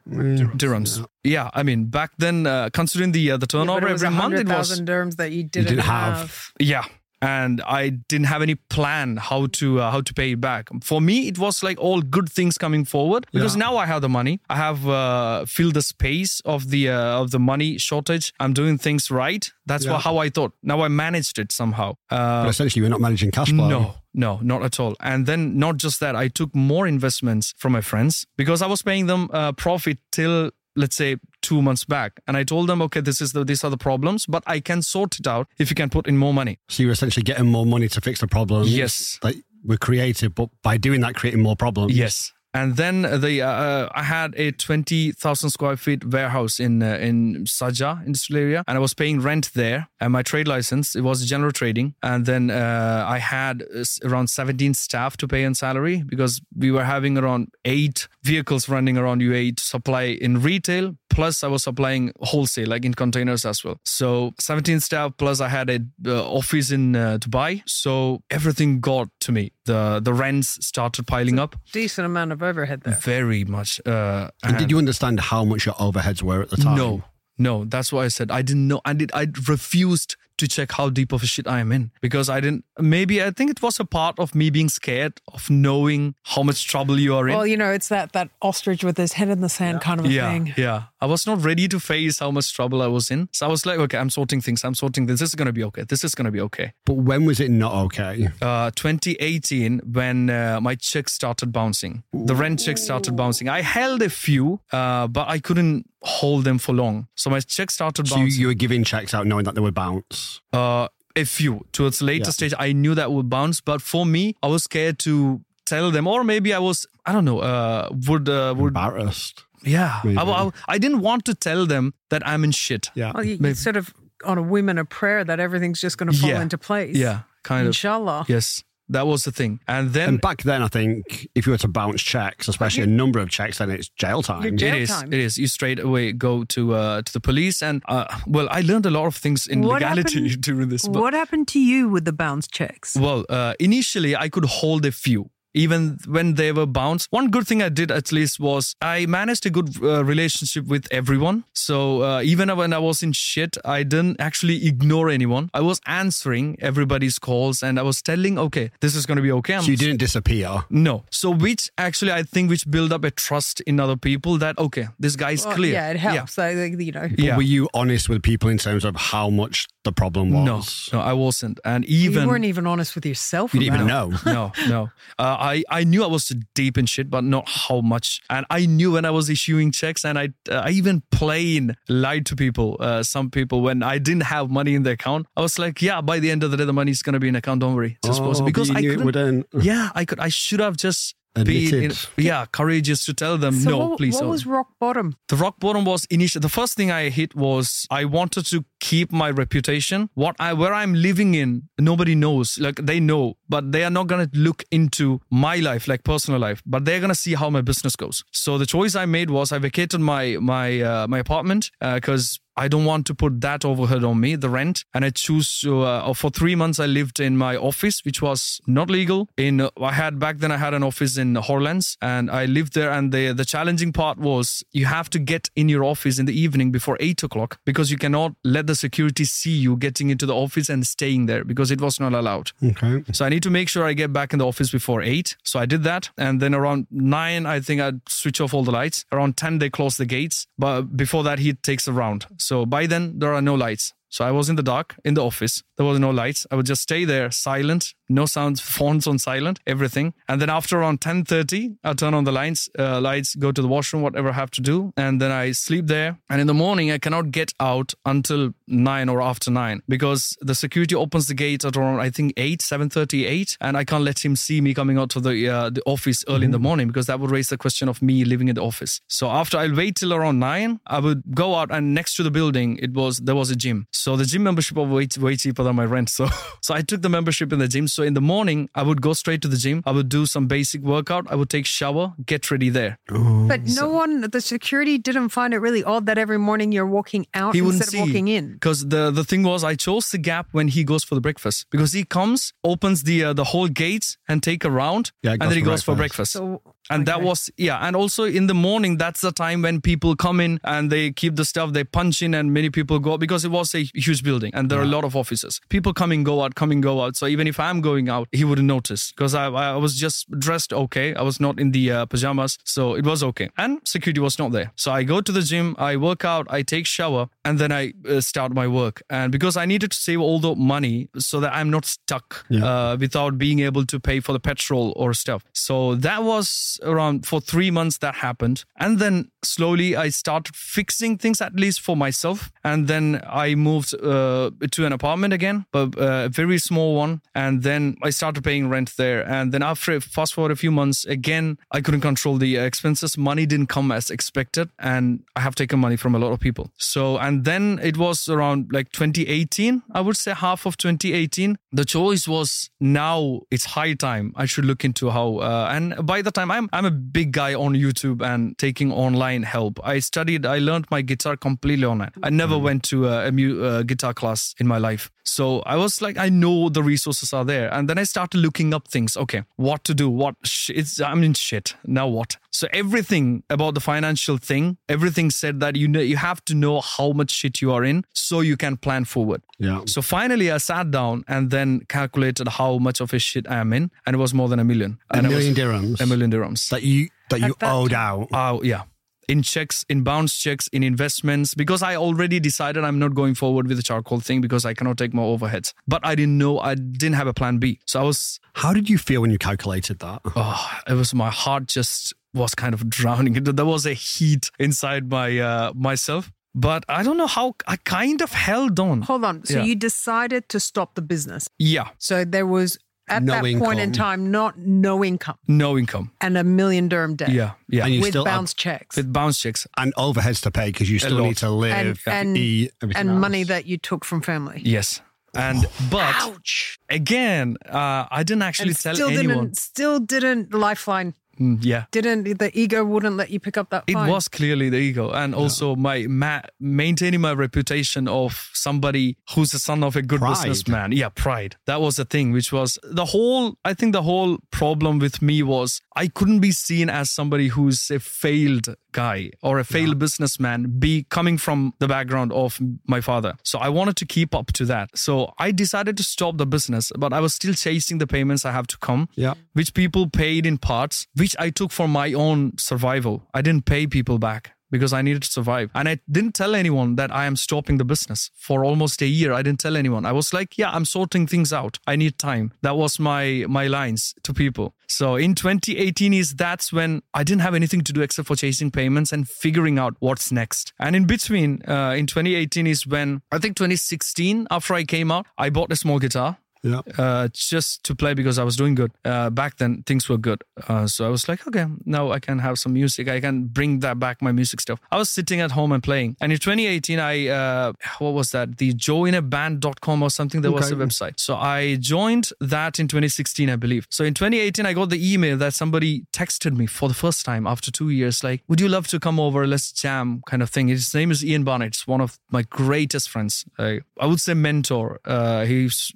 dirhams. 0.57 1.05
Yeah. 1.24 1.51
I 1.55 1.62
mean, 1.62 1.87
back 1.90 2.11
then, 2.18 2.46
uh, 2.46 2.70
considering 2.72 3.12
the 3.12 3.33
uh, 3.33 3.37
the 3.37 3.46
turnover 3.46 3.88
it 3.88 3.92
was 3.92 4.03
every 4.03 4.16
month, 4.16 4.35
it 4.35 4.46
was 4.48 4.70
100,000 4.70 4.87
dirhams 4.88 5.16
that 5.16 5.31
you 5.33 5.42
didn't, 5.44 5.68
didn't 5.68 5.85
have. 5.85 6.16
have. 6.18 6.53
yeah. 6.59 6.85
And 7.20 7.61
I 7.62 7.88
didn't 8.09 8.26
have 8.28 8.42
any 8.42 8.54
plan 8.54 9.16
how 9.16 9.46
to 9.59 9.81
uh, 9.81 9.90
how 9.90 10.00
to 10.02 10.14
pay 10.14 10.33
it 10.33 10.40
back. 10.40 10.68
For 10.83 11.00
me, 11.00 11.26
it 11.28 11.37
was 11.38 11.62
like 11.64 11.78
all 11.81 12.00
good 12.00 12.28
things 12.28 12.57
coming 12.59 12.85
forward 12.85 13.26
because 13.33 13.57
Yeah. 13.57 13.66
now 13.70 13.76
I 13.76 13.87
have 13.87 14.00
the 14.02 14.09
money. 14.09 14.38
I 14.48 14.57
have 14.57 14.88
uh, 14.88 15.44
filled 15.46 15.74
the 15.74 15.83
space 15.83 16.40
of 16.44 16.70
the 16.70 16.90
uh, 16.90 17.20
of 17.22 17.31
the 17.31 17.38
money 17.40 17.76
shortage. 17.78 18.33
I'm 18.38 18.52
doing 18.52 18.78
things 18.78 19.11
right. 19.11 19.50
That's 19.66 19.85
Yeah. 19.85 19.92
what, 19.94 20.02
how 20.04 20.18
I 20.18 20.31
thought. 20.31 20.52
Now 20.62 20.85
I 20.85 20.88
managed 20.88 21.38
it 21.38 21.50
somehow. 21.52 21.90
Uh, 22.11 22.44
But 22.44 22.50
essentially, 22.50 22.83
you're 22.83 22.90
not 22.90 23.00
managing 23.00 23.33
cash 23.33 23.50
flow. 23.50 23.68
no, 23.68 23.94
no, 24.14 24.38
not 24.42 24.62
at 24.62 24.78
all. 24.81 24.94
And 25.00 25.26
then 25.26 25.59
not 25.59 25.76
just 25.83 25.98
that, 26.00 26.14
I 26.14 26.28
took 26.28 26.54
more 26.54 26.87
investments 26.88 27.52
from 27.59 27.72
my 27.72 27.81
friends 27.83 28.26
because 28.37 28.62
I 28.62 28.68
was 28.68 28.83
paying 28.83 29.07
them 29.09 29.28
uh, 29.33 29.52
profit 29.52 29.98
till 30.12 30.50
let's 30.78 30.96
say 30.96 31.16
two 31.42 31.60
months 31.60 31.84
back, 31.84 32.20
and 32.26 32.36
I 32.36 32.44
told 32.44 32.68
them, 32.68 32.80
okay, 32.82 33.00
this 33.00 33.20
is 33.20 33.32
the 33.32 33.44
these 33.44 33.64
are 33.64 33.70
the 33.70 33.76
problems, 33.76 34.26
but 34.26 34.42
I 34.46 34.60
can 34.60 34.82
sort 34.82 35.18
it 35.18 35.26
out 35.26 35.48
if 35.58 35.70
you 35.70 35.76
can 35.76 35.90
put 35.90 36.06
in 36.06 36.16
more 36.16 36.32
money. 36.32 36.58
So 36.68 36.82
you're 36.82 36.92
essentially 36.92 37.24
getting 37.24 37.46
more 37.46 37.66
money 37.66 37.88
to 37.88 38.00
fix 38.00 38.20
the 38.20 38.28
problems. 38.28 38.74
Yes. 38.74 39.18
Like 39.22 39.36
we're 39.64 39.78
creative, 39.78 40.34
but 40.34 40.50
by 40.62 40.76
doing 40.76 41.00
that, 41.02 41.14
creating 41.14 41.42
more 41.42 41.56
problems. 41.56 41.96
Yes. 41.96 42.32
And 42.54 42.76
then 42.76 43.02
the 43.02 43.42
uh, 43.42 43.48
uh, 43.48 43.88
I 43.94 44.02
had 44.02 44.34
a 44.37 44.52
twenty 44.52 45.12
thousand 45.12 45.50
square 45.50 45.76
feet 45.76 46.04
warehouse 46.04 46.58
in 46.58 46.82
uh, 46.82 46.96
in 46.96 47.44
Saja 47.44 48.04
industrial 48.06 48.42
area, 48.42 48.64
and 48.66 48.76
I 48.76 48.80
was 48.80 48.94
paying 48.94 49.20
rent 49.20 49.50
there. 49.54 49.88
And 50.00 50.12
my 50.12 50.22
trade 50.22 50.48
license 50.48 50.96
it 50.96 51.02
was 51.02 51.24
general 51.26 51.52
trading, 51.52 51.94
and 52.02 52.24
then 52.24 52.50
uh, 52.50 53.04
I 53.06 53.18
had 53.18 53.62
uh, 53.62 53.84
around 54.04 54.28
seventeen 54.28 54.74
staff 54.74 55.16
to 55.18 55.28
pay 55.28 55.44
on 55.44 55.54
salary 55.54 56.02
because 56.06 56.40
we 56.56 56.70
were 56.70 56.84
having 56.84 57.18
around 57.18 57.48
eight 57.64 58.08
vehicles 58.22 58.68
running 58.68 58.96
around 58.96 59.20
UAE 59.20 59.56
to 59.56 59.62
supply 59.62 60.04
in 60.04 60.40
retail. 60.42 60.96
Plus, 61.11 61.42
I 61.42 61.48
was 61.48 61.64
supplying 61.64 62.12
wholesale, 62.20 62.68
like 62.68 62.84
in 62.84 62.94
containers 62.94 63.44
as 63.44 63.64
well. 63.64 63.80
So, 63.84 64.34
17 64.38 64.78
staff. 64.80 65.12
Plus, 65.16 65.40
I 65.40 65.48
had 65.48 65.68
a 65.68 65.80
uh, 66.06 66.22
office 66.22 66.70
in 66.70 66.92
Dubai. 66.92 67.62
So 67.66 68.22
everything 68.30 68.80
got 68.80 69.08
to 69.28 69.32
me. 69.32 69.44
The 69.70 70.00
the 70.08 70.12
rents 70.24 70.48
started 70.66 71.06
piling 71.06 71.38
up 71.38 71.54
Decent 71.72 72.04
amount 72.06 72.32
of 72.32 72.42
overhead 72.42 72.80
there. 72.84 72.98
very 73.14 73.44
much. 73.44 73.80
Uh, 73.86 74.30
And 74.42 74.56
did 74.58 74.70
you 74.72 74.78
understand 74.78 75.20
how 75.32 75.44
much 75.44 75.62
your 75.66 75.76
overheads 75.86 76.22
were 76.22 76.40
at 76.44 76.50
the 76.50 76.56
time? 76.56 76.76
No, 76.76 76.90
no. 77.38 77.64
That's 77.74 77.90
why 77.92 78.02
I 78.06 78.10
said 78.16 78.30
I 78.30 78.42
didn't 78.42 78.66
know. 78.70 78.80
I 78.90 78.94
did. 79.00 79.10
I 79.22 79.24
refused 79.54 80.16
to 80.38 80.48
check 80.48 80.72
how 80.72 80.88
deep 80.90 81.12
of 81.12 81.22
a 81.22 81.27
shit 81.27 81.46
I 81.46 81.61
am 81.61 81.70
in 81.72 81.90
because 82.01 82.29
I 82.29 82.40
didn't. 82.40 82.64
Maybe 82.79 83.22
I 83.22 83.31
think 83.31 83.51
it 83.51 83.61
was 83.62 83.79
a 83.81 83.85
part 83.85 84.18
of 84.18 84.35
me 84.35 84.51
being 84.51 84.68
scared 84.68 85.20
of 85.33 85.51
knowing 85.51 86.14
how 86.24 86.42
much 86.42 86.66
trouble 86.66 86.98
you 86.98 87.14
are 87.14 87.29
in. 87.29 87.35
Well, 87.35 87.46
you 87.46 87.57
know, 87.57 87.70
it's 87.70 87.88
that 87.88 88.12
that 88.12 88.31
ostrich 88.42 88.83
with 88.85 88.96
his 88.96 89.12
head 89.14 89.29
in 89.29 89.40
the 89.40 89.48
sand 89.48 89.81
kind 89.81 90.01
of 90.01 90.07
a 90.07 90.09
yeah, 90.09 90.31
thing. 90.31 90.55
yeah. 90.57 90.85
I 91.01 91.07
was 91.07 91.27
not 91.27 91.44
ready 91.44 91.68
to 91.68 91.79
face 91.79 92.18
how 92.18 92.31
much 92.33 92.53
trouble 92.55 92.83
I 92.83 92.87
was 92.88 93.11
in. 93.11 93.29
So 93.33 93.46
I 93.46 93.48
was 93.48 93.64
like, 93.66 93.79
okay, 93.79 93.98
I'm 93.98 94.11
sorting 94.11 94.40
things. 94.40 94.64
I'm 94.64 94.74
sorting 94.74 95.07
this. 95.07 95.20
This 95.20 95.29
is 95.31 95.35
gonna 95.35 95.53
be 95.53 95.64
okay. 95.64 95.85
This 95.85 96.03
is 96.05 96.14
gonna 96.14 96.31
be 96.33 96.40
okay. 96.40 96.72
But 96.87 96.94
when 96.94 97.24
was 97.24 97.38
it 97.40 97.51
not 97.51 97.72
okay? 97.87 98.29
uh, 98.42 98.70
2018 98.74 99.81
when 99.92 100.31
uh, 100.31 100.61
my 100.61 100.74
checks 100.74 101.12
started 101.12 101.53
bouncing. 101.53 102.03
The 102.12 102.35
rent 102.35 102.61
checks 102.61 102.83
started 102.83 103.16
bouncing. 103.16 103.48
I 103.48 103.62
held 103.62 104.03
a 104.03 104.11
few, 104.11 104.61
uh, 104.72 105.07
but 105.07 105.29
I 105.29 105.38
couldn't 105.38 105.88
hold 106.03 106.44
them 106.44 106.59
for 106.59 106.72
long. 106.72 107.09
So 107.14 107.31
my 107.31 107.40
checks 107.40 107.74
started 107.74 108.07
So 108.09 108.16
you, 108.16 108.22
bouncing. 108.24 108.40
you 108.40 108.46
were 108.48 108.55
giving 108.55 108.85
checks 108.85 109.14
out 109.14 109.27
knowing 109.27 109.44
that 109.44 109.55
they 109.55 109.61
would 109.61 109.74
bounce. 109.74 110.27
Uh, 110.52 110.86
a 111.16 111.24
few 111.24 111.64
towards 111.72 112.00
later 112.02 112.26
Yeah. 112.28 112.30
stage. 112.38 112.54
I 112.58 112.72
knew 112.72 112.94
that 112.94 113.10
would 113.12 113.28
bounce, 113.28 113.60
but 113.60 113.80
for 113.82 114.04
me, 114.06 114.34
I 114.42 114.46
was 114.48 114.62
scared 114.64 114.98
to 115.00 115.40
tell 115.66 115.90
them, 115.90 116.06
or 116.06 116.24
maybe 116.24 116.54
I 116.54 116.58
was, 116.58 116.86
I 117.06 117.12
don't 117.12 117.24
know, 117.24 117.40
uh, 117.40 117.88
would 118.08 118.28
uh, 118.28 118.54
would 118.56 118.68
Embarrassed. 118.76 119.44
yeah. 119.64 120.00
I, 120.04 120.22
I, 120.22 120.50
I 120.74 120.78
didn't 120.78 121.00
want 121.00 121.24
to 121.26 121.34
tell 121.34 121.66
them 121.66 121.92
that 122.10 122.22
I'm 122.26 122.44
in 122.44 122.52
shit. 122.52 122.90
Yeah. 122.94 123.12
Well, 123.14 123.24
you, 123.24 123.36
you 123.40 123.54
sort 123.54 123.76
of 123.76 123.92
on 124.24 124.38
a 124.38 124.42
whim 124.42 124.68
and 124.68 124.78
a 124.78 124.84
prayer 124.84 125.24
that 125.24 125.38
everything's 125.40 125.80
just 125.80 125.96
going 125.98 126.10
to 126.12 126.18
fall 126.18 126.30
Yeah. 126.30 126.42
into 126.42 126.58
place. 126.58 126.96
Yeah, 126.96 127.20
kind 127.42 127.62
of. 127.62 127.68
Inshallah. 127.68 128.24
Yes, 128.28 128.62
that 128.90 129.07
was 129.07 129.24
the 129.24 129.33
thing. 129.33 129.61
And 129.68 129.92
then 129.92 130.09
And 130.09 130.20
back 130.20 130.42
then, 130.42 130.62
I 130.62 130.68
think 130.68 131.29
if 131.35 131.46
you 131.46 131.53
were 131.53 131.59
to 131.59 131.68
bounce 131.68 132.03
checks, 132.03 132.48
especially 132.48 132.85
a 132.85 132.87
number 132.87 133.18
of 133.18 133.29
checks, 133.29 133.59
then 133.59 133.70
it's 133.70 133.88
jail 133.90 134.22
time. 134.22 134.57
Jail 134.57 134.74
It 134.74 134.83
is. 134.83 134.88
time. 134.88 135.12
It 135.12 135.20
is. 135.20 135.37
You 135.38 135.46
straight 135.46 135.79
away 135.79 136.12
go 136.12 136.44
to 136.44 136.74
uh, 136.74 137.03
to 137.03 137.12
the 137.12 137.20
police, 137.20 137.62
and 137.62 137.83
uh, 137.88 138.07
well, 138.27 138.48
I 138.51 138.61
learned 138.62 138.87
a 138.87 138.90
lot 138.90 139.07
of 139.07 139.14
things 139.16 139.46
in 139.46 139.61
What 139.62 139.74
legality 139.83 140.20
happened- 140.24 140.40
during 140.48 140.68
this. 140.68 140.87
But, 140.88 141.01
What 141.03 141.14
happened 141.14 141.48
to 141.48 141.61
you 141.61 141.88
with 141.88 142.05
the 142.05 142.12
bounce 142.12 142.46
checks? 142.48 142.96
well, 142.96 143.24
uh, 143.29 143.55
initially 143.61 144.16
I 144.16 144.29
could 144.29 144.44
hold 144.46 144.85
a 144.87 144.92
few. 144.92 145.31
Even 145.54 145.98
when 146.06 146.34
they 146.34 146.52
were 146.52 146.66
bounced, 146.66 147.08
one 147.11 147.30
good 147.30 147.46
thing 147.46 147.62
I 147.62 147.68
did 147.70 147.90
at 147.90 148.12
least 148.12 148.38
was 148.38 148.74
I 148.82 149.06
managed 149.06 149.46
a 149.46 149.50
good 149.50 149.82
uh, 149.82 150.04
relationship 150.04 150.66
with 150.66 150.87
everyone. 150.90 151.44
So 151.54 152.02
uh, 152.02 152.22
even 152.22 152.54
when 152.56 152.72
I 152.72 152.78
was 152.78 153.02
in 153.02 153.12
shit, 153.12 153.56
I 153.64 153.82
didn't 153.82 154.20
actually 154.20 154.66
ignore 154.66 155.08
anyone. 155.08 155.50
I 155.54 155.61
was 155.61 155.80
answering 155.87 156.56
everybody's 156.61 157.18
calls, 157.18 157.62
and 157.62 157.78
I 157.78 157.82
was 157.82 158.02
telling, 158.02 158.38
"Okay, 158.38 158.70
this 158.80 158.94
is 158.94 159.06
going 159.06 159.16
to 159.16 159.22
be 159.22 159.32
okay." 159.32 159.54
I'm 159.54 159.62
So 159.62 159.70
you 159.70 159.76
didn't 159.76 159.98
disappear. 159.98 160.64
no. 160.70 161.04
So 161.11 161.30
which 161.30 161.70
actually 161.78 162.12
I 162.12 162.22
think 162.22 162.50
which 162.50 162.70
build 162.70 162.92
up 162.92 163.04
a 163.04 163.11
trust 163.11 163.61
in 163.62 163.80
other 163.80 163.96
people 163.96 164.38
that 164.38 164.58
okay, 164.58 164.88
this 164.98 165.16
guy's 165.16 165.44
Well, 165.46 165.54
clear. 165.56 165.72
Yeah, 165.72 165.90
it 165.90 165.96
helps. 165.96 166.37
Like, 166.38 166.56
like, 166.56 166.80
you 166.80 166.92
know, 166.92 167.08
But 167.08 167.18
Yeah. 167.18 167.37
were 167.37 167.42
you 167.42 167.68
honest 167.74 168.08
with 168.08 168.22
people 168.22 168.48
in 168.50 168.58
terms 168.58 168.84
of 168.84 168.94
how 168.96 169.30
much 169.30 169.66
the 169.88 169.92
problem 170.03 170.31
was? 170.33 170.88
no, 170.92 171.01
I 171.01 171.14
wasn't. 171.24 171.57
And 171.64 171.85
even 171.87 172.22
you 172.22 172.29
weren't 172.29 172.44
even 172.53 172.66
honest 172.72 172.94
with 172.96 173.05
yourself. 173.12 173.55
You 173.55 173.61
didn't 173.61 173.74
even 173.74 173.87
about 173.90 174.12
it. 174.12 174.27
know. 174.27 174.33
no, 174.33 174.68
no. 174.74 174.83
Uh, 175.18 175.37
I 175.53 175.55
I 175.79 175.83
knew 175.90 176.03
I 176.09 176.11
was 176.16 176.27
too 176.29 176.40
deep 176.55 176.74
in 176.81 176.87
shit, 176.87 177.09
but 177.11 177.24
not 177.24 177.44
how 177.48 177.81
much. 177.81 178.20
And 178.31 178.46
I 178.59 178.66
knew 178.66 178.90
when 178.96 179.05
I 179.05 179.11
was 179.18 179.29
issuing 179.37 179.72
checks, 179.72 180.05
and 180.05 180.16
I 180.22 180.27
uh, 180.51 180.62
I 180.68 180.70
even 180.81 181.03
plain 181.11 181.74
lied 181.88 182.24
to 182.31 182.37
people. 182.37 182.77
Uh, 182.79 183.03
some 183.03 183.27
people 183.31 183.59
when 183.66 183.83
I 183.83 183.96
didn't 183.98 184.27
have 184.35 184.46
money 184.61 184.74
in 184.79 184.83
the 184.85 184.92
account, 184.98 185.27
I 185.37 185.40
was 185.40 185.59
like, 185.59 185.83
yeah, 185.83 186.01
by 186.12 186.18
the 186.20 186.31
end 186.31 186.42
of 186.44 186.51
the 186.53 186.57
day, 186.61 186.66
the 186.66 186.72
money's 186.83 187.03
gonna 187.03 187.18
be 187.18 187.29
in 187.29 187.37
account. 187.37 187.61
Don't 187.62 187.74
worry, 187.74 187.98
just 188.05 188.20
Oh, 188.20 188.27
post 188.27 188.40
it." 188.42 188.46
because 188.53 188.68
you 188.68 188.77
I 188.77 188.81
knew 188.81 188.92
it 188.92 188.96
couldn't. 189.03 189.07
wouldn't. 189.53 189.64
Yeah, 189.70 189.90
I 189.94 190.05
could. 190.05 190.20
I 190.20 190.29
should 190.29 190.61
have 190.61 190.77
just. 190.77 191.14
Be 191.44 191.85
in, 191.85 191.92
yeah, 192.16 192.46
courageous 192.46 193.05
to 193.07 193.14
tell 193.14 193.38
them 193.38 193.55
So 193.55 193.70
no, 193.70 193.79
what, 193.79 193.98
please. 193.98 194.14
What 194.14 194.20
don't." 194.22 194.31
was 194.31 194.46
rock 194.46 194.68
bottom? 194.81 195.16
The 195.29 195.37
rock 195.37 195.59
bottom 195.61 195.85
was 195.85 196.05
initial. 196.11 196.40
The 196.40 196.48
first 196.48 196.77
thing 196.77 196.90
I 196.90 197.09
hit 197.11 197.35
was 197.35 197.87
I 197.90 198.05
wanted 198.05 198.46
to 198.46 198.64
keep 198.81 199.12
my 199.12 199.31
reputation. 199.31 200.11
What 200.14 200.37
I 200.38 200.53
where 200.53 200.74
I'm 200.74 200.94
living 200.94 201.35
in, 201.35 201.68
nobody 201.79 202.14
knows. 202.14 202.59
Like 202.59 202.77
they 202.77 203.01
know, 203.01 203.37
but 203.48 203.72
they 203.72 203.85
are 203.85 203.90
not 203.90 204.07
gonna 204.07 204.29
look 204.33 204.64
into 204.70 205.20
my 205.31 205.57
life, 205.57 205.88
like 205.88 206.05
personal 206.05 206.40
life. 206.40 206.62
But 206.66 206.85
they're 206.85 207.01
gonna 207.01 207.14
see 207.14 207.35
how 207.35 207.51
my 207.51 207.61
business 207.61 207.96
goes. 207.96 208.24
So 208.33 208.59
the 208.59 208.66
choice 208.66 208.94
I 208.94 209.07
made 209.07 209.31
was 209.31 209.53
I 209.53 209.59
vacated 209.59 210.01
my 210.01 210.37
my 210.40 210.81
uh, 210.81 211.07
my 211.09 211.18
apartment 211.18 211.70
because. 211.81 212.40
I 212.58 212.66
don't 212.66 212.84
want 212.84 213.06
to 213.06 213.14
put 213.14 213.40
that 213.42 213.64
overhead 213.64 214.02
on 214.02 214.18
me, 214.18 214.34
the 214.34 214.50
rent, 214.50 214.84
and 214.92 215.04
I 215.04 215.10
choose 215.10 215.60
to. 215.60 215.82
Uh, 215.82 216.12
for 216.12 216.28
three 216.30 216.56
months, 216.56 216.80
I 216.80 216.86
lived 216.86 217.20
in 217.20 217.36
my 217.36 217.56
office, 217.56 218.04
which 218.04 218.20
was 218.20 218.60
not 218.66 218.90
legal. 218.90 219.28
In 219.36 219.60
uh, 219.60 219.70
I 219.80 219.92
had 219.92 220.18
back 220.18 220.38
then, 220.38 220.50
I 220.50 220.56
had 220.56 220.74
an 220.74 220.82
office 220.82 221.16
in 221.16 221.36
Hor 221.36 221.60
Al 221.60 221.68
Anz, 221.74 221.96
and 222.02 222.30
I 222.30 222.46
lived 222.46 222.74
there. 222.74 222.90
And 222.90 223.12
the 223.12 223.32
the 223.32 223.44
challenging 223.44 223.92
part 223.92 224.18
was 224.18 224.64
you 224.72 224.86
have 224.86 225.08
to 225.10 225.20
get 225.20 225.50
in 225.54 225.68
your 225.68 225.84
office 225.84 226.18
in 226.18 226.26
the 226.26 226.38
evening 226.38 226.72
before 226.72 226.96
eight 226.98 227.22
o'clock 227.22 227.60
because 227.64 227.92
you 227.92 227.96
cannot 227.96 228.34
let 228.42 228.66
the 228.66 228.74
security 228.74 229.24
see 229.24 229.56
you 229.66 229.76
getting 229.76 230.10
into 230.10 230.26
the 230.26 230.34
office 230.34 230.68
and 230.68 230.84
staying 230.84 231.26
there 231.26 231.44
because 231.44 231.70
it 231.70 231.80
was 231.80 232.00
not 232.00 232.12
allowed. 232.12 232.50
Okay. 232.62 233.04
So 233.12 233.24
I 233.24 233.28
need 233.28 233.44
to 233.44 233.50
make 233.50 233.68
sure 233.68 233.84
I 233.84 233.92
get 233.92 234.12
back 234.12 234.32
in 234.32 234.40
the 234.40 234.46
office 234.46 234.70
before 234.70 235.00
eight. 235.00 235.36
So 235.44 235.60
I 235.60 235.66
did 235.66 235.84
that. 235.84 236.10
And 236.18 236.40
then 236.40 236.54
around 236.54 236.88
nine, 236.90 237.46
I 237.46 237.60
think 237.60 237.80
I'd 237.80 238.00
switch 238.08 238.40
off 238.40 238.52
all 238.52 238.64
the 238.64 238.72
lights. 238.72 239.04
Around 239.12 239.36
10, 239.36 239.58
they 239.58 239.70
close 239.70 239.96
the 239.96 240.06
gates. 240.06 240.46
But 240.58 240.96
before 240.96 241.22
that, 241.22 241.38
he 241.38 241.52
takes 241.52 241.86
a 241.86 241.92
round. 241.92 242.26
So 242.47 242.47
by 242.66 242.87
then, 242.87 243.18
there 243.18 243.34
are 243.34 243.42
no 243.42 243.54
lights. 243.54 243.92
So 244.08 244.24
I 244.24 244.30
was 244.30 244.48
in 244.48 244.56
the 244.56 244.62
dark 244.62 244.96
in 245.04 245.14
the 245.14 245.24
office. 245.24 245.62
There 245.76 245.87
was 245.87 245.98
no 245.98 246.11
lights. 246.11 246.46
I 246.50 246.54
would 246.56 246.66
just 246.66 246.82
stay 246.82 247.04
there 247.04 247.30
silent, 247.30 247.94
no 248.08 248.26
sounds, 248.26 248.60
phones 248.60 249.06
on 249.06 249.18
silent, 249.18 249.60
everything. 249.66 250.14
And 250.28 250.40
then 250.40 250.50
after 250.50 250.78
around 250.78 251.00
10.30, 251.00 251.76
I 251.84 251.92
turn 251.94 252.14
on 252.14 252.24
the 252.24 252.32
lights, 252.32 252.68
uh, 252.78 253.00
lights, 253.00 253.34
go 253.34 253.52
to 253.52 253.62
the 253.62 253.68
washroom, 253.68 254.02
whatever 254.02 254.30
I 254.30 254.32
have 254.32 254.50
to 254.52 254.60
do. 254.60 254.92
And 254.96 255.20
then 255.20 255.30
I 255.30 255.52
sleep 255.52 255.86
there. 255.86 256.18
And 256.30 256.40
in 256.40 256.46
the 256.46 256.54
morning, 256.54 256.90
I 256.90 256.98
cannot 256.98 257.30
get 257.30 257.52
out 257.60 257.94
until 258.04 258.54
9 258.66 259.08
or 259.08 259.22
after 259.22 259.50
9 259.50 259.82
because 259.88 260.36
the 260.40 260.54
security 260.54 260.94
opens 260.94 261.26
the 261.26 261.34
gate 261.34 261.64
at 261.64 261.76
around, 261.76 262.00
I 262.00 262.10
think, 262.10 262.32
8, 262.36 262.60
7.30, 262.60 263.26
8. 263.26 263.56
And 263.60 263.76
I 263.76 263.84
can't 263.84 264.04
let 264.04 264.24
him 264.24 264.36
see 264.36 264.60
me 264.60 264.74
coming 264.74 264.98
out 264.98 265.10
to 265.10 265.20
the, 265.20 265.48
uh, 265.48 265.70
the 265.70 265.82
office 265.86 266.24
early 266.28 266.44
in 266.44 266.50
the 266.50 266.58
morning 266.58 266.88
because 266.88 267.06
that 267.06 267.20
would 267.20 267.30
raise 267.30 267.48
the 267.48 267.58
question 267.58 267.88
of 267.88 268.00
me 268.02 268.24
living 268.24 268.48
in 268.48 268.54
the 268.54 268.62
office. 268.62 269.00
So 269.08 269.28
after 269.28 269.58
I'll 269.58 269.74
wait 269.74 269.96
till 269.96 270.14
around 270.14 270.38
9, 270.38 270.80
I 270.86 270.98
would 271.00 271.22
go 271.34 271.54
out 271.54 271.70
and 271.70 271.94
next 271.94 272.16
to 272.16 272.22
the 272.22 272.30
building, 272.30 272.78
it 272.78 272.92
was, 272.94 273.18
there 273.18 273.34
was 273.34 273.50
a 273.50 273.56
gym. 273.56 273.86
So 273.92 274.16
the 274.16 274.24
gym 274.24 274.42
membership 274.42 274.76
was 274.76 274.88
way, 274.88 275.08
way 275.20 275.36
cheaper 275.36 275.62
than 275.62 275.76
my 275.76 275.84
rent. 275.84 276.08
So, 276.08 276.28
so 276.62 276.74
I 276.74 276.82
took 276.82 277.02
the 277.02 277.08
membership 277.08 277.52
in 277.52 277.58
the 277.58 277.68
gym. 277.68 277.88
So 277.88 277.97
in 278.02 278.14
the 278.14 278.20
morning, 278.20 278.68
I 278.74 278.82
would 278.82 279.00
go 279.02 279.12
straight 279.12 279.42
to 279.42 279.48
the 279.48 279.56
gym. 279.56 279.82
I 279.87 279.92
would 279.92 280.08
do 280.08 280.26
some 280.26 280.46
basic 280.46 280.82
workout. 280.82 281.26
I 281.30 281.34
would 281.34 281.50
take 281.50 281.66
shower, 281.66 282.12
get 282.26 282.50
ready 282.50 282.68
there. 282.68 282.98
But 283.08 283.62
no 283.74 283.88
one, 283.88 284.20
the 284.20 284.40
security 284.40 284.98
didn't 284.98 285.30
find 285.30 285.54
it 285.54 285.58
really 285.58 285.82
odd 285.84 286.06
that 286.06 286.18
every 286.18 286.38
morning 286.38 286.72
you're 286.72 286.87
walking 286.87 287.26
out 287.34 287.54
he 287.54 287.62
wouldn't 287.62 287.82
instead 287.82 287.92
see 287.92 287.98
of 288.00 288.06
walking 288.08 288.28
in. 288.28 288.52
because 288.54 288.88
the 288.88 289.11
the 289.11 289.24
thing 289.24 289.42
was 289.42 289.64
I 289.64 289.74
chose 289.74 290.11
the 290.11 290.18
gap 290.18 290.46
when 290.52 290.68
he 290.68 290.84
goes 290.84 291.04
for 291.04 291.14
the 291.14 291.20
breakfast 291.20 291.66
because 291.70 291.92
he 291.92 292.04
comes 292.04 292.52
opens 292.64 293.02
the 293.04 293.24
uh, 293.24 293.32
the 293.32 293.44
whole 293.44 293.68
gates 293.68 294.16
and 294.28 294.42
take 294.42 294.64
a 294.64 294.70
round 294.70 295.12
Yeah, 295.22 295.32
and 295.32 295.42
then 295.42 295.52
he 295.52 295.61
for 295.61 295.66
goes 295.70 295.82
for 295.82 295.94
breakfast. 295.94 296.34
breakfast 296.34 296.62
So, 296.62 296.62
and 296.90 297.04
that 297.06 297.20
was 297.22 297.50
yeah 297.58 297.78
and 297.87 297.94
also 297.96 298.24
in 298.24 298.46
the 298.46 298.54
morning 298.54 298.96
that's 298.96 299.20
the 299.20 299.30
time 299.32 299.61
when 299.62 299.80
people 299.80 300.16
come 300.16 300.40
in 300.40 300.58
and 300.64 300.90
they 300.90 301.11
keep 301.12 301.37
the 301.37 301.44
stuff 301.44 301.72
they 301.72 301.84
punch 301.84 302.22
in 302.22 302.32
and 302.34 302.52
many 302.54 302.70
people 302.70 302.98
go 302.98 303.18
because 303.18 303.44
it 303.44 303.50
was 303.50 303.74
a 303.74 303.82
huge 303.94 304.22
building 304.22 304.50
and 304.54 304.70
there 304.70 304.78
are 304.78 304.84
a 304.84 304.92
lot 304.96 305.04
of 305.04 305.14
offices 305.14 305.61
people 305.68 305.92
come 305.92 306.12
in 306.12 306.24
go 306.24 306.42
out 306.42 306.54
come 306.54 306.72
in 306.72 306.80
go 306.80 307.02
out 307.02 307.14
so 307.14 307.26
even 307.26 307.46
if 307.46 307.61
i'm 307.61 307.80
going 307.88 308.09
out 308.14 308.27
he 308.40 308.44
wouldn't 308.48 308.66
notice 308.77 309.03
because 309.12 309.35
I, 309.42 309.44
I 309.46 309.77
was 309.85 309.92
just 310.05 310.18
dressed 310.46 310.72
okay 310.83 311.09
i 311.14 311.22
was 311.31 311.37
not 311.46 311.55
in 311.62 311.68
the 311.77 311.85
uh, 311.92 312.07
pajamas 312.12 312.53
so 312.74 312.83
it 313.01 313.05
was 313.12 313.22
okay 313.31 313.48
and 313.57 313.72
security 313.94 314.20
was 314.29 314.38
not 314.42 314.51
there 314.57 314.68
so 314.85 314.88
i 314.98 315.03
go 315.12 315.20
to 315.29 315.33
the 315.38 315.44
gym 315.51 315.74
i 315.90 315.92
work 316.09 316.24
out 316.35 316.44
i 316.59 316.61
take 316.74 316.87
shower 316.96 317.22
and 317.44 317.59
then 317.61 317.70
i 317.81 317.83
uh, 318.09 318.20
start 318.31 318.51
my 318.62 318.66
work 318.81 318.96
and 319.18 319.33
because 319.37 319.57
i 319.62 319.66
needed 319.72 319.90
to 319.96 319.98
save 320.09 320.20
all 320.20 320.38
the 320.46 320.55
money 320.74 320.96
so 321.29 321.40
that 321.40 321.53
i'm 321.59 321.70
not 321.77 321.85
stuck 321.96 322.29
Yeah. 322.57 322.64
uh, 322.70 322.96
without 323.05 323.33
being 323.44 323.61
able 323.68 323.85
to 323.92 323.96
pay 324.09 324.18
for 324.20 324.33
the 324.37 324.40
petrol 324.40 324.87
or 324.96 325.09
stuff. 325.14 325.42
So 325.53 325.74
that 326.07 326.20
was 326.33 326.46
around 326.90 327.27
for 327.31 327.38
three 327.53 327.70
months 327.79 327.98
that 328.05 328.14
happened. 328.27 328.59
And 328.85 328.98
then 329.03 329.14
slowly 329.42 329.96
I 329.96 330.09
started 330.09 330.55
fixing 330.55 331.18
things 331.18 331.40
at 331.40 331.55
least 331.55 331.81
for 331.81 331.96
myself. 331.96 332.51
And 332.64 332.88
then 332.88 333.20
I 333.27 333.55
moved 333.55 333.94
uh, 333.94 334.51
to 334.70 334.87
an 334.87 334.92
apartment 334.92 335.33
again, 335.33 335.66
but 335.72 335.98
uh, 335.98 336.27
a 336.27 336.29
very 336.29 336.59
small 336.59 336.96
one. 336.96 337.20
And 337.35 337.62
then 337.62 337.96
I 338.03 338.11
started 338.11 338.44
paying 338.44 338.68
rent 338.68 338.94
there. 338.96 339.27
And 339.29 339.53
then 339.53 339.62
after 339.62 340.01
fast 340.01 340.35
forward 340.35 340.53
a 340.53 340.57
few 340.57 340.70
months, 340.70 341.05
again, 341.05 341.59
I 341.70 341.81
couldn't 341.81 342.01
control 342.01 342.37
the 342.37 342.57
expenses. 342.57 343.16
Money 343.16 343.46
didn't 343.46 343.68
come 343.68 343.92
as 343.92 344.11
expected. 344.11 344.70
And 344.79 345.24
I 345.37 345.40
have 345.40 345.55
taken 345.55 345.79
money 345.79 345.96
from 345.96 346.14
a 346.14 346.18
lot 346.18 346.33
of 346.33 346.40
people. 346.40 346.70
So, 346.77 347.18
and 347.18 347.44
then 347.44 347.81
it 347.83 347.96
was 347.96 348.29
around 348.29 348.70
like 348.72 348.90
2018, 348.92 349.83
I 349.92 350.01
would 350.01 350.16
say 350.16 350.33
half 350.35 350.66
of 350.66 350.77
2018. 350.77 351.59
The 351.72 351.85
choice 351.85 352.27
was 352.27 352.70
now 352.81 353.42
it's 353.51 353.64
high 353.64 353.94
time. 353.94 354.33
I 354.37 354.46
should 354.46 354.64
look 354.64 354.85
into 354.85 355.11
how, 355.11 355.38
uh, 355.38 355.68
and 355.70 355.94
by 356.07 356.22
the 356.22 356.31
time 356.31 356.51
I'm, 356.51 356.68
I'm 356.72 356.85
a 356.85 356.90
big 356.90 357.33
guy 357.33 357.55
on 357.55 357.74
YouTube 357.74 358.22
and 358.22 358.57
taking 358.59 358.92
online 358.92 359.27
help. 359.44 359.78
I 359.84 360.00
studied, 360.00 360.44
I 360.46 360.58
learned 360.58 360.86
my 360.90 361.02
guitar 361.02 361.36
completely 361.36 361.84
online. 361.86 362.12
I 362.22 362.30
never 362.30 362.58
went 362.58 362.82
to 362.84 363.06
a, 363.08 363.28
a 363.28 363.32
mu- 363.32 363.62
uh, 363.64 363.82
guitar 363.82 364.14
class 364.14 364.54
in 364.58 364.66
my 364.66 364.78
life. 364.78 365.10
So 365.24 365.60
I 365.60 365.76
was 365.76 366.00
like, 366.00 366.16
I 366.16 366.30
know 366.30 366.68
the 366.70 366.82
resources 366.82 367.32
are 367.34 367.44
there. 367.44 367.72
And 367.72 367.88
then 367.88 367.98
I 367.98 368.04
started 368.04 368.38
looking 368.38 368.72
up 368.72 368.88
things. 368.88 369.16
Okay, 369.16 369.42
what 369.56 369.84
to 369.84 369.94
do? 369.94 370.08
What? 370.08 370.34
Sh- 370.44 370.70
it's, 370.74 371.00
I 371.00 371.14
mean, 371.14 371.34
shit. 371.34 371.74
Now 371.84 372.06
what? 372.08 372.36
So 372.50 372.66
everything 372.72 373.42
about 373.50 373.74
the 373.74 373.80
financial 373.80 374.38
thing, 374.38 374.78
everything 374.88 375.30
said 375.30 375.60
that 375.60 375.76
you 375.76 375.86
know, 375.86 376.00
you 376.00 376.16
have 376.16 376.42
to 376.46 376.54
know 376.54 376.80
how 376.80 377.12
much 377.12 377.30
shit 377.30 377.60
you 377.60 377.72
are 377.72 377.84
in 377.84 378.04
so 378.14 378.40
you 378.40 378.56
can 378.56 378.76
plan 378.78 379.04
forward. 379.04 379.42
Yeah. 379.58 379.82
So 379.86 380.00
finally, 380.02 380.50
I 380.50 380.58
sat 380.58 380.90
down 380.90 381.24
and 381.28 381.50
then 381.50 381.80
calculated 381.88 382.48
how 382.48 382.78
much 382.78 383.00
of 383.00 383.12
a 383.12 383.18
shit 383.18 383.46
I 383.50 383.56
am 383.56 383.72
in, 383.72 383.90
and 384.06 384.14
it 384.14 384.18
was 384.18 384.32
more 384.32 384.48
than 384.48 384.58
a 384.58 384.64
million. 384.64 384.98
A 385.10 385.18
And 385.18 385.26
it 385.26 385.30
million 385.30 385.54
was 385.54 385.58
dirhams 385.58 386.00
a 386.00 386.06
million 386.06 386.30
dirhams. 386.30 386.68
that 386.70 386.82
you 386.82 387.08
that 387.30 387.40
you 387.40 387.52
At 387.52 387.58
that 387.58 387.72
owed 387.72 387.92
out. 387.92 388.28
Oh 388.32 388.62
yeah, 388.62 388.82
in 389.28 389.42
checks, 389.42 389.84
in 389.88 390.02
bounce 390.02 390.36
checks, 390.36 390.68
in 390.68 390.82
investments, 390.82 391.54
because 391.54 391.82
I 391.82 391.96
already 391.96 392.40
decided 392.40 392.82
I'm 392.84 392.98
not 392.98 393.14
going 393.14 393.34
forward 393.34 393.68
with 393.68 393.76
the 393.76 393.82
charcoal 393.82 394.20
thing 394.20 394.40
because 394.40 394.64
I 394.64 394.74
cannot 394.74 394.96
take 394.98 395.12
more 395.14 395.36
overheads. 395.38 395.72
But 395.86 396.04
I 396.04 396.14
didn't 396.14 396.38
know 396.38 396.58
I 396.58 396.74
didn't 396.74 397.14
have 397.16 397.26
a 397.26 397.34
plan 397.34 397.58
B, 397.58 397.78
so 397.86 398.00
I 398.00 398.02
was 398.04 398.40
How 398.54 398.72
did 398.72 398.88
you 398.90 398.98
feel 398.98 399.20
when 399.20 399.30
you 399.30 399.38
calculated 399.38 399.98
that? 400.00 400.20
oh, 400.36 400.70
it 400.88 400.94
was 400.94 401.14
my 401.14 401.30
heart 401.30 401.66
just 401.66 402.14
was 402.34 402.54
kind 402.54 402.74
of 402.74 402.88
drowning. 402.88 403.34
There 403.58 403.64
was 403.66 403.86
a 403.86 403.94
heat 403.94 404.50
inside 404.58 405.10
my 405.10 405.38
uh, 405.38 405.72
myself. 405.74 406.32
But 406.54 406.84
I 406.88 407.02
don't 407.04 407.18
know 407.18 407.26
how 407.28 407.54
I 407.68 407.76
kind 407.76 408.20
of 408.22 408.32
held 408.32 408.80
on. 408.80 409.02
Hold 409.02 409.24
on. 409.24 409.44
So 409.44 409.58
Yeah. 409.58 409.64
you 409.64 409.74
decided 409.76 410.48
to 410.48 410.58
stop 410.58 410.94
the 410.94 411.02
business. 411.02 411.48
Yeah, 411.58 411.88
So 411.98 412.24
there 412.24 412.46
was 412.46 412.78
at 413.10 413.22
No 413.22 413.32
that 413.34 413.58
point 413.58 413.80
in 413.80 413.92
time 413.92 414.30
not 414.30 414.58
no 414.58 415.04
income 415.04 415.36
no 415.46 415.76
income. 415.78 416.10
and 416.20 416.36
a 416.38 416.44
million 416.44 416.88
dirham 416.88 417.16
debt. 417.16 417.30
Yeah, 417.30 417.52
yeah. 417.68 417.84
And 417.84 417.94
you 417.94 418.00
with 418.00 418.10
still 418.10 418.24
have- 418.24 418.34
bounce 418.34 418.54
checks 418.54 418.96
With 418.96 419.12
bounce 419.12 419.38
checks. 419.38 419.66
and 419.76 419.94
overheads 419.96 420.40
to 420.42 420.50
pay 420.50 420.66
because 420.72 420.90
you 420.90 420.98
still 420.98 421.22
need 421.22 421.36
to 421.38 421.50
live, 421.50 422.00
and 422.06 422.28
and, 422.28 422.36
eat, 422.36 422.72
everything 422.82 423.00
and 423.00 423.10
else. 423.10 423.20
money 423.20 423.42
that 423.44 423.66
you 423.66 423.78
took 423.78 424.04
from 424.04 424.20
family. 424.22 424.60
Yes. 424.64 425.00
And 425.34 425.66
but 425.90 426.14
Ouch. 426.16 426.78
again, 426.88 427.56
uh, 427.68 428.06
I 428.10 428.22
didn't 428.24 428.42
actually 428.42 428.70
And 428.70 428.78
tell 428.80 428.94
still 428.94 429.08
anyone. 429.08 429.36
didn't 429.44 429.56
still 429.58 430.00
didn't 430.00 430.54
lifeline 430.54 431.14
Mm, 431.40 431.59
yeah. 431.62 431.85
didn't 431.92 432.38
the 432.38 432.51
ego 432.59 432.85
wouldn't 432.85 433.16
let 433.16 433.31
you 433.31 433.38
pick 433.40 433.57
up 433.57 433.70
that 433.70 433.85
It 433.87 433.94
was 433.96 434.29
clearly 434.29 434.68
the 434.70 434.79
ego, 434.79 435.11
and 435.11 435.35
also 435.35 435.77
my 435.77 436.07
ma- 436.09 436.42
maintaining 436.61 437.20
my 437.20 437.33
reputation 437.33 438.09
of 438.09 438.51
somebody 438.55 439.16
who's 439.35 439.53
the 439.53 439.59
son 439.59 439.83
of 439.85 439.96
a 439.96 440.03
good 440.03 440.20
Pride. 440.20 440.31
businessman. 440.35 440.92
Yeah, 440.92 441.11
pride. 441.11 441.57
That 441.66 441.81
was 441.81 441.96
the 441.96 442.05
thing, 442.05 442.33
which 442.33 442.53
was 442.53 442.79
the 442.83 443.05
whole. 443.07 443.57
I 443.64 443.74
think 443.74 443.92
the 443.92 444.03
whole 444.03 444.38
problem 444.51 444.98
with 444.98 445.22
me 445.22 445.42
was 445.42 445.81
I 445.96 446.09
couldn't 446.09 446.40
be 446.40 446.53
seen 446.53 446.90
as 446.90 447.11
somebody 447.11 447.48
who's 447.48 447.90
a 447.90 447.98
failed 448.01 448.74
guy 448.92 449.31
or 449.42 449.59
a 449.59 449.64
failed 449.64 449.98
businessman, 449.98 450.79
be 450.79 451.05
coming 451.11 451.37
from 451.38 451.74
the 451.79 451.87
background 451.87 452.33
of 452.33 452.59
my 452.87 453.01
father. 453.01 453.35
So 453.44 453.59
I 453.59 453.68
wanted 453.68 453.96
to 453.96 454.07
keep 454.07 454.35
up 454.35 454.53
to 454.55 454.64
that. 454.64 454.96
So 454.96 455.33
I 455.38 455.53
decided 455.53 455.96
to 455.98 456.03
stop 456.03 456.38
the 456.38 456.46
business, 456.46 456.90
but 456.98 457.12
I 457.12 457.20
was 457.20 457.35
still 457.35 457.53
chasing 457.55 457.98
the 457.98 458.07
payments 458.07 458.44
I 458.44 458.53
have 458.53 458.66
to 458.68 458.79
come 458.79 459.09
Yeah. 459.14 459.35
which 459.53 459.74
people 459.74 460.09
paid 460.09 460.46
in 460.46 460.57
parts, 460.59 461.07
which 461.14 461.27
I 461.38 461.50
took 461.50 461.72
for 461.72 461.88
my 461.88 462.12
own 462.12 462.56
survival. 462.58 463.26
I 463.34 463.42
didn't 463.42 463.64
pay 463.64 463.86
people 463.86 464.18
back 464.18 464.52
because 464.70 464.92
I 464.92 465.02
needed 465.02 465.22
to 465.22 465.30
survive. 465.30 465.70
And 465.74 465.88
I 465.88 465.98
didn't 466.10 466.34
tell 466.34 466.54
anyone 466.54 466.96
that 466.96 467.14
I 467.14 467.26
am 467.26 467.36
stopping 467.36 467.78
the 467.78 467.84
business 467.84 468.30
for 468.34 468.64
almost 468.64 469.02
a 469.02 469.06
year. 469.06 469.32
I 469.32 469.42
didn't 469.42 469.60
tell 469.60 469.76
anyone. 469.76 470.04
I 470.04 470.12
was 470.12 470.32
like, 470.32 470.58
yeah, 470.58 470.70
I'm 470.70 470.84
sorting 470.84 471.26
things 471.26 471.52
out. 471.52 471.78
I 471.86 471.96
need 471.96 472.18
time. 472.18 472.52
That 472.62 472.76
was 472.76 472.98
my 472.98 473.44
my 473.48 473.66
lines 473.66 474.14
to 474.24 474.34
people. 474.34 474.74
So 474.88 475.16
in 475.16 475.34
2018 475.34 476.14
is 476.14 476.34
that's 476.34 476.72
when 476.72 477.02
I 477.14 477.24
didn't 477.24 477.42
have 477.42 477.54
anything 477.54 477.82
to 477.82 477.92
do 477.92 478.00
except 478.00 478.28
for 478.28 478.36
chasing 478.36 478.70
payments 478.70 479.12
and 479.12 479.28
figuring 479.28 479.78
out 479.78 479.96
what's 480.00 480.32
next. 480.32 480.72
And 480.78 480.96
in 480.96 481.06
between, 481.06 481.62
uh, 481.68 481.94
in 481.96 482.06
2018 482.06 482.66
is 482.66 482.86
when 482.86 483.22
I 483.30 483.38
think 483.38 483.56
2016 483.56 484.46
after 484.50 484.74
I 484.74 484.84
came 484.84 485.10
out, 485.10 485.26
I 485.36 485.50
bought 485.50 485.72
a 485.72 485.76
small 485.76 485.98
guitar 485.98 486.38
Yeah. 486.62 486.80
uh, 486.98 487.28
just 487.32 487.84
to 487.84 487.94
play 487.94 488.14
because 488.14 488.38
I 488.38 488.44
was 488.44 488.56
doing 488.56 488.74
good. 488.74 488.92
Uh, 489.04 489.30
back 489.30 489.56
then, 489.58 489.82
things 489.86 490.08
were 490.08 490.18
good. 490.18 490.42
Uh, 490.68 490.86
so 490.86 491.06
I 491.06 491.08
was 491.08 491.28
like, 491.28 491.46
okay, 491.46 491.66
now 491.84 492.10
I 492.10 492.18
can 492.18 492.38
have 492.38 492.58
some 492.58 492.72
music. 492.72 493.08
I 493.08 493.20
can 493.20 493.44
bring 493.44 493.80
that 493.80 493.98
back, 493.98 494.20
my 494.22 494.32
music 494.32 494.60
stuff. 494.60 494.80
I 494.90 494.98
was 494.98 495.10
sitting 495.10 495.40
at 495.40 495.52
home 495.52 495.72
and 495.72 495.82
playing. 495.82 496.16
And 496.20 496.32
in 496.32 496.38
2018, 496.38 496.98
I, 496.98 497.28
uh, 497.28 497.72
what 497.98 498.14
was 498.14 498.30
that? 498.32 498.58
The 498.58 498.72
joinaband.com 498.74 500.02
or 500.02 500.10
something. 500.10 500.40
There 500.40 500.52
was 500.52 500.70
a 500.70 500.76
website. 500.76 501.20
So 501.20 501.36
I 501.36 501.76
joined 501.76 502.30
that 502.40 502.78
in 502.78 502.88
2016, 502.88 503.50
I 503.50 503.56
believe. 503.56 503.86
So 503.90 504.04
in 504.04 504.14
2018, 504.14 504.66
I 504.66 504.72
got 504.72 504.90
the 504.90 505.12
email 505.12 505.36
that 505.38 505.54
somebody 505.54 506.04
texted 506.12 506.56
me 506.56 506.66
for 506.66 506.88
the 506.88 506.94
first 506.94 507.24
time 507.24 507.46
after 507.46 507.70
two 507.70 507.90
years, 507.90 508.24
like, 508.24 508.42
would 508.48 508.60
you 508.60 508.68
love 508.68 508.86
to 508.88 509.00
come 509.00 509.20
over? 509.20 509.46
Let's 509.46 509.72
jam 509.72 510.22
kind 510.26 510.42
of 510.42 510.50
thing. 510.50 510.68
His 510.68 510.92
name 510.94 511.10
is 511.10 511.24
Ian 511.24 511.44
Barnett. 511.44 511.68
It's 511.68 511.86
one 511.86 512.00
of 512.00 512.18
my 512.30 512.42
greatest 512.42 513.08
friends. 513.10 513.44
Uh, 513.58 513.76
I 514.00 514.06
would 514.06 514.20
say 514.20 514.34
mentor. 514.34 515.00
Uh, 515.04 515.44
he's 515.44 515.92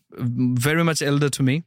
very 0.55 0.85
much 0.85 1.03
elder 1.03 1.29
to 1.31 1.43
me. 1.43 1.65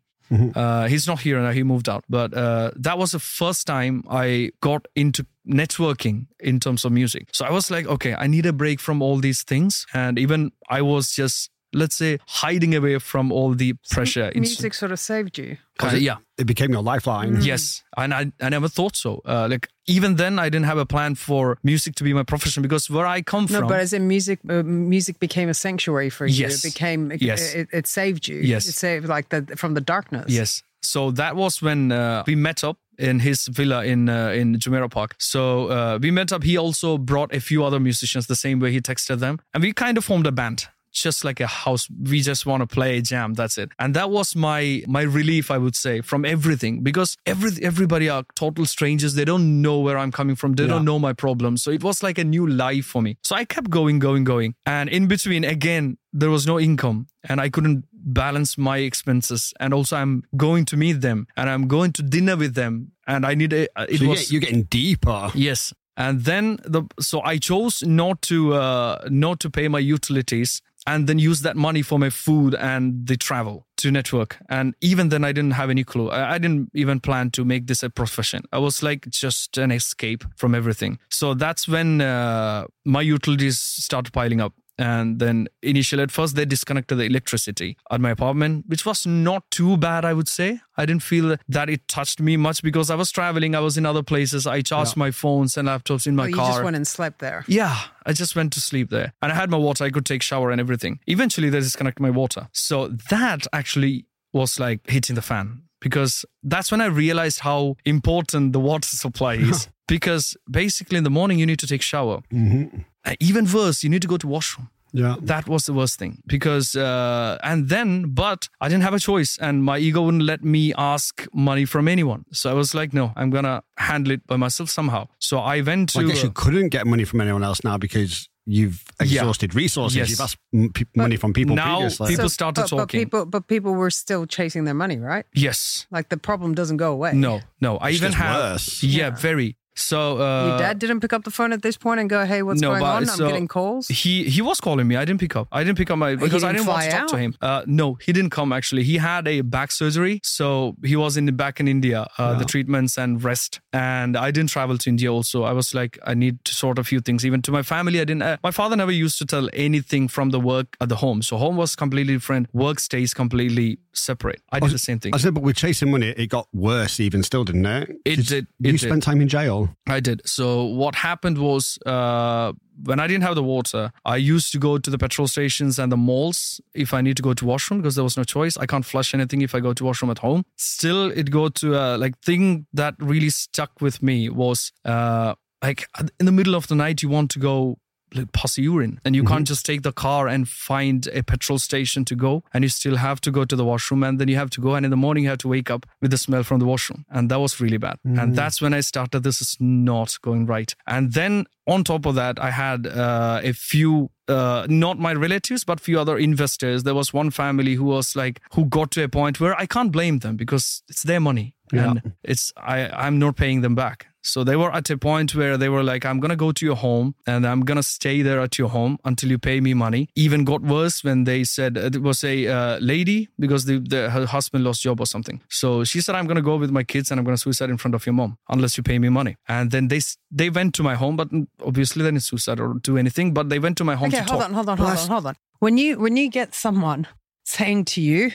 Uh, 0.56 0.88
he's 0.88 1.08
not 1.08 1.19
here 1.19 1.39
now. 1.39 1.52
He 1.52 1.63
moved 1.63 1.88
out. 1.88 2.04
But 2.10 2.34
uh, 2.34 2.71
that 2.76 2.98
was 2.98 3.12
the 3.12 3.19
first 3.19 3.67
time 3.67 4.04
I 4.10 4.52
got 4.60 4.88
into 4.95 5.26
networking 5.48 6.28
in 6.39 6.60
terms 6.60 6.84
of 6.86 6.91
music. 6.91 7.30
So 7.32 7.45
I 7.45 7.52
was 7.52 7.69
like, 7.69 7.86
okay, 7.86 8.15
I 8.15 8.28
need 8.28 8.45
a 8.45 8.54
break 8.54 8.80
from 8.80 9.02
all 9.02 9.17
these 9.17 9.43
things. 9.43 9.86
And 9.93 10.17
even 10.17 10.52
I 10.69 10.82
was 10.82 11.13
just 11.13 11.52
let's 11.73 11.95
say, 11.95 12.19
hiding 12.28 12.75
away 12.75 12.99
from 12.99 13.32
all 13.32 13.54
the 13.54 13.73
pressure. 13.89 14.25
It's- 14.30 14.39
Music 14.39 14.73
sort 14.73 14.91
of 14.91 14.99
saved 14.99 15.38
you. 15.38 15.58
Kinda, 15.80 15.99
yeah. 15.99 16.17
It 16.38 16.47
became 16.47 16.71
your 16.71 16.82
lifeline. 16.82 17.41
Yes, 17.41 17.84
and 17.97 18.13
I, 18.13 18.32
I 18.41 18.49
never 18.49 18.69
thought 18.69 18.95
so. 18.95 19.21
Uh, 19.25 19.47
like 19.49 19.67
even 19.88 20.15
then, 20.15 20.39
I 20.39 20.49
didn't 20.49 20.65
have 20.65 20.78
a 20.78 20.86
plan 20.86 21.15
for 21.15 21.58
music 21.63 21.95
to 21.95 22.04
be 22.04 22.13
my 22.13 22.23
profession 22.23 22.63
because 22.63 22.89
where 22.89 23.06
I 23.06 23.21
come 23.21 23.43
No, 23.43 23.47
from, 23.47 23.62
No, 23.62 23.67
but 23.67 23.80
as 23.80 23.91
in 23.93 24.08
music, 24.08 24.39
uh, 24.49 24.63
music 24.63 25.19
became 25.19 25.49
a 25.49 25.54
sanctuary 25.54 26.10
for 26.10 26.25
you. 26.25 26.36
Yes. 26.43 26.63
It 26.63 26.73
became, 26.73 27.12
it, 27.12 27.21
Yes. 27.21 27.54
it, 27.54 27.67
it 27.73 27.88
saved 27.88 28.28
you. 28.28 28.38
Yes. 28.38 28.67
It 28.67 28.73
saved 28.73 29.08
like 29.08 29.30
the 29.30 29.56
from 29.58 29.73
the 29.73 29.82
darkness. 29.82 30.25
yes. 30.30 30.63
So 30.82 31.10
that 31.12 31.36
was 31.36 31.62
when 31.63 31.91
uh, 31.91 32.23
we 32.28 32.36
met 32.36 32.63
up 32.63 32.78
in 32.99 33.19
his 33.19 33.47
villa 33.47 33.84
in 33.84 34.08
uh, 34.08 34.30
in 34.30 34.56
Jumeirah 34.60 34.89
Park. 34.91 35.15
So 35.17 35.67
uh, 35.67 35.99
we 36.01 36.12
met 36.12 36.32
up. 36.32 36.43
He 36.43 36.58
also 36.60 36.97
brought 36.99 37.34
a 37.36 37.39
few 37.39 37.65
other 37.65 37.80
musicians 37.80 38.28
the 38.28 38.36
same 38.36 38.60
way 38.60 38.71
he 38.71 38.80
texted 38.82 39.19
them, 39.19 39.39
and 39.54 39.63
we 39.63 39.73
kind 39.73 39.97
of 39.97 40.06
formed 40.06 40.28
a 40.28 40.32
band. 40.32 40.67
Just 41.03 41.25
like 41.25 41.39
a 41.43 41.47
house, 41.47 41.89
we 42.12 42.21
just 42.21 42.45
want 42.45 42.62
to 42.62 42.67
play 42.67 42.97
a 42.97 43.01
jam. 43.01 43.34
That's 43.34 43.58
it, 43.58 43.69
and 43.79 43.93
that 43.95 44.10
was 44.10 44.34
my 44.36 44.81
my 44.87 45.02
relief, 45.02 45.52
I 45.52 45.58
would 45.58 45.75
say, 45.75 46.00
from 46.02 46.23
everything 46.25 46.83
because 46.83 47.17
every 47.25 47.52
everybody 47.62 48.08
are 48.10 48.23
total 48.35 48.65
strangers. 48.65 49.13
They 49.15 49.25
don't 49.25 49.62
know 49.62 49.77
where 49.85 49.98
I'm 49.98 50.12
coming 50.12 50.37
from. 50.37 50.54
They 50.54 50.63
Yeah. 50.63 50.69
don't 50.75 50.85
know 50.85 51.00
my 51.00 51.13
problems. 51.13 51.63
So 51.63 51.71
it 51.71 51.83
was 51.83 52.02
like 52.02 52.17
a 52.21 52.23
new 52.23 52.48
life 52.48 52.85
for 52.85 53.02
me. 53.02 53.17
So 53.23 53.35
I 53.41 53.43
kept 53.46 53.69
going, 53.69 54.00
going, 54.00 54.23
going, 54.23 54.56
and 54.65 54.89
in 54.89 55.08
between, 55.08 55.43
again, 55.43 55.98
there 56.13 56.29
was 56.29 56.46
no 56.48 56.58
income, 56.60 57.08
and 57.29 57.41
I 57.41 57.50
couldn't 57.50 57.83
balance 57.91 58.58
my 58.58 58.77
expenses. 58.77 59.54
And 59.60 59.73
also, 59.73 59.98
I'm 59.98 60.23
going 60.37 60.65
to 60.65 60.77
meet 60.77 61.02
them, 61.02 61.27
and 61.35 61.50
I'm 61.50 61.67
going 61.67 61.91
to 61.93 62.04
dinner 62.04 62.37
with 62.37 62.54
them, 62.56 62.91
and 63.06 63.25
I 63.25 63.35
need 63.35 63.52
a. 63.54 63.67
uh, 63.75 63.85
It 63.89 64.00
So 64.00 64.08
was 64.08 64.31
you're 64.31 64.41
getting 64.41 64.63
deeper. 64.69 65.29
Yes. 65.35 65.73
And 65.98 66.25
then 66.25 66.58
the 66.73 66.81
so 67.00 67.21
I 67.33 67.37
chose 67.39 67.81
not 67.87 68.21
to 68.29 68.54
uh, 68.54 68.96
not 69.10 69.39
to 69.39 69.50
pay 69.50 69.67
my 69.69 69.79
utilities 69.96 70.62
and 70.88 71.08
then 71.08 71.19
use 71.19 71.42
that 71.42 71.56
money 71.56 71.81
for 71.81 71.98
my 71.98 72.10
food 72.10 72.56
and 72.56 73.08
the 73.08 73.17
travel 73.17 73.65
to 73.77 73.92
network. 73.92 74.38
And 74.50 74.75
even 74.81 75.10
then 75.10 75.23
I 75.23 75.31
didn't 75.31 75.52
have 75.52 75.69
any 75.69 75.83
clue. 75.83 76.12
I, 76.12 76.38
didn't 76.38 76.69
even 76.73 77.00
plan 77.00 77.31
to 77.31 77.44
make 77.44 77.67
this 77.67 77.83
a 77.83 77.90
profession. 77.90 78.44
I 78.52 78.60
was 78.60 78.83
like 78.83 79.10
just 79.10 79.58
an 79.58 79.71
escape 79.71 80.23
from 80.36 80.54
everything. 80.54 81.00
So 81.10 81.33
that's 81.33 81.67
when 81.67 82.02
uh, 82.02 82.65
my 82.86 83.02
utilities 83.02 83.60
started 83.60 84.13
piling 84.13 84.42
up. 84.42 84.54
And 84.78 85.19
then 85.19 85.48
initially 85.62 86.04
at 86.04 86.12
first 86.12 86.36
they 86.36 86.44
disconnected 86.46 86.98
the 86.98 87.06
electricity 87.06 87.78
at 87.90 88.02
my 88.02 88.10
apartment, 88.12 88.65
which 88.67 88.86
was 88.86 89.08
not 89.08 89.50
too 89.52 89.78
bad, 89.78 90.04
I 90.04 90.13
would 90.13 90.28
say. 90.28 90.60
I 90.78 90.86
didn't 90.86 91.04
feel 91.04 91.38
that 91.48 91.69
it 91.69 91.88
touched 91.88 92.19
me 92.19 92.36
much 92.36 92.62
because 92.62 92.90
I 92.90 92.96
was 92.96 93.10
traveling, 93.12 93.56
I 93.56 93.62
was 93.62 93.78
in 93.78 93.86
other 93.86 94.04
places. 94.04 94.46
I 94.46 94.62
charged 94.62 94.98
my 94.98 95.12
phones 95.12 95.56
and 95.58 95.67
laptops 95.69 96.06
in 96.08 96.15
my 96.15 96.23
Oh, 96.26 96.28
you 96.28 96.36
car. 96.36 96.50
just 96.52 96.63
went 96.63 96.76
and 96.76 96.86
slept 96.86 97.19
there. 97.19 97.46
Yeah, 97.48 97.78
I 98.06 98.12
just 98.13 98.36
went 98.36 98.52
to 98.54 98.62
sleep 98.62 98.90
there. 98.90 99.13
And 99.21 99.32
I 99.32 99.36
had 99.36 99.50
my 99.50 99.58
water, 99.58 99.86
I 99.86 99.90
could 99.92 100.06
take 100.06 100.21
shower 100.21 100.52
and 100.52 100.60
everything. 100.60 101.00
Eventually 101.08 101.50
they 101.50 101.60
disconnected 101.62 102.02
my 102.02 102.10
water. 102.10 102.50
So 102.52 102.90
that 103.10 103.48
actually 103.54 104.06
was 104.34 104.60
like 104.60 104.82
hitting 104.90 105.15
the 105.15 105.21
fan 105.21 105.62
because 105.80 106.26
that's 106.44 106.69
when 106.71 106.82
I 106.82 106.88
realized 106.88 107.40
how 107.40 107.78
important 107.86 108.52
the 108.52 108.60
water 108.60 108.90
supply 108.90 109.36
is. 109.36 109.69
because 109.88 110.36
basically 110.50 110.98
in 110.98 111.04
the 111.06 111.10
morning 111.10 111.40
you 111.40 111.46
need 111.46 111.60
to 111.60 111.67
take 111.67 111.82
shower. 111.82 112.21
Mm-hmm. 112.34 112.80
Uh, 113.06 113.13
Even 113.19 113.45
worse, 113.53 113.83
you 113.83 113.89
need 113.89 114.01
to 114.01 114.08
go 114.08 114.17
to 114.17 114.27
washroom 114.27 114.67
Yeah. 114.93 115.15
that 115.33 115.45
was 115.53 115.63
the 115.65 115.73
worst 115.73 115.95
thing 116.01 116.13
because 116.35 116.67
uh, 116.87 117.37
and 117.49 117.60
then 117.73 117.89
but 118.23 118.41
i 118.63 118.65
didn't 118.69 118.83
have 118.87 118.95
a 118.95 118.99
choice 119.12 119.31
and 119.45 119.56
my 119.71 119.77
ego 119.87 119.99
wouldn't 120.06 120.23
let 120.33 120.41
me 120.56 120.63
ask 120.93 121.12
money 121.33 121.65
from 121.73 121.87
anyone 121.95 122.21
so 122.39 122.45
i 122.53 122.56
was 122.62 122.69
like 122.79 122.91
no 122.99 123.06
i'm 123.19 123.29
gonna 123.35 123.58
handle 123.89 124.12
it 124.15 124.21
by 124.31 124.37
myself 124.45 124.69
somehow 124.69 125.01
so 125.19 125.35
i 125.56 125.56
went 125.69 125.89
to 125.93 125.99
I 125.99 126.03
guess 126.10 126.23
you 126.23 126.31
couldn't 126.43 126.69
get 126.77 126.83
money 126.93 127.06
from 127.10 127.19
anyone 127.25 127.43
else 127.49 127.60
now 127.69 127.77
because 127.77 128.13
you've 128.58 128.79
Yeah. 129.01 129.21
exhausted 129.21 129.51
resources. 129.56 129.97
Yes. 129.97 130.10
You've 130.12 130.21
asked 130.27 130.37
m- 130.53 130.69
pe- 130.77 130.85
money 130.95 131.17
from 131.17 131.31
people 131.33 131.56
now 131.56 131.77
previously. 131.77 132.08
people 132.13 132.29
started 132.29 132.62
but, 132.62 132.69
but 132.69 132.77
talking 132.81 132.99
people, 133.01 133.25
but 133.35 133.43
people 133.47 133.71
were 133.81 133.89
still 134.03 134.23
chasing 134.37 134.65
their 134.67 134.77
money, 134.83 134.97
right? 135.12 135.25
yes 135.45 135.87
Like 135.97 136.08
the 136.13 136.17
problem 136.29 136.49
doesn't 136.60 136.77
go 136.85 136.89
away. 136.97 137.12
no 137.27 137.33
no 137.67 137.71
i 137.85 137.89
It's 137.89 137.97
even 137.99 138.12
just 138.12 138.23
have 138.23 138.35
worse. 138.51 138.67
yeah, 138.83 138.97
Yeah. 139.10 139.10
very 139.29 139.49
so 139.76 140.17
uh 140.19 140.48
Your 140.50 140.58
dad 140.58 140.80
didn't 140.80 141.00
pick 141.02 141.13
up 141.13 141.23
the 141.23 141.32
phone 141.32 141.52
at 141.54 141.62
this 141.62 141.78
point 141.78 142.00
and 142.00 142.10
go, 142.10 142.26
"Hey, 142.26 142.42
what's 142.42 142.62
No, 142.62 142.69
going 142.69 142.82
but 142.82 143.10
on? 143.10 143.10
I'm 143.10 143.28
getting 143.28 143.48
calls." 143.48 143.88
He 143.88 144.23
he 144.26 144.42
was 144.42 144.60
calling 144.62 144.88
me. 144.88 144.96
I 144.96 145.06
didn't 145.06 145.19
pick 145.19 145.36
up. 145.36 145.48
I 145.52 145.63
didn't 145.63 145.78
pick 145.78 145.92
up 145.92 145.98
my 145.98 146.15
because 146.15 146.44
I 146.44 146.52
didn't 146.52 146.65
didn't 146.65 146.67
want 146.67 146.84
to 146.84 146.90
fly 146.90 147.00
talk 147.00 147.08
to 147.10 147.17
him. 147.17 147.36
Uh, 147.42 147.63
no, 147.65 147.96
he 148.06 148.12
didn't 148.13 148.32
come. 148.32 148.52
Actually, 148.54 148.84
he 148.84 148.98
had 148.98 149.28
a 149.28 149.42
back 149.42 149.71
surgery, 149.71 150.19
so 150.23 150.76
he 150.84 150.96
was 150.96 151.17
in 151.17 151.26
the 151.26 151.32
back 151.32 151.60
in 151.60 151.67
India. 151.67 152.08
Uh, 152.17 152.38
The 152.40 152.46
treatments 152.46 152.98
and 152.98 153.23
rest, 153.23 153.60
and 153.73 154.15
I 154.17 154.32
didn't 154.32 154.50
travel 154.50 154.78
to 154.78 154.90
India. 154.90 155.12
Also, 155.12 155.44
I 155.44 155.52
was 155.52 155.73
like, 155.73 156.00
I 156.06 156.13
need 156.13 156.44
to 156.46 156.54
sort 156.54 156.80
a 156.80 156.84
few 156.84 157.00
things. 157.02 157.26
Even 157.26 157.42
to 157.44 157.52
my 157.52 157.63
family, 157.63 158.00
I 158.00 158.06
didn't. 158.06 158.21
Uh, 158.23 158.38
my 158.44 158.52
father 158.52 158.76
never 158.76 158.92
used 158.92 159.17
to 159.19 159.26
tell 159.26 159.50
anything 159.54 160.08
from 160.08 160.30
the 160.32 160.40
work 160.40 160.76
at 160.80 160.90
the 160.90 160.96
home. 160.98 161.21
So 161.21 161.38
home 161.38 161.58
was 161.58 161.76
completely 161.76 162.13
different. 162.13 162.48
Work 162.54 162.80
stays 162.80 163.13
completely 163.13 163.80
separate. 163.94 164.42
I 164.52 164.60
did 164.60 164.71
the 164.71 164.80
same 164.80 165.00
thing. 165.00 165.13
I 165.15 165.17
said, 165.17 165.34
but 165.34 165.44
with 165.44 165.56
chasing 165.58 165.92
money, 165.92 166.10
it 166.17 166.28
got 166.28 166.48
worse 166.54 167.00
even 167.00 167.23
still, 167.23 167.44
didn't 167.44 167.65
it? 167.65 167.90
It 168.06 168.28
did, 168.28 168.48
You 168.60 168.69
it 168.69 168.71
did. 168.73 168.82
spent 168.82 169.04
time 169.04 169.21
in 169.21 169.28
jail. 169.28 169.65
I 169.88 170.00
did. 170.00 170.22
So 170.28 170.63
what 170.66 170.96
happened 170.96 171.38
was 171.38 171.78
uh, 171.86 172.54
when 172.84 173.00
I 173.00 173.08
didn't 173.08 173.24
have 173.24 173.36
the 173.36 173.44
water, 173.44 173.92
I 174.04 174.18
used 174.18 174.52
to 174.54 174.60
go 174.60 174.78
to 174.78 174.90
the 174.90 174.98
petrol 174.98 175.28
stations 175.28 175.80
and 175.80 175.92
the 175.92 175.98
malls 175.98 176.60
if 176.74 176.94
I 176.94 177.02
need 177.02 177.18
to 177.18 177.24
go 177.24 177.34
to 177.34 177.46
washroom 177.46 177.82
because 177.82 177.96
there 177.96 178.04
was 178.04 178.18
no 178.18 178.24
choice. 178.24 178.58
I 178.58 178.66
can't 178.66 178.86
flush 178.86 179.13
anything 179.13 179.42
if 179.42 179.56
I 179.56 179.60
go 179.60 179.74
to 179.74 179.86
washroom 179.86 180.12
at 180.12 180.20
home. 180.20 180.44
Still, 180.56 181.12
it 181.12 181.32
go 181.32 181.50
to 181.50 181.76
uh, 181.76 181.98
like 181.98 182.20
thing 182.20 182.68
that 182.74 182.96
really 183.00 183.30
stuck 183.30 183.82
with 183.82 184.02
me 184.02 184.30
was 184.30 184.72
uh, 184.84 185.36
like 185.62 185.88
in 186.20 186.26
the 186.26 186.32
middle 186.32 186.56
of 186.56 186.68
the 186.68 186.76
night 186.76 187.02
you 187.02 187.10
want 187.10 187.32
to 187.32 187.40
go 187.40 187.78
like 188.16 188.32
pass 188.32 188.58
urine 188.58 189.00
and 189.06 189.16
you 189.16 189.24
can't 189.24 189.48
just 189.48 189.66
take 189.66 189.82
the 189.82 189.92
car 189.92 190.28
and 190.28 190.48
find 190.48 191.08
a 191.13 191.22
petrol 191.24 191.60
station 191.60 192.06
to 192.06 192.16
go 192.16 192.44
and 192.54 192.63
you 192.63 192.70
still 192.70 192.96
have 192.96 193.20
to 193.22 193.32
go 193.32 193.46
to 193.46 193.56
the 193.56 193.66
washroom 193.66 194.04
and 194.04 194.20
then 194.20 194.28
you 194.28 194.36
have 194.36 194.50
to 194.50 194.62
go 194.62 194.76
and 194.76 194.86
in 194.86 194.92
the 194.92 194.98
morning 194.98 195.24
you 195.24 195.30
have 195.30 195.40
to 195.40 195.48
wake 195.48 195.70
up 195.70 195.86
with 196.02 196.12
the 196.12 196.18
smell 196.18 196.44
from 196.44 196.60
the 196.60 196.66
washroom. 196.66 197.06
And 197.10 197.30
that 197.32 197.40
was 197.40 197.60
really 197.60 197.78
bad. 197.78 197.98
And 198.04 198.36
that's 198.36 198.62
when 198.62 198.74
i 198.74 198.82
started 198.82 199.24
this 199.24 199.42
is 199.42 199.58
not 199.60 200.18
going 200.22 200.46
right. 200.46 200.74
And 200.88 201.13
then 201.13 201.46
on 201.68 201.84
top 201.84 202.06
of 202.06 202.16
that 202.16 202.40
i 202.40 202.52
had 202.52 202.88
uh, 202.88 203.42
a 203.44 203.54
few 203.54 204.10
uh, 204.28 204.66
not 204.70 204.98
my 204.98 205.13
relatives 205.13 205.63
but 205.63 205.80
few 205.80 206.00
other 206.00 206.18
investors. 206.18 206.84
There 206.84 206.96
was 206.96 207.13
one 207.13 207.30
family 207.32 207.76
who 207.76 207.86
was 207.86 208.16
like 208.16 208.42
who 208.54 208.66
got 208.66 208.92
to 208.92 209.04
a 209.04 209.10
point 209.10 209.40
where 209.40 209.60
i 209.60 209.66
can't 209.66 209.92
blame 209.92 210.20
them 210.20 210.36
because 210.36 210.84
it's 210.90 211.04
their 211.04 211.20
money. 211.20 211.54
And 211.86 212.13
it's 212.24 212.54
i 212.58 212.90
i'm 213.06 213.18
not 213.20 213.36
paying 213.36 213.62
them 213.62 213.76
back 213.76 214.08
so 214.26 214.44
they 214.44 214.56
were 214.56 214.71
at 214.73 214.90
a 214.90 214.98
point 214.98 215.36
where 215.36 215.56
they 215.58 215.69
were 215.69 215.84
like, 215.84 216.06
I'm 216.06 216.19
going 216.19 216.30
to 216.30 216.36
go 216.36 216.52
to 216.52 216.65
your 216.65 216.76
home 216.76 217.15
and 217.28 217.46
I'm 217.46 217.62
going 217.62 217.78
to 217.78 217.84
stay 217.84 218.21
there 218.21 218.40
at 218.42 218.58
your 218.58 218.69
home 218.69 218.98
until 219.06 219.30
you 219.30 219.38
pay 219.38 219.62
me 219.62 219.73
money. 219.73 220.10
Even 220.15 220.44
got 220.46 220.62
worse 220.62 221.04
when 221.04 221.26
they 221.26 221.44
said 221.44 221.78
it 221.78 222.02
was 222.02 222.23
a 222.23 222.48
uh, 222.48 222.80
lady 222.80 223.30
because 223.40 223.65
the, 223.65 223.80
the, 223.80 224.10
her 224.10 224.26
husband 224.26 224.63
lost 224.63 224.82
job 224.82 225.00
or 225.00 225.06
something. 225.06 225.42
So 225.50 225.84
she 225.84 226.02
said, 226.02 226.15
I'm 226.15 226.26
going 226.26 226.36
to 226.36 226.42
go 226.42 226.58
with 226.58 226.71
my 226.71 226.84
kids 226.84 227.12
and 227.12 227.19
I'm 227.19 227.26
going 227.26 227.38
to 227.38 227.42
suicide 227.42 227.69
in 227.69 227.78
front 227.78 227.96
of 227.96 228.06
your 228.06 228.13
mom 228.13 228.38
unless 228.50 228.78
you 228.78 228.84
pay 228.84 228.98
me 229.00 229.10
money. 229.10 229.38
And 229.48 229.71
then 229.71 229.88
they 229.90 230.02
they 230.32 230.50
went 230.50 230.73
to 230.76 230.84
my 230.84 230.96
home, 230.96 231.15
but 231.15 231.30
obviously 231.63 232.04
they 232.04 232.10
didn't 232.10 232.23
suicide 232.23 232.60
or 232.60 232.73
do 232.82 232.98
anything, 232.98 233.34
but 233.34 233.50
they 233.50 233.60
went 233.60 233.78
to 233.78 233.84
my 233.84 233.96
home 233.96 234.10
Okay, 234.10 234.17
to 234.17 234.23
hold 234.23 234.42
talk. 234.42 234.50
on, 234.50 234.54
hold 234.54 234.69
on, 234.69 234.78
hold 234.78 234.90
on, 234.90 235.08
hold 235.08 235.26
on. 235.28 235.36
When 235.60 235.78
you 235.78 236.00
when 236.00 236.17
you 236.17 236.30
get 236.30 236.54
someone 236.56 237.08
saying 237.46 237.86
to 237.86 238.02
you, 238.02 238.32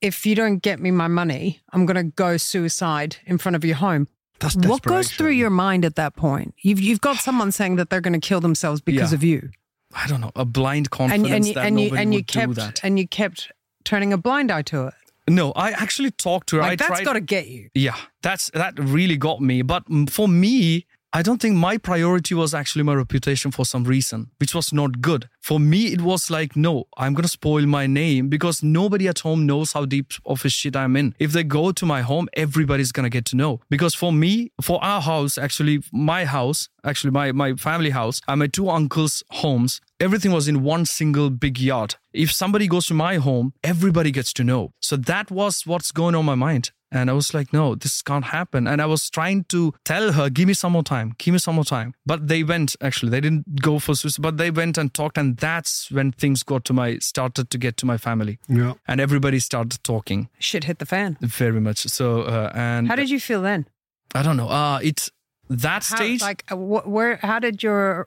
"If 0.00 0.24
you 0.26 0.34
don't 0.34 0.58
get 0.62 0.80
me 0.80 0.90
my 0.90 1.08
money, 1.08 1.60
I'm 1.72 1.86
going 1.86 1.96
to 1.96 2.04
go 2.04 2.36
suicide 2.36 3.16
in 3.26 3.36
front 3.38 3.56
of 3.56 3.64
your 3.64 3.76
home," 3.76 4.08
That's 4.40 4.56
what 4.56 4.82
goes 4.82 5.10
through 5.10 5.30
your 5.30 5.50
mind 5.50 5.84
at 5.84 5.94
that 5.96 6.16
point? 6.16 6.54
You've 6.62 6.80
you've 6.80 7.00
got 7.00 7.16
someone 7.16 7.52
saying 7.52 7.76
that 7.76 7.88
they're 7.90 8.00
going 8.00 8.18
to 8.20 8.26
kill 8.28 8.40
themselves 8.40 8.80
because 8.80 9.12
Yeah. 9.12 9.16
of 9.16 9.24
you, 9.24 9.50
I 9.94 10.06
don't 10.06 10.20
know, 10.20 10.32
a 10.36 10.44
blind 10.44 10.86
and 10.86 10.90
confidence 10.90 11.30
and 11.32 11.46
you 11.46 11.54
that 11.54 11.66
and 11.66 11.80
you 11.80 11.86
nobody 11.86 12.02
and 12.02 12.12
you 12.14 12.18
would 12.18 12.26
do 12.26 12.38
kept 12.40 12.54
that. 12.56 12.80
and 12.82 12.98
you 12.98 13.06
kept 13.08 13.52
turning 13.84 14.12
a 14.12 14.18
blind 14.18 14.50
eye 14.50 14.62
to 14.62 14.86
it. 14.88 14.94
No, 15.28 15.52
I 15.52 15.70
actually 15.70 16.10
talked 16.10 16.48
to 16.50 16.56
her. 16.56 16.62
Like 16.62 16.82
I 16.82 16.88
that's 16.88 17.00
got 17.00 17.14
to 17.14 17.20
get 17.20 17.46
you. 17.48 17.70
Yeah, 17.74 17.96
that's 18.22 18.50
that 18.52 18.78
really 18.78 19.16
got 19.16 19.40
me. 19.40 19.62
But 19.62 19.84
for 20.10 20.28
me, 20.28 20.84
I 21.16 21.22
don't 21.22 21.40
think 21.40 21.54
my 21.54 21.78
priority 21.78 22.34
was 22.34 22.54
actually 22.54 22.82
my 22.82 22.94
reputation 22.94 23.52
for 23.52 23.64
some 23.64 23.84
reason, 23.84 24.32
which 24.40 24.52
was 24.52 24.72
not 24.72 25.00
good. 25.00 25.28
For 25.40 25.60
me, 25.60 25.92
it 25.92 26.00
was 26.00 26.28
like, 26.28 26.56
no, 26.56 26.88
I'm 26.96 27.14
gonna 27.14 27.28
spoil 27.28 27.66
my 27.66 27.86
name 27.86 28.28
because 28.28 28.64
nobody 28.64 29.06
at 29.06 29.20
home 29.20 29.46
knows 29.46 29.74
how 29.74 29.84
deep 29.84 30.10
of 30.26 30.44
a 30.44 30.48
shit 30.48 30.74
I'm 30.74 30.96
in. 30.96 31.14
If 31.20 31.30
they 31.30 31.44
go 31.44 31.70
to 31.70 31.86
my 31.86 32.02
home, 32.02 32.28
everybody's 32.32 32.90
gonna 32.90 33.10
get 33.10 33.26
to 33.26 33.36
know. 33.36 33.60
Because 33.70 33.94
for 33.94 34.12
me, 34.12 34.50
for 34.60 34.82
our 34.82 35.00
house, 35.00 35.38
actually, 35.38 35.84
my 35.92 36.24
house, 36.24 36.68
actually 36.82 37.12
my 37.12 37.30
my 37.30 37.54
family 37.54 37.90
house, 37.90 38.20
and 38.26 38.40
my 38.40 38.48
two 38.48 38.68
uncles' 38.68 39.22
homes, 39.30 39.80
everything 40.00 40.32
was 40.32 40.48
in 40.48 40.64
one 40.64 40.84
single 40.84 41.30
big 41.30 41.60
yard. 41.60 41.94
If 42.12 42.32
somebody 42.32 42.66
goes 42.66 42.86
to 42.88 42.94
my 42.94 43.18
home, 43.18 43.52
everybody 43.62 44.10
gets 44.10 44.32
to 44.32 44.42
know. 44.42 44.72
So 44.80 44.96
that 44.96 45.30
was 45.30 45.64
what's 45.64 45.92
going 45.92 46.16
on 46.16 46.24
my 46.24 46.34
mind. 46.34 46.72
And 46.94 47.10
I 47.10 47.12
was 47.12 47.34
like, 47.34 47.52
no, 47.52 47.74
this 47.74 48.00
can't 48.02 48.24
happen. 48.24 48.66
And 48.66 48.80
I 48.80 48.86
was 48.86 49.10
trying 49.10 49.44
to 49.44 49.74
tell 49.84 50.12
her, 50.12 50.30
give 50.30 50.46
me 50.46 50.54
some 50.54 50.72
more 50.72 50.82
time, 50.84 51.14
give 51.18 51.32
me 51.32 51.38
some 51.38 51.56
more 51.56 51.64
time. 51.64 51.92
But 52.06 52.28
they 52.28 52.44
went, 52.44 52.76
actually, 52.80 53.10
they 53.10 53.20
didn't 53.20 53.60
go 53.60 53.78
for 53.78 53.94
suicide, 53.94 54.22
but 54.22 54.36
they 54.36 54.50
went 54.50 54.78
and 54.78 54.94
talked. 54.94 55.18
And 55.18 55.36
that's 55.36 55.90
when 55.90 56.12
things 56.12 56.42
got 56.42 56.64
to 56.66 56.72
my, 56.72 56.98
started 56.98 57.50
to 57.50 57.58
get 57.58 57.76
to 57.78 57.86
my 57.86 57.98
family. 57.98 58.38
Yeah. 58.48 58.74
And 58.88 59.00
everybody 59.00 59.40
started 59.40 59.82
talking 59.82 60.28
Shit 60.38 60.64
hit 60.64 60.78
the 60.78 60.86
fan. 60.86 61.18
very 61.20 61.60
much. 61.60 61.78
So, 61.78 62.22
uh, 62.22 62.52
and 62.54 62.88
How 62.88 62.96
did 62.96 63.10
you 63.10 63.18
feel 63.20 63.42
then? 63.42 63.66
I 64.14 64.22
don't 64.22 64.36
know, 64.36 64.48
uh, 64.48 64.78
it's 64.82 65.10
that 65.50 65.84
How, 65.84 65.96
stage. 65.96 66.22
like 66.22 66.44
uh, 66.50 66.54
wh- 66.56 66.86
where? 66.88 67.16
How 67.16 67.38
did 67.40 67.62
your 67.62 68.06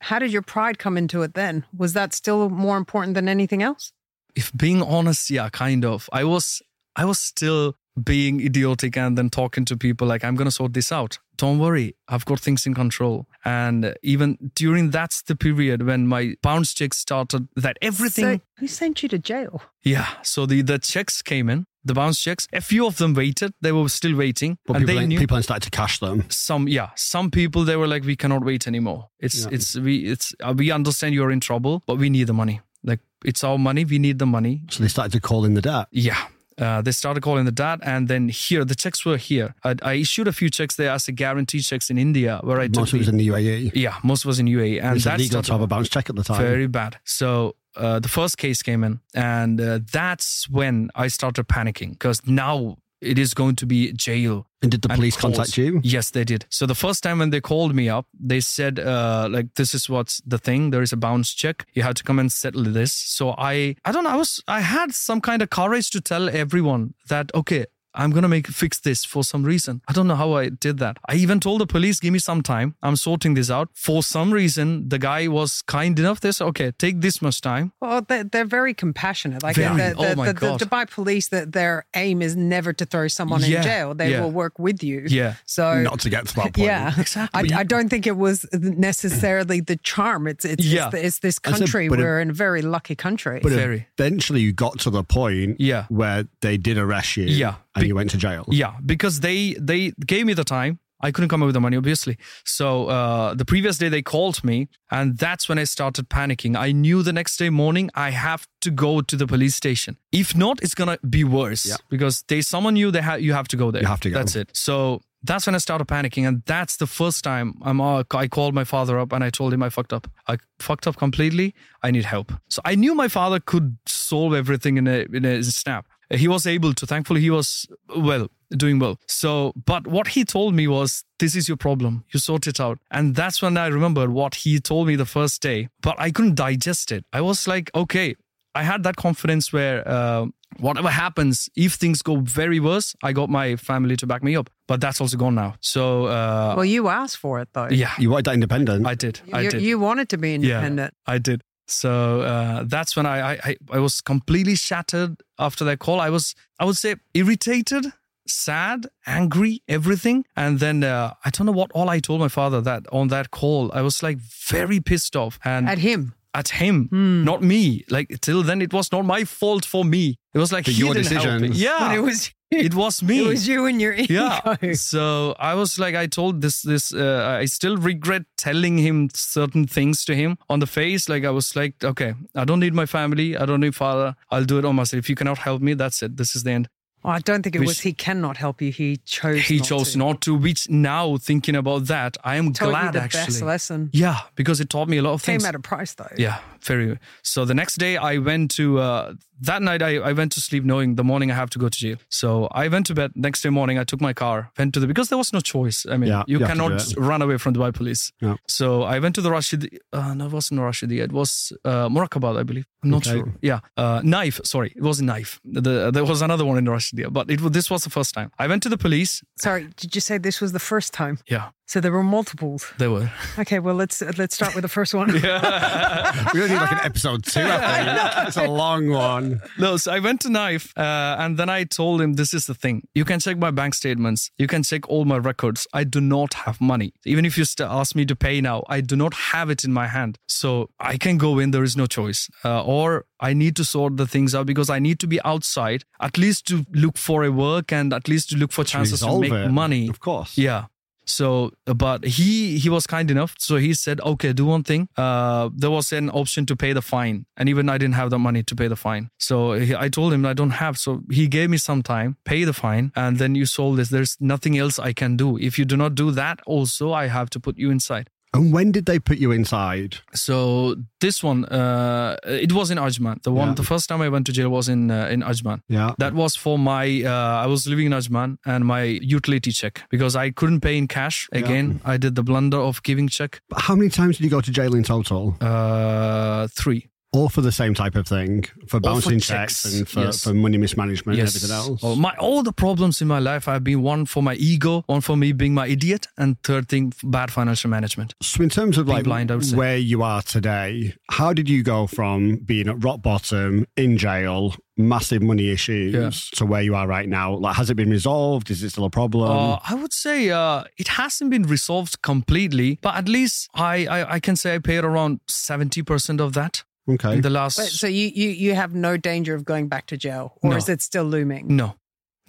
how 0.00 0.20
did 0.20 0.30
your 0.32 0.42
pride 0.42 0.78
come 0.78 0.96
into 0.96 1.22
it 1.22 1.34
then? 1.34 1.64
Was 1.76 1.92
that 1.94 2.14
still 2.14 2.48
more 2.48 2.76
important 2.76 3.14
than 3.14 3.28
anything 3.28 3.62
else? 3.62 3.92
if 4.36 4.52
being 4.56 4.80
honest, 4.82 5.30
yeah, 5.30 5.48
kind 5.48 5.84
of. 5.84 6.08
I 6.12 6.22
was 6.22 6.62
I 6.94 7.04
was 7.04 7.18
still 7.18 7.74
being 8.04 8.40
idiotic 8.40 8.96
and 8.96 9.16
then 9.18 9.30
talking 9.30 9.64
to 9.66 9.76
people 9.76 10.06
like 10.06 10.24
I'm 10.24 10.34
gonna 10.36 10.50
sort 10.50 10.72
this 10.74 10.90
out. 10.92 11.18
Don't 11.36 11.58
worry, 11.60 11.94
I've 12.08 12.24
got 12.24 12.40
things 12.40 12.66
in 12.66 12.74
control. 12.74 13.26
And 13.44 13.94
even 14.02 14.50
during 14.54 14.90
that's 14.90 15.22
the 15.22 15.36
period 15.36 15.86
when 15.86 16.06
my 16.08 16.34
bounce 16.42 16.74
check 16.74 16.94
started 16.94 17.46
that 17.56 17.76
everything 17.80 18.24
So 18.38 18.40
who 18.58 18.66
sent 18.66 19.02
you 19.02 19.08
to 19.10 19.18
jail? 19.18 19.62
Yeah. 19.84 20.06
So 20.22 20.46
the 20.46 20.62
the 20.62 20.78
checks 20.78 21.22
came 21.22 21.48
in, 21.48 21.66
the 21.84 21.94
bounce 21.94 22.20
checks. 22.20 22.48
A 22.52 22.60
few 22.60 22.86
of 22.86 22.96
them 22.96 23.14
waited. 23.14 23.52
They 23.60 23.70
were 23.72 23.88
still 23.88 24.16
waiting. 24.16 24.58
But 24.66 24.76
and 24.76 24.82
people, 24.82 24.94
they 24.94 25.00
ain't- 25.02 25.08
knew 25.10 25.18
people 25.18 25.36
ain't 25.36 25.44
started 25.44 25.70
to 25.70 25.76
cash 25.78 26.00
them. 26.00 26.24
some 26.28 26.66
yeah 26.68 26.90
some 26.96 27.30
people 27.30 27.64
they 27.64 27.76
were 27.76 27.86
like 27.86 28.04
we 28.04 28.16
cannot 28.16 28.44
wait 28.44 28.66
anymore 28.66 29.08
it's 29.20 29.44
Yeah. 29.44 29.48
it's 29.52 29.76
we 29.76 29.94
it's 30.12 30.34
uh, 30.42 30.54
we 30.56 30.72
understand 30.72 31.14
you're 31.14 31.30
in 31.32 31.40
trouble 31.40 31.82
but 31.86 31.98
we 31.98 32.10
need 32.10 32.26
the 32.26 32.32
money 32.34 32.60
like 32.82 33.00
it's 33.24 33.42
our 33.44 33.58
money 33.58 33.84
we 33.84 33.98
need 33.98 34.18
the 34.18 34.26
money 34.26 34.62
So 34.70 34.82
they 34.82 34.88
started 34.88 35.12
to 35.12 35.20
call 35.20 35.44
in 35.44 35.54
the 35.54 35.62
debt. 35.62 35.86
yeah 35.92 36.26
uh, 36.58 36.80
they 36.82 36.92
started 36.92 37.22
calling 37.22 37.44
the 37.44 37.52
dad 37.64 37.78
and 37.82 38.08
then 38.08 38.28
here 38.28 38.64
the 38.64 38.74
checks 38.74 39.04
were 39.06 39.16
here 39.16 39.54
I, 39.64 39.74
I 39.82 39.92
issued 39.94 40.26
a 40.28 40.32
few 40.32 40.50
checks 40.50 40.74
there 40.76 40.90
as 40.90 41.08
a 41.08 41.12
guarantee 41.12 41.60
checks 41.60 41.88
in 41.90 41.98
india 41.98 42.40
where 42.42 42.60
i 42.60 42.68
Most 42.68 42.92
of 42.92 42.98
was 42.98 43.06
the- 43.06 43.12
in 43.12 43.18
the 43.18 43.28
UAE. 43.28 43.72
yeah 43.74 43.96
most 44.02 44.24
was 44.26 44.38
in 44.38 44.46
uae 44.46 44.82
and 44.82 45.00
that's 45.00 45.20
illegal 45.22 45.42
to 45.42 45.52
have 45.52 45.62
a 45.62 45.66
bounce 45.66 45.88
check 45.88 46.10
at 46.10 46.16
the 46.16 46.24
time. 46.24 46.40
very 46.42 46.66
bad 46.66 46.96
so 47.04 47.54
uh, 47.76 47.98
the 48.00 48.08
first 48.08 48.38
case 48.38 48.60
came 48.62 48.82
in 48.88 49.00
and 49.14 49.60
uh, 49.60 49.78
that's 49.92 50.48
when 50.48 50.74
i 50.94 51.06
started 51.08 51.46
panicking 51.46 51.90
because 51.92 52.18
now 52.26 52.76
it 53.00 53.18
is 53.18 53.34
going 53.34 53.56
to 53.56 53.66
be 53.66 53.92
jail 53.92 54.46
and 54.62 54.70
did 54.70 54.82
the 54.82 54.88
police 54.88 55.16
contact 55.16 55.56
you? 55.56 55.80
Yes, 55.84 56.10
they 56.10 56.24
did. 56.24 56.46
So 56.48 56.66
the 56.66 56.74
first 56.74 57.02
time 57.02 57.20
when 57.20 57.30
they 57.30 57.40
called 57.40 57.74
me 57.74 57.88
up, 57.88 58.06
they 58.18 58.40
said, 58.40 58.80
uh, 58.80 59.28
like, 59.30 59.54
this 59.54 59.74
is 59.74 59.88
what's 59.88 60.20
the 60.26 60.38
thing. 60.38 60.70
There 60.70 60.82
is 60.82 60.92
a 60.92 60.96
bounce 60.96 61.32
check. 61.32 61.66
You 61.74 61.82
have 61.82 61.94
to 61.94 62.02
come 62.02 62.18
and 62.18 62.30
settle 62.30 62.64
this. 62.64 62.92
So 62.92 63.34
I, 63.38 63.76
I 63.84 63.92
don't 63.92 64.04
know. 64.04 64.10
I 64.10 64.16
was, 64.16 64.42
I 64.48 64.60
had 64.60 64.94
some 64.94 65.20
kind 65.20 65.42
of 65.42 65.50
courage 65.50 65.90
to 65.90 66.00
tell 66.00 66.28
everyone 66.28 66.94
that, 67.08 67.30
okay, 67.34 67.66
I'm 67.98 68.10
gonna 68.12 68.28
make 68.36 68.46
fix 68.46 68.80
this 68.80 69.04
for 69.04 69.22
some 69.24 69.42
reason. 69.52 69.82
I 69.88 69.92
don't 69.92 70.06
know 70.10 70.16
how 70.24 70.30
I 70.42 70.48
did 70.66 70.78
that. 70.78 70.96
I 71.08 71.14
even 71.24 71.38
told 71.40 71.60
the 71.60 71.66
police, 71.66 71.96
give 72.00 72.12
me 72.12 72.18
some 72.30 72.42
time. 72.42 72.68
I'm 72.82 72.96
sorting 72.96 73.34
this 73.34 73.50
out. 73.50 73.68
For 73.74 74.02
some 74.02 74.28
reason, 74.32 74.88
the 74.88 74.98
guy 74.98 75.28
was 75.28 75.62
kind 75.62 75.98
enough. 75.98 76.20
They 76.20 76.32
said, 76.32 76.46
okay, 76.52 76.70
take 76.84 77.00
this 77.00 77.20
much 77.20 77.40
time. 77.40 77.72
Well, 77.80 78.02
they're, 78.08 78.24
they're 78.24 78.44
very 78.58 78.74
compassionate. 78.74 79.42
Like 79.42 79.56
Very. 79.56 79.76
the, 79.76 79.94
the, 79.94 80.12
Oh 80.12 80.14
my 80.14 80.26
the, 80.28 80.34
God. 80.34 80.60
the 80.60 80.66
Dubai 80.66 80.88
police, 80.90 81.28
that 81.28 81.52
their 81.52 81.84
aim 81.94 82.22
is 82.22 82.36
never 82.36 82.72
to 82.72 82.84
throw 82.86 83.08
someone 83.08 83.42
in 83.44 83.62
jail. 83.62 83.94
They 83.94 84.12
yeah. 84.12 84.20
will 84.22 84.30
work 84.30 84.58
with 84.58 84.82
you. 84.82 85.04
Yeah. 85.08 85.34
So 85.44 85.82
Not 85.82 86.00
to 86.00 86.10
get 86.10 86.26
to 86.28 86.34
that 86.36 86.54
point. 86.54 86.58
yeah, 86.58 86.92
Exactly. 87.04 87.52
I, 87.52 87.60
I 87.60 87.64
don't 87.64 87.88
think 87.88 88.06
it 88.06 88.16
was 88.16 88.46
necessarily 88.52 89.60
the 89.60 89.76
charm. 89.76 90.26
It's 90.26 90.44
it's 90.44 90.64
Yeah. 90.64 90.88
it's, 90.88 90.94
it's 90.94 91.18
this 91.20 91.38
I 91.44 91.50
said, 91.52 91.58
country. 91.58 91.88
but 91.88 91.98
it- 91.98 92.02
We're 92.02 92.20
in 92.20 92.30
a 92.30 92.38
very 92.46 92.62
lucky 92.62 92.94
country. 92.94 93.40
But 93.42 93.52
Very. 93.52 93.86
eventually 93.98 94.40
you 94.40 94.52
got 94.52 94.78
to 94.80 94.90
the 94.90 95.04
point 95.04 95.56
Yeah. 95.60 95.84
where 95.88 96.24
they 96.40 96.56
did 96.56 96.78
arrest 96.78 97.16
you 97.16 97.24
Yeah. 97.24 97.54
And 97.78 97.88
you 97.88 97.94
went 97.94 98.10
to 98.10 98.16
jail. 98.16 98.44
Yeah, 98.50 98.74
because 98.84 99.20
they 99.20 99.54
they 99.58 99.92
gave 100.06 100.26
me 100.26 100.34
the 100.34 100.44
time. 100.44 100.78
I 101.00 101.12
couldn't 101.12 101.28
come 101.28 101.42
up 101.44 101.46
with 101.46 101.54
the 101.54 101.60
money, 101.60 101.76
obviously. 101.76 102.16
So 102.44 102.88
uh, 102.88 103.34
the 103.34 103.44
previous 103.44 103.78
day 103.78 103.88
they 103.88 104.02
called 104.02 104.42
me, 104.42 104.68
and 104.90 105.16
that's 105.16 105.48
when 105.48 105.56
I 105.56 105.64
started 105.64 106.08
panicking. 106.08 106.56
I 106.56 106.72
knew 106.72 107.04
the 107.04 107.12
next 107.12 107.36
day 107.36 107.50
morning 107.50 107.88
I 107.94 108.10
have 108.10 108.48
to 108.62 108.70
go 108.72 109.00
to 109.00 109.16
the 109.16 109.26
police 109.26 109.54
station. 109.54 109.96
If 110.10 110.34
not, 110.34 110.60
it's 110.60 110.74
gonna 110.74 110.98
be 111.08 111.22
worse 111.22 111.64
Yeah. 111.66 111.76
because 111.88 112.24
they 112.26 112.40
summon 112.42 112.74
you. 112.76 112.90
They 112.90 113.02
have 113.02 113.20
you 113.20 113.32
have 113.32 113.46
to 113.48 113.56
go 113.56 113.70
there. 113.70 113.82
You 113.82 113.88
have 113.88 114.00
to 114.00 114.10
go. 114.10 114.18
That's 114.18 114.34
it. 114.34 114.50
So 114.54 115.00
that's 115.22 115.46
when 115.46 115.54
I 115.54 115.58
started 115.58 115.86
panicking, 115.86 116.26
and 116.28 116.42
that's 116.46 116.76
the 116.78 116.86
first 116.86 117.22
time 117.24 117.54
I'm. 117.62 117.80
Uh, 117.80 118.02
I 118.14 118.26
called 118.28 118.54
my 118.54 118.64
father 118.64 118.98
up 118.98 119.12
and 119.12 119.22
I 119.22 119.30
told 119.30 119.52
him 119.52 119.62
I 119.62 119.68
fucked 119.70 119.92
up. 119.92 120.06
I 120.26 120.38
fucked 120.58 120.86
up 120.88 120.96
completely. 120.96 121.54
I 121.82 121.90
need 121.92 122.04
help. 122.06 122.32
So 122.48 122.60
I 122.64 122.74
knew 122.76 122.94
my 122.94 123.08
father 123.08 123.38
could 123.40 123.78
solve 123.86 124.34
everything 124.34 124.76
in 124.78 124.86
a 124.88 125.06
in 125.12 125.24
a 125.24 125.42
snap. 125.44 125.86
He 126.10 126.28
was 126.28 126.46
able 126.46 126.72
to. 126.74 126.86
Thankfully, 126.86 127.20
he 127.20 127.30
was 127.30 127.66
well 127.96 128.28
doing 128.56 128.78
well. 128.78 128.98
So, 129.06 129.52
but 129.66 129.86
what 129.86 130.08
he 130.08 130.24
told 130.24 130.54
me 130.54 130.66
was, 130.66 131.04
"This 131.18 131.36
is 131.36 131.48
your 131.48 131.56
problem. 131.58 132.04
You 132.12 132.20
sort 132.20 132.46
it 132.46 132.58
out." 132.60 132.78
And 132.90 133.14
that's 133.14 133.42
when 133.42 133.56
I 133.56 133.66
remembered 133.66 134.10
what 134.10 134.34
he 134.36 134.58
told 134.60 134.86
me 134.86 134.96
the 134.96 135.04
first 135.06 135.42
day. 135.42 135.68
But 135.82 135.96
I 135.98 136.10
couldn't 136.10 136.34
digest 136.36 136.92
it. 136.92 137.04
I 137.12 137.20
was 137.20 137.46
like, 137.46 137.70
"Okay." 137.74 138.16
I 138.54 138.62
had 138.62 138.82
that 138.82 138.96
confidence 138.96 139.52
where 139.52 139.86
uh, 139.86 140.26
whatever 140.58 140.88
happens, 140.88 141.48
if 141.54 141.74
things 141.74 142.02
go 142.02 142.16
very 142.16 142.58
worse, 142.58 142.96
I 143.02 143.12
got 143.12 143.28
my 143.28 143.54
family 143.56 143.96
to 143.98 144.06
back 144.06 144.22
me 144.22 144.34
up. 144.34 144.50
But 144.66 144.80
that's 144.80 145.00
also 145.00 145.16
gone 145.16 145.34
now. 145.36 145.54
So 145.60 146.06
uh, 146.06 146.54
well, 146.56 146.64
you 146.64 146.88
asked 146.88 147.18
for 147.18 147.40
it 147.40 147.48
though. 147.52 147.68
yeah, 147.70 147.92
You 147.98 148.10
wanted 148.10 148.24
that 148.24 148.34
independent. 148.34 148.86
I 148.86 148.94
did. 148.94 149.20
I 149.32 149.46
did. 149.46 149.62
you 149.62 149.78
wanted 149.78 150.08
to 150.08 150.18
be 150.18 150.34
independent. 150.34 150.94
yeah, 151.06 151.14
I 151.14 151.18
did. 151.18 151.42
So 151.68 152.22
uh, 152.22 152.64
that's 152.66 152.96
when 152.96 153.06
I, 153.06 153.32
I 153.32 153.56
I 153.70 153.78
was 153.78 154.00
completely 154.00 154.56
shattered 154.56 155.22
after 155.38 155.64
that 155.64 155.78
call. 155.78 156.00
I 156.00 156.10
was 156.10 156.34
I 156.58 156.64
would 156.64 156.76
say 156.76 156.96
irritated, 157.14 157.86
sad, 158.26 158.86
angry, 159.06 159.62
everything. 159.68 160.24
And 160.34 160.60
then 160.60 160.82
uh, 160.82 161.14
I 161.24 161.30
don't 161.30 161.46
know 161.46 161.52
what 161.52 161.70
all 161.72 161.88
I 161.90 162.00
told 162.00 162.20
my 162.20 162.28
father 162.28 162.60
that 162.62 162.86
on 162.92 163.08
that 163.08 163.30
call. 163.30 163.70
I 163.72 163.82
was 163.82 164.02
like 164.02 164.18
very 164.18 164.80
pissed 164.80 165.14
off 165.16 165.38
and 165.44 165.68
At 165.68 165.78
him. 165.78 166.14
At 166.38 166.48
him, 166.62 166.88
not 167.30 167.40
me. 167.42 167.60
Like 167.90 168.08
till 168.20 168.42
then, 168.48 168.60
it 168.62 168.72
was 168.72 168.90
not 168.92 169.04
my 169.04 169.24
fault 169.24 169.64
for 169.64 169.84
me. 169.84 170.04
It 170.34 170.38
was 170.38 170.50
like 170.52 170.64
For 170.66 170.70
he 170.72 170.80
your 170.84 170.94
didn't 170.94 171.12
help 171.22 171.40
me. 171.40 171.48
Yeah, 171.48 171.78
But 171.80 171.96
it 171.98 172.02
was 172.08 172.30
it 172.50 172.74
was 172.74 173.02
me. 173.02 173.16
it 173.20 173.26
was 173.26 173.46
you 173.46 173.66
and 173.66 173.78
your 173.84 173.92
ego. 173.92 174.14
Yeah. 174.14 174.72
So 174.74 175.34
I 175.38 175.52
was 175.54 175.78
like, 175.78 175.94
I 176.04 176.06
told 176.06 176.40
this, 176.40 176.62
this, 176.62 176.94
uh, 176.94 177.38
I 177.42 177.44
still 177.46 177.76
regret 177.76 178.22
telling 178.38 178.78
him 178.78 179.08
certain 179.14 179.66
things 179.66 180.04
to 180.06 180.14
him 180.14 180.38
on 180.48 180.60
the 180.60 180.66
face. 180.66 181.08
Like 181.12 181.24
I 181.24 181.30
was 181.30 181.54
like, 181.56 181.74
okay, 181.84 182.14
I 182.34 182.44
don't 182.44 182.60
need 182.60 182.74
my 182.74 182.86
family. 182.86 183.36
I 183.36 183.44
don't 183.44 183.60
need 183.60 183.74
father. 183.74 184.14
I'll 184.30 184.44
do 184.46 184.58
it 184.58 184.64
on 184.64 184.76
myself. 184.76 184.98
If 184.98 185.08
you 185.10 185.16
cannot 185.16 185.38
help 185.38 185.60
me, 185.60 185.74
that's 185.74 186.02
it. 186.02 186.16
This 186.16 186.34
is 186.36 186.42
the 186.44 186.52
end. 186.52 186.68
Oh, 187.04 187.10
I 187.10 187.20
don't 187.20 187.42
think 187.42 187.54
it 187.56 187.60
Which- 187.60 187.68
was 187.68 187.80
he 187.80 187.92
cannot 187.92 188.36
help 188.36 188.60
you. 188.60 188.70
He 188.72 188.96
chose. 189.04 189.40
He 189.46 189.58
not 189.58 189.66
chose 189.66 189.92
to. 189.92 189.98
not 189.98 190.20
to, 190.22 190.34
which 190.34 190.68
now 190.68 191.16
thinking 191.16 191.54
about 191.56 191.86
that, 191.86 192.16
I 192.24 192.36
am 192.36 192.52
Taught 192.52 192.64
you 192.66 192.70
glad 192.72 192.92
the 192.94 193.02
actually. 193.02 193.24
best 193.26 193.42
lesson. 193.42 193.90
Yeah, 193.92 194.18
because 194.34 194.60
it 194.60 194.68
taught 194.68 194.88
me 194.88 194.96
a 194.98 195.02
lot 195.02 195.12
of 195.14 195.22
Came 195.22 195.34
things. 195.34 195.44
Came 195.44 195.48
at 195.48 195.54
a 195.54 195.60
price 195.60 195.94
though. 195.94 196.08
Yeah, 196.16 196.38
very. 196.62 196.98
So 197.22 197.44
the 197.44 197.54
next 197.54 197.76
day 197.76 197.96
I 197.96 198.18
went 198.18 198.50
to 198.52 198.78
uh, 198.80 199.14
that 199.42 199.62
night 199.62 199.80
I, 199.82 199.96
I 199.98 200.12
went 200.12 200.32
to 200.32 200.40
sleep 200.40 200.64
knowing 200.64 200.96
the 200.96 201.04
morning 201.04 201.30
I 201.30 201.34
have 201.34 201.50
to 201.50 201.58
go 201.60 201.68
to 201.68 201.78
jail. 201.78 201.96
So 202.08 202.46
I 202.50 202.66
went 202.68 202.86
to 202.86 202.94
bed. 202.94 203.12
Next 203.14 203.42
day 203.42 203.50
morning 203.50 203.78
I 203.78 203.84
took 203.84 204.00
my 204.00 204.12
car, 204.12 204.50
went 204.58 204.74
to 204.74 204.80
the 204.80 204.88
because 204.88 205.08
there 205.08 205.18
was 205.18 205.32
no 205.32 205.40
choice. 205.40 205.86
I 205.88 205.96
mean, 205.96 206.10
Yeah, 206.10 206.24
you 206.26 206.40
you 206.40 206.46
cannot 206.46 206.82
run 206.96 207.22
away 207.22 207.38
from 207.38 207.54
Dubai 207.54 207.72
police. 207.72 208.10
Yeah. 208.20 208.36
So 208.48 208.82
I 208.82 208.98
went 208.98 209.14
to 209.14 209.20
the 209.20 209.30
Rashid. 209.30 209.78
Uh, 209.92 210.14
no, 210.14 210.26
it 210.26 210.32
wasn't 210.32 210.60
Rashidi. 210.60 210.98
It 211.00 211.12
was 211.12 211.52
uh, 211.64 211.88
Muraqqabat, 211.88 212.36
I 212.38 212.42
believe. 212.42 212.66
I'm 212.82 212.90
not 212.90 213.06
Okay. 213.06 213.18
sure. 213.18 213.34
Yeah, 213.42 213.60
uh, 213.76 214.00
Naif. 214.02 214.44
Sorry, 214.46 214.72
it 214.74 214.82
was 214.82 214.98
a 215.00 215.04
Naif. 215.04 215.38
The, 215.44 215.90
there 215.92 216.04
was 216.04 216.22
another 216.22 216.44
one 216.44 216.58
in 216.58 216.64
Rashidia, 216.92 217.12
but 217.12 217.30
it 217.30 217.40
this 217.52 217.70
was 217.70 217.84
the 217.84 217.90
first 217.90 218.14
time. 218.14 218.30
I 218.38 218.46
went 218.46 218.62
to 218.64 218.68
the 218.68 218.78
police. 218.78 219.22
Sorry, 219.36 219.68
did 219.76 219.94
you 219.94 220.00
say 220.00 220.18
this 220.18 220.40
was 220.40 220.52
the 220.52 220.58
first 220.58 220.92
time? 220.92 221.18
Yeah, 221.28 221.50
So 221.68 221.80
there 221.80 221.92
were 221.92 222.02
multiples. 222.02 222.72
There 222.78 222.90
were. 222.90 223.10
Okay, 223.38 223.58
well 223.58 223.74
let's 223.74 224.00
let's 224.16 224.34
start 224.34 224.54
with 224.54 224.62
the 224.62 224.68
first 224.68 224.94
one. 224.94 225.12
we 225.12 225.20
don't 225.20 226.48
need 226.48 226.56
like 226.56 226.72
an 226.72 226.80
episode 226.82 227.24
two, 227.24 227.42
I 227.44 227.58
think. 227.58 227.88
It's 228.28 228.36
a 228.38 228.48
long 228.48 228.88
one. 228.88 229.42
No, 229.58 229.76
so 229.76 229.92
I 229.92 229.98
went 230.00 230.22
to 230.22 230.28
Naif 230.28 230.72
uh, 230.78 231.16
and 231.22 231.36
then 231.38 231.50
I 231.50 231.64
told 231.64 232.00
him 232.00 232.14
this 232.14 232.32
is 232.32 232.46
the 232.46 232.54
thing. 232.54 232.88
You 232.94 233.04
can 233.04 233.20
check 233.20 233.36
my 233.36 233.50
bank 233.50 233.74
statements. 233.74 234.30
You 234.38 234.46
can 234.46 234.62
check 234.62 234.88
all 234.88 235.04
my 235.04 235.18
records. 235.18 235.66
I 235.74 235.84
do 235.84 236.00
not 236.00 236.32
have 236.34 236.58
money. 236.60 236.92
Even 237.04 237.26
if 237.26 237.36
you 237.36 237.44
st- 237.44 237.68
ask 237.70 237.94
me 237.94 238.06
to 238.06 238.16
pay 238.16 238.40
now, 238.40 238.64
I 238.68 238.80
do 238.80 238.96
not 238.96 239.12
have 239.32 239.50
it 239.50 239.62
in 239.62 239.72
my 239.72 239.88
hand. 239.88 240.16
So 240.26 240.70
I 240.80 240.96
can 240.96 241.18
go 241.18 241.38
in. 241.38 241.50
There 241.50 241.64
is 241.64 241.76
no 241.76 241.86
choice. 241.86 242.30
Uh, 242.44 242.64
or 242.64 243.04
I 243.20 243.34
need 243.34 243.56
to 243.56 243.64
sort 243.64 243.98
the 243.98 244.06
things 244.06 244.34
out 244.34 244.46
because 244.46 244.70
I 244.70 244.78
need 244.78 244.98
to 245.00 245.06
be 245.06 245.20
outside 245.22 245.84
at 246.00 246.16
least 246.16 246.46
to 246.46 246.64
look 246.72 246.96
for 246.96 247.24
a 247.24 247.30
work 247.30 247.72
and 247.72 247.92
at 247.92 248.08
least 248.08 248.30
to 248.30 248.36
look 248.36 248.52
for 248.52 248.64
chances 248.64 249.00
to 249.00 249.18
make 249.20 249.32
it. 249.32 249.50
money. 249.50 249.88
Of 249.90 250.00
course. 250.00 250.38
Yeah. 250.38 250.64
So, 251.08 251.52
but 251.64 252.04
he 252.04 252.58
he 252.58 252.68
was 252.68 252.86
kind 252.86 253.10
enough. 253.10 253.34
So 253.38 253.56
he 253.56 253.74
said, 253.74 254.00
"Okay, 254.00 254.32
do 254.32 254.46
one 254.46 254.62
thing. 254.62 254.88
Uh, 254.96 255.48
there 255.54 255.70
was 255.70 255.92
an 255.92 256.10
option 256.10 256.46
to 256.46 256.56
pay 256.56 256.72
the 256.72 256.82
fine, 256.82 257.26
and 257.36 257.48
even 257.48 257.68
I 257.68 257.78
didn't 257.78 257.94
have 257.94 258.10
the 258.10 258.18
money 258.18 258.42
to 258.42 258.54
pay 258.54 258.68
the 258.68 258.76
fine. 258.76 259.10
So 259.18 259.52
he, 259.52 259.74
I 259.74 259.88
told 259.88 260.12
him 260.12 260.26
I 260.26 260.34
don't 260.34 260.50
have. 260.50 260.78
So 260.78 261.02
he 261.10 261.26
gave 261.28 261.50
me 261.50 261.56
some 261.56 261.82
time, 261.82 262.16
pay 262.24 262.44
the 262.44 262.52
fine, 262.52 262.92
and 262.94 263.18
then 263.18 263.34
you 263.34 263.46
solve 263.46 263.76
this. 263.76 263.88
There's 263.88 264.16
nothing 264.20 264.58
else 264.58 264.78
I 264.78 264.92
can 264.92 265.16
do. 265.16 265.38
If 265.38 265.58
you 265.58 265.64
do 265.64 265.76
not 265.76 265.94
do 265.94 266.10
that, 266.12 266.40
also 266.46 266.92
I 266.92 267.06
have 267.08 267.30
to 267.30 267.40
put 267.40 267.58
you 267.58 267.70
inside. 267.70 268.10
And 268.34 268.52
when 268.52 268.72
did 268.72 268.84
they 268.86 268.98
put 268.98 269.18
you 269.18 269.32
inside? 269.32 269.96
So 270.14 270.76
this 271.00 271.22
one, 271.22 271.44
uh, 271.46 272.16
it 272.26 272.52
was 272.52 272.70
in 272.70 272.78
Ajman. 272.78 273.22
The 273.22 273.32
one, 273.32 273.48
Yeah. 273.48 273.54
the 273.54 273.62
first 273.62 273.88
time 273.88 274.02
I 274.02 274.08
went 274.10 274.26
to 274.26 274.32
jail 274.32 274.50
was 274.50 274.68
in 274.68 274.90
uh, 274.90 275.08
in 275.10 275.22
Ajman. 275.22 275.60
Yeah. 275.68 275.94
That 275.98 276.12
was 276.14 276.36
for 276.36 276.58
my, 276.58 277.02
uh, 277.04 277.44
I 277.44 277.46
was 277.46 277.66
living 277.66 277.86
in 277.86 277.92
Ajman 277.92 278.36
and 278.44 278.64
my 278.64 278.82
utility 279.18 279.50
check 279.52 279.82
because 279.90 280.14
I 280.14 280.30
couldn't 280.30 280.60
pay 280.60 280.76
in 280.76 280.88
cash. 280.88 281.28
Again, 281.32 281.80
I 281.84 281.96
did 281.96 282.14
the 282.14 282.22
blunder 282.22 282.58
of 282.58 282.82
giving 282.82 283.08
check 283.08 283.40
But 283.48 283.60
how 283.62 283.74
many 283.74 283.88
times 283.90 284.18
did 284.18 284.24
you 284.24 284.30
go 284.30 284.40
to 284.42 284.50
jail 284.50 284.74
in 284.74 284.82
total? 284.84 285.36
uh, 285.40 286.48
three. 286.48 286.88
All 287.12 287.30
for 287.30 287.40
the 287.40 287.52
same 287.52 287.72
type 287.72 287.94
of 287.96 288.06
thing, 288.06 288.42
for 288.42 288.76
All 288.76 288.80
for 288.80 288.80
bouncing 288.80 289.18
checks, 289.18 289.62
checks, 289.62 289.74
and 289.74 289.88
for, 289.88 290.00
yes. 290.00 290.24
for 290.24 290.34
money 290.34 290.58
mismanagement 290.58 291.18
and 291.18 291.26
everything 291.26 291.50
else. 291.50 291.80
Oh, 291.82 291.94
my 291.96 292.14
all 292.18 292.42
the 292.42 292.52
problems 292.52 293.00
in 293.00 293.08
my 293.08 293.18
life 293.18 293.46
have 293.46 293.64
been 293.64 293.80
one 293.80 294.04
for 294.04 294.22
my 294.22 294.34
ego, 294.34 294.82
one 294.86 295.00
for 295.00 295.16
me 295.16 295.32
being 295.32 295.54
my 295.54 295.66
idiot, 295.68 296.06
and 296.18 296.36
third 296.42 296.68
thing 296.68 296.92
bad 297.02 297.30
financial 297.30 297.70
management. 297.70 298.14
So, 298.22 298.42
in 298.42 298.50
terms 298.50 298.76
of 298.76 298.84
Being 298.86 298.96
like 298.96 299.04
blind, 299.04 299.30
I 299.30 299.36
would 299.36 299.46
say. 299.46 299.56
where 299.56 299.76
you 299.78 300.02
are 300.02 300.20
today, 300.20 300.94
how 301.10 301.32
did 301.32 301.48
you 301.48 301.62
go 301.62 301.86
from 301.86 302.36
being 302.44 302.68
at 302.68 302.84
rock 302.84 303.00
bottom 303.00 303.64
in 303.78 303.96
jail, 303.96 304.54
massive 304.76 305.22
money 305.22 305.48
issues, 305.50 305.94
Yeah. 305.94 306.10
to 306.38 306.44
where 306.44 306.60
you 306.60 306.74
are 306.74 306.86
right 306.86 307.08
now? 307.08 307.34
Like, 307.34 307.56
has 307.56 307.70
it 307.70 307.74
been 307.76 307.90
resolved? 307.90 308.50
Is 308.50 308.62
it 308.62 308.68
still 308.70 308.84
a 308.84 308.90
problem? 308.90 309.30
Uh, 309.30 309.58
I 309.66 309.74
would 309.74 309.94
say 309.94 310.28
uh, 310.28 310.64
it 310.76 310.88
hasn't 310.88 311.30
been 311.30 311.44
resolved 311.44 312.02
completely, 312.02 312.78
but 312.82 312.96
at 312.96 313.08
least 313.08 313.48
I, 313.54 313.86
I, 313.86 314.12
I 314.16 314.20
can 314.20 314.36
say 314.36 314.54
I 314.56 314.58
paid 314.58 314.84
around 314.84 315.20
seventy 315.26 315.82
percent 315.82 316.20
of 316.20 316.34
that 316.34 316.64
okay. 316.88 317.14
in 317.14 317.20
the 317.22 317.30
last. 317.30 317.58
Wait, 317.58 317.68
so 317.68 317.86
you, 317.86 318.08
you 318.14 318.28
you 318.30 318.54
have 318.54 318.74
no 318.74 318.96
danger 318.96 319.34
of 319.34 319.44
going 319.44 319.68
back 319.68 319.86
to 319.86 319.96
jail, 319.96 320.34
or 320.42 320.50
No. 320.50 320.56
is 320.56 320.68
it 320.68 320.82
still 320.82 321.04
looming? 321.04 321.46
No. 321.56 321.74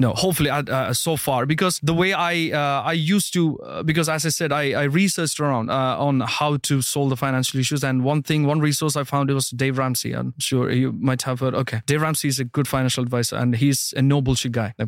No, 0.01 0.13
hopefully 0.13 0.49
uh, 0.49 0.63
uh, 0.63 0.93
so 0.93 1.17
far 1.17 1.45
because 1.45 1.79
the 1.83 1.93
way 1.93 2.13
I 2.13 2.51
uh, 2.51 2.83
I 2.83 2.93
used 2.93 3.33
to 3.33 3.59
uh, 3.59 3.83
because 3.83 4.07
as 4.07 4.25
I 4.25 4.29
said 4.29 4.53
I, 4.53 4.71
I 4.71 4.83
researched 4.83 5.41
around 5.41 5.69
uh, 5.69 5.97
on 5.99 6.21
how 6.21 6.55
to 6.57 6.81
solve 6.81 7.09
the 7.09 7.17
financial 7.17 7.59
issues 7.59 7.83
and 7.83 8.05
one 8.05 8.23
thing 8.23 8.45
one 8.45 8.61
resource 8.61 8.95
I 8.95 9.03
found 9.03 9.29
it 9.29 9.33
was 9.33 9.49
Dave 9.49 9.77
Ramsey. 9.77 10.13
I'm 10.13 10.33
sure 10.39 10.71
you 10.71 10.93
might 10.93 11.23
have 11.23 11.41
heard 11.41 11.53
okay 11.53 11.81
Dave 11.85 12.01
Ramsey 12.01 12.29
is 12.29 12.39
a 12.39 12.45
good 12.45 12.65
financial 12.65 13.03
advisor 13.03 13.35
and 13.35 13.57
he's 13.57 13.93
a 13.97 14.01
no 14.01 14.21
bullshit 14.21 14.53
guy. 14.53 14.73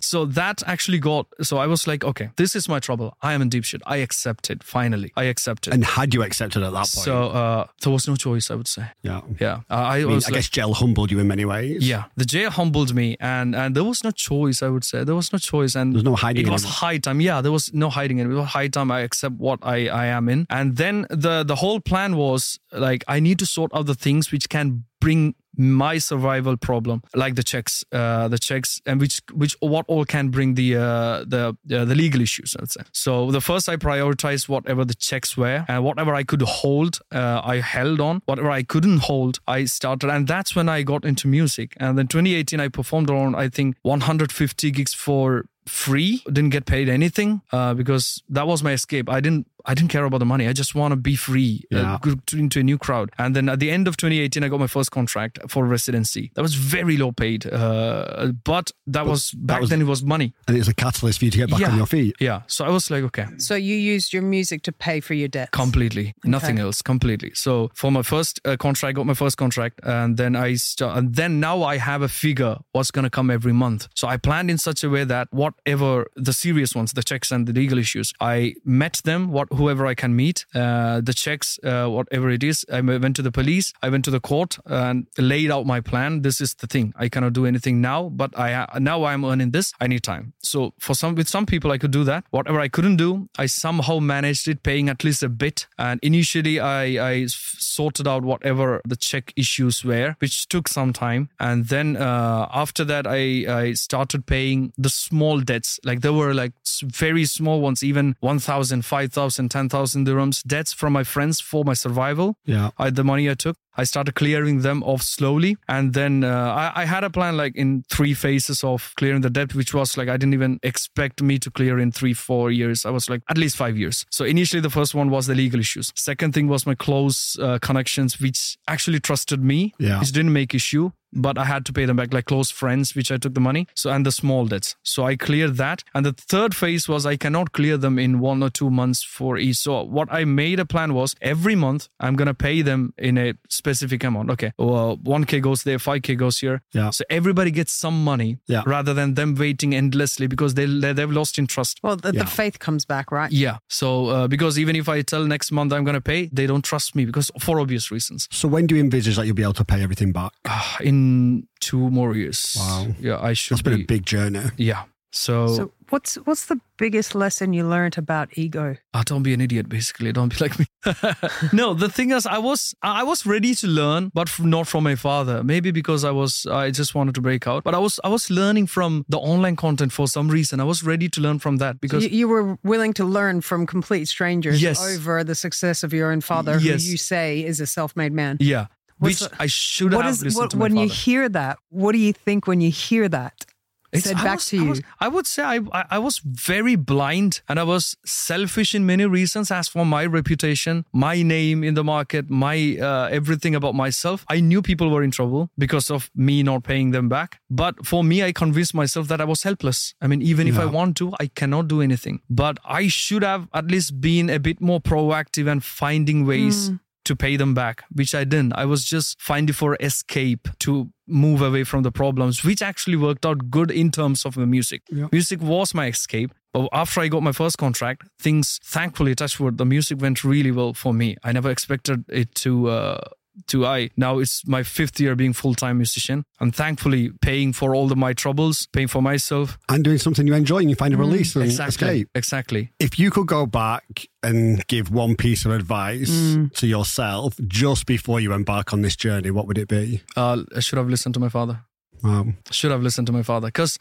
So 0.00 0.26
that 0.26 0.62
actually 0.66 0.98
got 0.98 1.26
so 1.42 1.56
I 1.56 1.66
was 1.66 1.86
like 1.86 2.04
okay 2.04 2.28
this 2.36 2.54
is 2.54 2.68
my 2.68 2.80
trouble. 2.80 3.16
I 3.22 3.32
am 3.32 3.40
in 3.40 3.48
deep 3.48 3.64
shit. 3.64 3.80
I 3.86 3.96
accept 3.98 4.50
it 4.50 4.62
finally. 4.62 5.10
I 5.16 5.24
accept 5.24 5.68
it 5.68 5.74
and 5.74 5.84
had 5.84 6.12
you 6.12 6.22
accepted 6.22 6.62
at 6.62 6.72
that 6.72 6.78
point? 6.78 6.88
so 6.88 7.28
uh, 7.30 7.66
there 7.82 7.92
was 7.92 8.06
no 8.06 8.14
choice 8.14 8.50
I 8.50 8.56
would 8.56 8.68
say. 8.68 8.84
Yeah. 9.02 9.22
yeah. 9.40 9.60
I, 9.70 9.96
I, 9.96 9.98
mean, 10.00 10.16
was 10.16 10.26
I 10.26 10.28
like, 10.28 10.34
guess 10.34 10.48
jail 10.50 10.74
humbled 10.74 11.10
you 11.10 11.18
in 11.18 11.28
many 11.28 11.46
ways. 11.46 11.88
yeah, 11.88 12.04
the 12.16 12.26
jail 12.26 12.50
humbled 12.50 12.94
me, 12.94 13.16
and 13.20 13.56
and 13.56 13.74
there 13.74 13.84
was 13.84 14.04
no 14.04 14.10
choice. 14.18 14.62
I 14.62 14.68
would 14.74 14.84
say 14.90 15.04
there 15.04 15.14
was 15.22 15.32
no 15.32 15.38
choice, 15.38 15.74
and 15.80 15.94
There's 15.94 16.04
no 16.12 16.16
hiding 16.24 16.46
It 16.46 16.50
was 16.50 16.64
it. 16.64 16.70
high 16.84 16.98
time. 17.06 17.20
Yeah, 17.28 17.40
there 17.44 17.52
was 17.58 17.72
no 17.72 17.88
hiding 17.98 18.18
it. 18.18 18.26
It 18.26 18.38
was 18.42 18.48
high 18.58 18.68
time. 18.76 18.90
I 18.90 19.00
accept 19.08 19.36
what 19.48 19.58
I 19.74 19.78
I 20.02 20.06
am 20.18 20.28
in, 20.28 20.40
and 20.50 20.76
then 20.82 21.06
the 21.26 21.44
the 21.52 21.56
whole 21.62 21.80
plan 21.90 22.16
was 22.16 22.58
like 22.86 23.00
I 23.16 23.18
need 23.20 23.38
to 23.38 23.46
sort 23.46 23.70
out 23.74 23.86
the 23.86 23.98
things 24.06 24.32
which 24.32 24.46
can 24.48 24.84
bring 25.00 25.34
my 25.58 25.98
survival 25.98 26.56
problem 26.56 27.02
like 27.14 27.34
the 27.34 27.42
checks 27.42 27.84
uh 27.92 28.28
the 28.28 28.38
checks 28.38 28.80
and 28.86 29.00
which 29.00 29.20
which 29.32 29.56
what 29.60 29.84
all 29.88 30.04
can 30.04 30.28
bring 30.28 30.54
the 30.54 30.76
uh 30.76 31.24
the 31.26 31.56
uh, 31.74 31.84
the 31.84 31.94
legal 31.94 32.20
issues 32.20 32.56
i'd 32.60 32.70
say. 32.70 32.80
So 32.92 33.30
the 33.30 33.40
first 33.40 33.68
i 33.68 33.76
prioritized 33.76 34.48
whatever 34.48 34.84
the 34.84 34.94
checks 34.94 35.36
were 35.36 35.64
and 35.68 35.84
whatever 35.84 36.14
i 36.14 36.22
could 36.22 36.42
hold 36.42 37.00
uh, 37.12 37.40
i 37.44 37.56
held 37.56 38.00
on. 38.00 38.22
Whatever 38.26 38.50
i 38.50 38.62
couldn't 38.62 38.98
hold 38.98 39.40
i 39.48 39.64
started 39.64 40.10
and 40.10 40.26
that's 40.28 40.54
when 40.54 40.68
i 40.68 40.82
got 40.82 41.04
into 41.04 41.26
music. 41.26 41.74
And 41.78 41.98
then 41.98 42.06
2018 42.06 42.60
i 42.60 42.68
performed 42.68 43.10
around 43.10 43.34
i 43.34 43.48
think 43.48 43.76
150 43.82 44.70
gigs 44.70 44.94
for 44.94 45.44
free. 45.68 46.22
Didn't 46.26 46.50
get 46.50 46.66
paid 46.66 46.88
anything 46.88 47.42
uh, 47.52 47.74
because 47.74 48.22
that 48.30 48.46
was 48.46 48.62
my 48.62 48.72
escape. 48.72 49.08
I 49.08 49.20
didn't 49.20 49.46
i 49.70 49.74
didn't 49.74 49.90
care 49.96 50.04
about 50.10 50.18
the 50.24 50.30
money. 50.34 50.44
I 50.48 50.54
just 50.62 50.74
want 50.74 50.92
to 50.92 50.96
be 51.10 51.14
free 51.16 51.52
uh, 51.72 51.76
Yeah. 51.78 51.98
go 52.00 52.12
into 52.44 52.58
a 52.60 52.62
new 52.70 52.78
crowd. 52.86 53.08
And 53.18 53.36
then 53.36 53.48
at 53.54 53.58
the 53.60 53.70
end 53.76 53.86
of 53.88 53.94
2018 53.96 54.42
i 54.44 54.48
got 54.48 54.60
my 54.60 54.66
first 54.76 54.90
contract 54.98 55.38
for 55.52 55.60
residency. 55.76 56.24
That 56.34 56.42
was 56.48 56.54
very 56.54 56.96
low 57.02 57.12
paid 57.12 57.40
uh, 57.52 58.32
but 58.52 58.66
that 58.94 59.04
was 59.06 59.32
back 59.32 59.60
was- 59.60 59.70
then 59.70 59.80
it 59.80 59.88
was 59.94 60.02
money. 60.14 60.28
And 60.46 60.56
it 60.56 60.60
was 60.60 60.68
a 60.68 60.74
catalyst 60.84 61.18
for 61.18 61.24
you 61.26 61.30
to 61.32 61.38
get 61.42 61.50
back 61.50 61.60
Yeah. 61.60 61.70
on 61.72 61.76
your 61.76 61.86
feet. 61.86 62.14
yeah. 62.28 62.40
So 62.54 62.64
i 62.64 62.70
was 62.78 62.84
like 62.94 63.04
okay. 63.10 63.26
So 63.48 63.54
you 63.68 63.76
used 63.94 64.08
your 64.14 64.22
music 64.36 64.62
to 64.68 64.72
pay 64.72 65.00
for 65.00 65.14
your 65.14 65.28
debt. 65.28 65.48
completely. 65.52 66.06
Nothing 66.24 66.58
else. 66.64 66.78
Completely. 66.82 67.30
So 67.44 67.70
for 67.74 67.90
my 67.98 68.02
first 68.12 68.32
uh, 68.44 68.56
contract 68.66 68.90
i 68.90 68.92
got 69.00 69.06
my 69.12 69.18
first 69.24 69.36
contract 69.44 69.74
and 69.98 70.16
then 70.20 70.32
i 70.46 70.48
st- 70.54 70.92
and 70.96 71.14
then 71.20 71.32
now 71.40 71.56
i 71.72 71.76
have 71.90 72.00
a 72.02 72.08
figure 72.24 72.54
what's 72.72 72.90
going 72.96 73.04
to 73.10 73.14
come 73.18 73.28
every 73.38 73.52
month. 73.64 73.80
So 74.00 74.04
i 74.14 74.16
planned 74.28 74.50
in 74.54 74.58
such 74.68 74.80
a 74.86 74.90
way 74.94 75.04
that 75.14 75.26
whatever 75.42 75.90
the 76.28 76.32
serious 76.44 76.70
ones 76.78 76.92
the 76.98 77.02
checks 77.10 77.28
and 77.34 77.46
the 77.48 77.52
legal 77.62 77.78
issues 77.78 78.12
i 78.20 78.54
met 78.82 78.94
them 79.04 79.20
what 79.36 79.48
whoever 79.58 79.86
i 79.86 79.94
can 79.94 80.14
meet 80.14 80.46
uh, 80.54 81.00
the 81.00 81.12
checks 81.12 81.58
uh, 81.64 81.86
whatever 81.86 82.30
it 82.30 82.42
is. 82.42 82.64
I 82.72 82.80
went 82.80 83.16
to 83.16 83.22
the 83.22 83.32
police 83.32 83.72
i 83.82 83.88
went 83.88 84.04
to 84.06 84.10
the 84.10 84.20
court 84.20 84.58
and 84.66 85.06
laid 85.18 85.50
out 85.50 85.66
my 85.66 85.80
plan. 85.80 86.22
This 86.22 86.40
is 86.40 86.54
the 86.54 86.66
thing. 86.66 86.92
I 86.96 87.08
cannot 87.08 87.32
do 87.32 87.44
anything 87.46 87.80
now 87.80 88.08
but 88.08 88.30
i 88.38 88.48
now 88.78 89.04
i'm 89.04 89.24
earning 89.24 89.50
this. 89.50 89.72
I 89.80 89.86
need 89.86 90.02
time. 90.02 90.32
So 90.42 90.72
for 90.78 90.94
some 90.94 91.14
with 91.14 91.28
some 91.28 91.46
people 91.46 91.72
i 91.72 91.78
could 91.78 91.90
do 91.90 92.04
that. 92.04 92.24
Whatever 92.30 92.60
i 92.60 92.68
couldn't 92.68 92.96
do 92.96 93.28
i 93.38 93.46
somehow 93.46 93.98
managed 93.98 94.48
it 94.48 94.62
paying 94.62 94.88
at 94.88 95.04
least 95.04 95.22
a 95.22 95.28
bit. 95.28 95.66
And 95.78 96.00
initially 96.02 96.60
I, 96.60 96.84
I 97.10 97.26
sorted 97.26 98.06
out 98.06 98.22
whatever 98.22 98.80
the 98.86 98.96
check 98.96 99.32
issues 99.36 99.84
were 99.84 100.16
which 100.20 100.48
took 100.48 100.68
some 100.68 100.92
time. 100.92 101.28
And 101.40 101.66
then 101.66 101.96
uh, 101.96 102.48
after 102.52 102.84
that 102.84 103.06
i 103.06 103.20
i 103.62 103.72
started 103.72 104.26
paying 104.26 104.72
the 104.78 104.90
small 104.90 105.40
debts. 105.40 105.80
Like 105.84 106.00
there 106.00 106.12
were 106.12 106.34
like 106.34 106.52
very 106.84 107.24
small 107.24 107.60
ones 107.60 107.82
even 107.82 108.16
1000 108.20 108.84
5000 108.84 109.47
10000 109.48 110.06
dirhams. 110.06 110.42
Debts 110.42 110.72
from 110.72 110.92
my 110.92 111.04
friends 111.04 111.40
for 111.40 111.64
my 111.64 111.74
survival. 111.74 112.36
Yeah. 112.44 112.70
I, 112.78 112.90
the 112.90 113.04
money 113.04 113.30
I 113.30 113.34
took, 113.34 113.56
I 113.78 113.84
started 113.84 114.14
clearing 114.14 114.60
them 114.62 114.82
off 114.82 115.02
slowly. 115.02 115.56
And 115.68 115.94
then 115.94 116.24
uh, 116.24 116.72
I, 116.74 116.82
I 116.82 116.84
had 116.84 117.04
a 117.04 117.10
plan 117.10 117.36
like 117.36 117.54
in 117.56 117.84
three 117.88 118.12
phases 118.14 118.62
of 118.64 118.92
clearing 118.96 119.22
the 119.22 119.30
debt, 119.30 119.54
which 119.54 119.72
was 119.72 119.96
like 119.96 120.08
I 120.08 120.16
didn't 120.16 120.34
even 120.34 120.58
expect 120.62 121.22
me 121.22 121.38
to 121.38 121.50
clear 121.50 121.78
in 121.78 121.92
three, 121.92 122.12
four 122.14 122.50
years. 122.50 122.84
I 122.84 122.90
was 122.90 123.08
like 123.08 123.22
at 123.30 123.38
least 123.38 123.56
five 123.56 123.78
years. 123.78 124.04
So 124.10 124.24
initially, 124.24 124.60
the 124.60 124.70
first 124.70 124.94
one 124.94 125.08
was 125.10 125.26
the 125.26 125.34
legal 125.34 125.60
issues. 125.60 125.92
Second 125.94 126.34
thing 126.34 126.48
was 126.48 126.66
my 126.66 126.74
close 126.74 127.38
uh, 127.40 127.58
connections, 127.60 128.20
which 128.20 128.58
actually 128.66 129.00
trusted 129.00 129.42
me, 129.42 129.72
Yeah. 129.78 130.00
which 130.00 130.12
didn't 130.12 130.32
make 130.32 130.54
issue. 130.54 130.90
But 131.10 131.38
I 131.38 131.46
had 131.46 131.64
to 131.64 131.72
pay 131.72 131.86
them 131.86 131.96
back, 131.96 132.12
like 132.12 132.26
close 132.26 132.50
friends, 132.50 132.94
which 132.94 133.10
I 133.10 133.16
took 133.16 133.32
the 133.32 133.40
money. 133.40 133.66
So, 133.74 133.88
and 133.90 134.04
the 134.04 134.12
small 134.12 134.44
debts. 134.44 134.76
So 134.82 135.04
I 135.06 135.16
cleared 135.16 135.56
that. 135.56 135.82
And 135.94 136.04
the 136.04 136.12
third 136.12 136.54
phase 136.54 136.86
was 136.86 137.06
I 137.06 137.16
cannot 137.16 137.52
clear 137.52 137.78
them 137.78 137.98
in 137.98 138.20
one 138.20 138.42
or 138.42 138.50
two 138.50 138.68
months 138.68 139.02
for 139.02 139.38
each. 139.38 139.56
So, 139.56 139.84
what 139.84 140.12
I 140.12 140.26
made 140.26 140.60
a 140.60 140.66
plan 140.66 140.92
was 140.92 141.14
every 141.22 141.54
month 141.54 141.88
I'm 141.98 142.14
going 142.14 142.26
to 142.26 142.34
pay 142.34 142.60
them 142.60 142.92
in 142.98 143.16
a 143.16 143.32
specific 143.48 143.67
amount. 144.04 144.30
Okay. 144.30 144.52
Well, 144.58 144.96
1K 144.98 145.40
goes 145.42 145.62
there, 145.62 145.78
5K 145.78 146.16
goes 146.16 146.38
here. 146.38 146.62
Yeah. 146.72 146.90
So 146.90 147.04
everybody 147.10 147.50
gets 147.50 147.72
some 147.72 148.02
money 148.04 148.38
Yeah. 148.46 148.62
rather 148.66 148.94
than 148.94 149.14
them 149.14 149.34
waiting 149.34 149.74
endlessly 149.74 150.26
because 150.26 150.54
they, 150.54 150.66
they've 150.66 151.10
lost 151.10 151.38
in 151.38 151.46
trust. 151.46 151.78
Well, 151.82 151.96
the, 151.96 152.12
Yeah. 152.12 152.22
the 152.24 152.30
faith 152.30 152.58
comes 152.58 152.84
back, 152.84 153.10
right? 153.12 153.30
Yeah. 153.32 153.58
So, 153.68 154.06
uh, 154.06 154.28
because 154.28 154.58
even 154.58 154.76
if 154.76 154.88
I 154.88 155.02
tell 155.02 155.24
next 155.24 155.52
month 155.52 155.72
I'm 155.72 155.84
going 155.84 155.94
to 155.94 156.00
pay, 156.00 156.28
they 156.32 156.46
don't 156.46 156.64
trust 156.64 156.94
me 156.94 157.04
because 157.04 157.30
for 157.40 157.60
obvious 157.60 157.90
reasons. 157.90 158.28
So 158.30 158.48
when 158.48 158.66
do 158.66 158.74
you 158.74 158.80
envisage 158.80 159.16
that 159.16 159.26
you'll 159.26 159.34
be 159.34 159.42
able 159.42 159.52
to 159.54 159.64
pay 159.64 159.82
everything 159.82 160.12
back? 160.12 160.32
Ah, 160.46 160.76
in 160.80 161.46
two 161.60 161.90
more 161.90 162.14
years. 162.16 162.56
Wow. 162.58 162.86
Yeah, 163.00 163.18
I 163.20 163.32
should 163.34 163.56
That's 163.58 163.62
been 163.62 163.76
be. 163.76 163.82
a 163.82 163.86
big 163.86 164.06
journey. 164.06 164.40
yeah. 164.56 164.84
So, 165.10 165.46
So 165.56 165.72
what's 165.88 166.16
what's 166.26 166.46
the 166.46 166.60
biggest 166.76 167.14
lesson 167.14 167.54
you 167.54 167.66
learned 167.66 167.96
about 167.96 168.28
ego? 168.36 168.76
ah, 168.92 169.02
don't 169.06 169.22
be 169.22 169.32
an 169.32 169.40
idiot. 169.40 169.66
Basically, 169.68 170.12
don't 170.12 170.28
be 170.28 170.36
like 170.44 170.58
me. 170.58 170.66
no, 171.52 171.72
the 171.72 171.88
thing 171.88 172.10
is, 172.12 172.26
I 172.26 172.36
was 172.38 172.74
I 172.82 173.02
was 173.04 173.24
ready 173.24 173.54
to 173.54 173.66
learn, 173.66 174.10
but 174.12 174.28
not 174.38 174.66
from 174.68 174.84
my 174.84 174.96
father. 174.96 175.42
Maybe 175.42 175.70
because 175.70 176.04
I 176.04 176.10
was 176.10 176.44
I 176.46 176.70
just 176.70 176.94
wanted 176.94 177.14
to 177.14 177.22
break 177.22 177.46
out. 177.46 177.64
But 177.64 177.74
I 177.74 177.78
was 177.78 177.98
I 178.04 178.08
was 178.08 178.28
learning 178.28 178.66
from 178.68 179.04
the 179.08 179.18
online 179.18 179.56
content 179.56 179.92
for 179.92 180.06
some 180.08 180.28
reason. 180.28 180.60
I 180.60 180.64
was 180.64 180.82
ready 180.82 181.08
to 181.08 181.20
learn 181.22 181.38
from 181.38 181.56
that 181.56 181.76
So 181.76 181.78
because 181.80 182.04
you, 182.04 182.10
you 182.10 182.28
were 182.28 182.58
willing 182.62 182.92
to 182.94 183.04
learn 183.04 183.40
from 183.40 183.66
complete 183.66 184.08
strangers 184.08 184.60
Yes. 184.60 184.78
over 184.84 185.24
the 185.24 185.34
success 185.34 185.82
of 185.84 185.92
your 185.94 186.12
own 186.12 186.20
father, 186.20 186.58
Yes. 186.60 186.84
who 186.84 186.90
you 186.90 186.96
say 186.98 187.42
is 187.44 187.60
a 187.60 187.66
self-made 187.66 188.12
man. 188.12 188.36
yeah, 188.40 188.66
What's 188.98 189.20
which 189.22 189.30
the- 189.30 189.42
I 189.42 189.46
should 189.46 189.94
What 189.94 190.04
have 190.04 190.12
is 190.14 190.22
listened 190.22 190.38
what, 190.42 190.50
to 190.50 190.56
my 190.58 190.62
when 190.64 190.76
you 190.76 190.88
hear 190.88 191.28
that? 191.30 191.56
What 191.70 191.92
do 191.92 191.98
you 191.98 192.12
think 192.12 192.46
when 192.46 192.60
you 192.60 192.70
hear 192.70 193.08
that? 193.08 193.46
Said 193.94 194.16
I 194.16 194.24
back 194.24 194.34
was- 194.36 194.46
to 194.46 194.56
I 194.58 194.62
you. 194.62 194.68
was- 194.70 194.82
I 195.00 195.08
would 195.08 195.26
say 195.26 195.42
I, 195.42 195.56
I 195.72 195.84
I 195.92 195.98
was 195.98 196.20
very 196.24 196.76
blind 196.76 197.40
and 197.48 197.58
I 197.58 197.62
was 197.64 197.96
selfish 198.04 198.74
in 198.74 198.84
many 198.86 199.06
reasons. 199.06 199.50
As 199.50 199.68
for 199.68 199.84
my 199.86 200.04
reputation, 200.04 200.84
my 200.92 201.22
name 201.22 201.64
in 201.64 201.74
the 201.74 201.84
market, 201.84 202.28
my 202.30 202.76
uh, 202.78 203.08
everything 203.10 203.54
about 203.54 203.74
myself, 203.74 204.24
I 204.28 204.40
knew 204.40 204.60
people 204.62 204.90
were 204.90 205.02
in 205.02 205.10
trouble 205.10 205.50
because 205.58 205.90
of 205.90 206.10
me 206.14 206.42
not 206.42 206.62
paying 206.64 206.90
them 206.92 207.08
back. 207.08 207.40
But 207.50 207.86
for 207.86 208.04
me, 208.04 208.22
I 208.22 208.32
convinced 208.32 208.74
myself 208.74 209.08
that 209.08 209.20
I 209.20 209.24
was 209.24 209.42
helpless. 209.42 209.94
I 210.02 210.06
mean, 210.06 210.22
even 210.22 210.46
if 210.48 210.58
I 210.58 210.66
want 210.66 210.96
to, 210.98 211.12
I 211.20 211.26
cannot 211.28 211.68
do 211.68 211.80
anything. 211.80 212.20
But 212.28 212.58
I 212.64 212.88
should 212.88 213.22
have 213.22 213.48
at 213.54 213.66
least 213.70 214.00
been 214.00 214.28
a 214.30 214.38
bit 214.38 214.60
more 214.60 214.80
proactive 214.80 215.50
and 215.50 215.64
finding 215.64 216.26
ways 216.26 216.70
to 217.04 217.16
pay 217.16 217.36
them 217.36 217.54
back, 217.54 217.84
which 217.90 218.14
I 218.14 218.24
didn't. 218.24 218.52
I 218.54 218.66
was 218.66 218.84
just 218.84 219.20
finding 219.20 219.54
for 219.54 219.76
escape 219.80 220.48
to 220.58 220.90
move 221.08 221.42
away 221.42 221.64
from 221.64 221.82
the 221.82 221.92
problems, 221.92 222.44
which 222.44 222.62
actually 222.62 222.96
worked 222.96 223.26
out 223.26 223.50
good 223.50 223.70
in 223.70 223.90
terms 223.90 224.24
of 224.24 224.34
the 224.34 224.46
music. 224.46 224.82
Yeah. 224.90 225.08
Music 225.10 225.40
was 225.40 225.74
my 225.74 225.86
escape. 225.86 226.32
But 226.52 226.68
after 226.72 227.00
I 227.00 227.08
got 227.08 227.22
my 227.22 227.32
first 227.32 227.58
contract, 227.58 228.08
things, 228.18 228.58
thankfully, 228.64 229.14
touch 229.14 229.38
wood, 229.38 229.58
the 229.58 229.66
music 229.66 230.00
went 230.00 230.24
really 230.24 230.50
well 230.50 230.72
for 230.72 230.94
me. 230.94 231.16
I 231.22 231.32
never 231.32 231.50
expected 231.50 232.04
it 232.08 232.34
to. 232.36 232.68
Uh, 232.68 233.00
to 233.46 233.64
I 233.66 233.90
now 233.96 234.18
it's 234.18 234.46
my 234.46 234.62
fifth 234.62 235.00
year 235.00 235.14
being 235.14 235.32
full 235.32 235.54
time 235.54 235.78
musician. 235.78 236.24
I'm 236.40 236.50
thankfully 236.50 237.10
paying 237.22 237.52
for 237.52 237.74
all 237.74 237.90
of 237.92 237.98
my 237.98 238.12
troubles, 238.12 238.66
paying 238.72 238.88
for 238.88 239.00
myself. 239.00 239.58
And 239.68 239.82
doing 239.84 239.98
something 239.98 240.26
you 240.26 240.34
enjoy 240.34 240.58
and 240.58 240.70
you 240.70 240.76
find 240.76 240.92
a 240.94 240.96
release 240.96 241.34
and 241.36 241.44
Exactly. 241.44 241.88
escape. 241.88 242.08
Exactly. 242.14 242.70
If 242.78 242.98
you 242.98 243.10
could 243.10 243.26
go 243.26 243.46
back 243.46 244.06
and 244.22 244.66
give 244.66 244.90
one 244.90 245.16
piece 245.16 245.44
of 245.44 245.52
advice 245.52 246.36
to 246.54 246.66
yourself 246.66 247.36
just 247.46 247.86
before 247.86 248.20
you 248.20 248.32
embark 248.32 248.72
on 248.72 248.82
this 248.82 248.96
journey, 248.96 249.30
what 249.30 249.46
would 249.46 249.58
it 249.58 249.68
be? 249.68 250.02
Uh, 250.16 250.42
I 250.56 250.60
should 250.60 250.78
have 250.78 250.88
listened 250.88 251.14
to 251.14 251.20
my 251.20 251.28
father. 251.28 251.60
Wow. 252.02 252.26
should 252.52 252.70
have 252.70 252.82
listened 252.82 253.06
to 253.08 253.12
my 253.12 253.22
father 253.24 253.48
because 253.48 253.76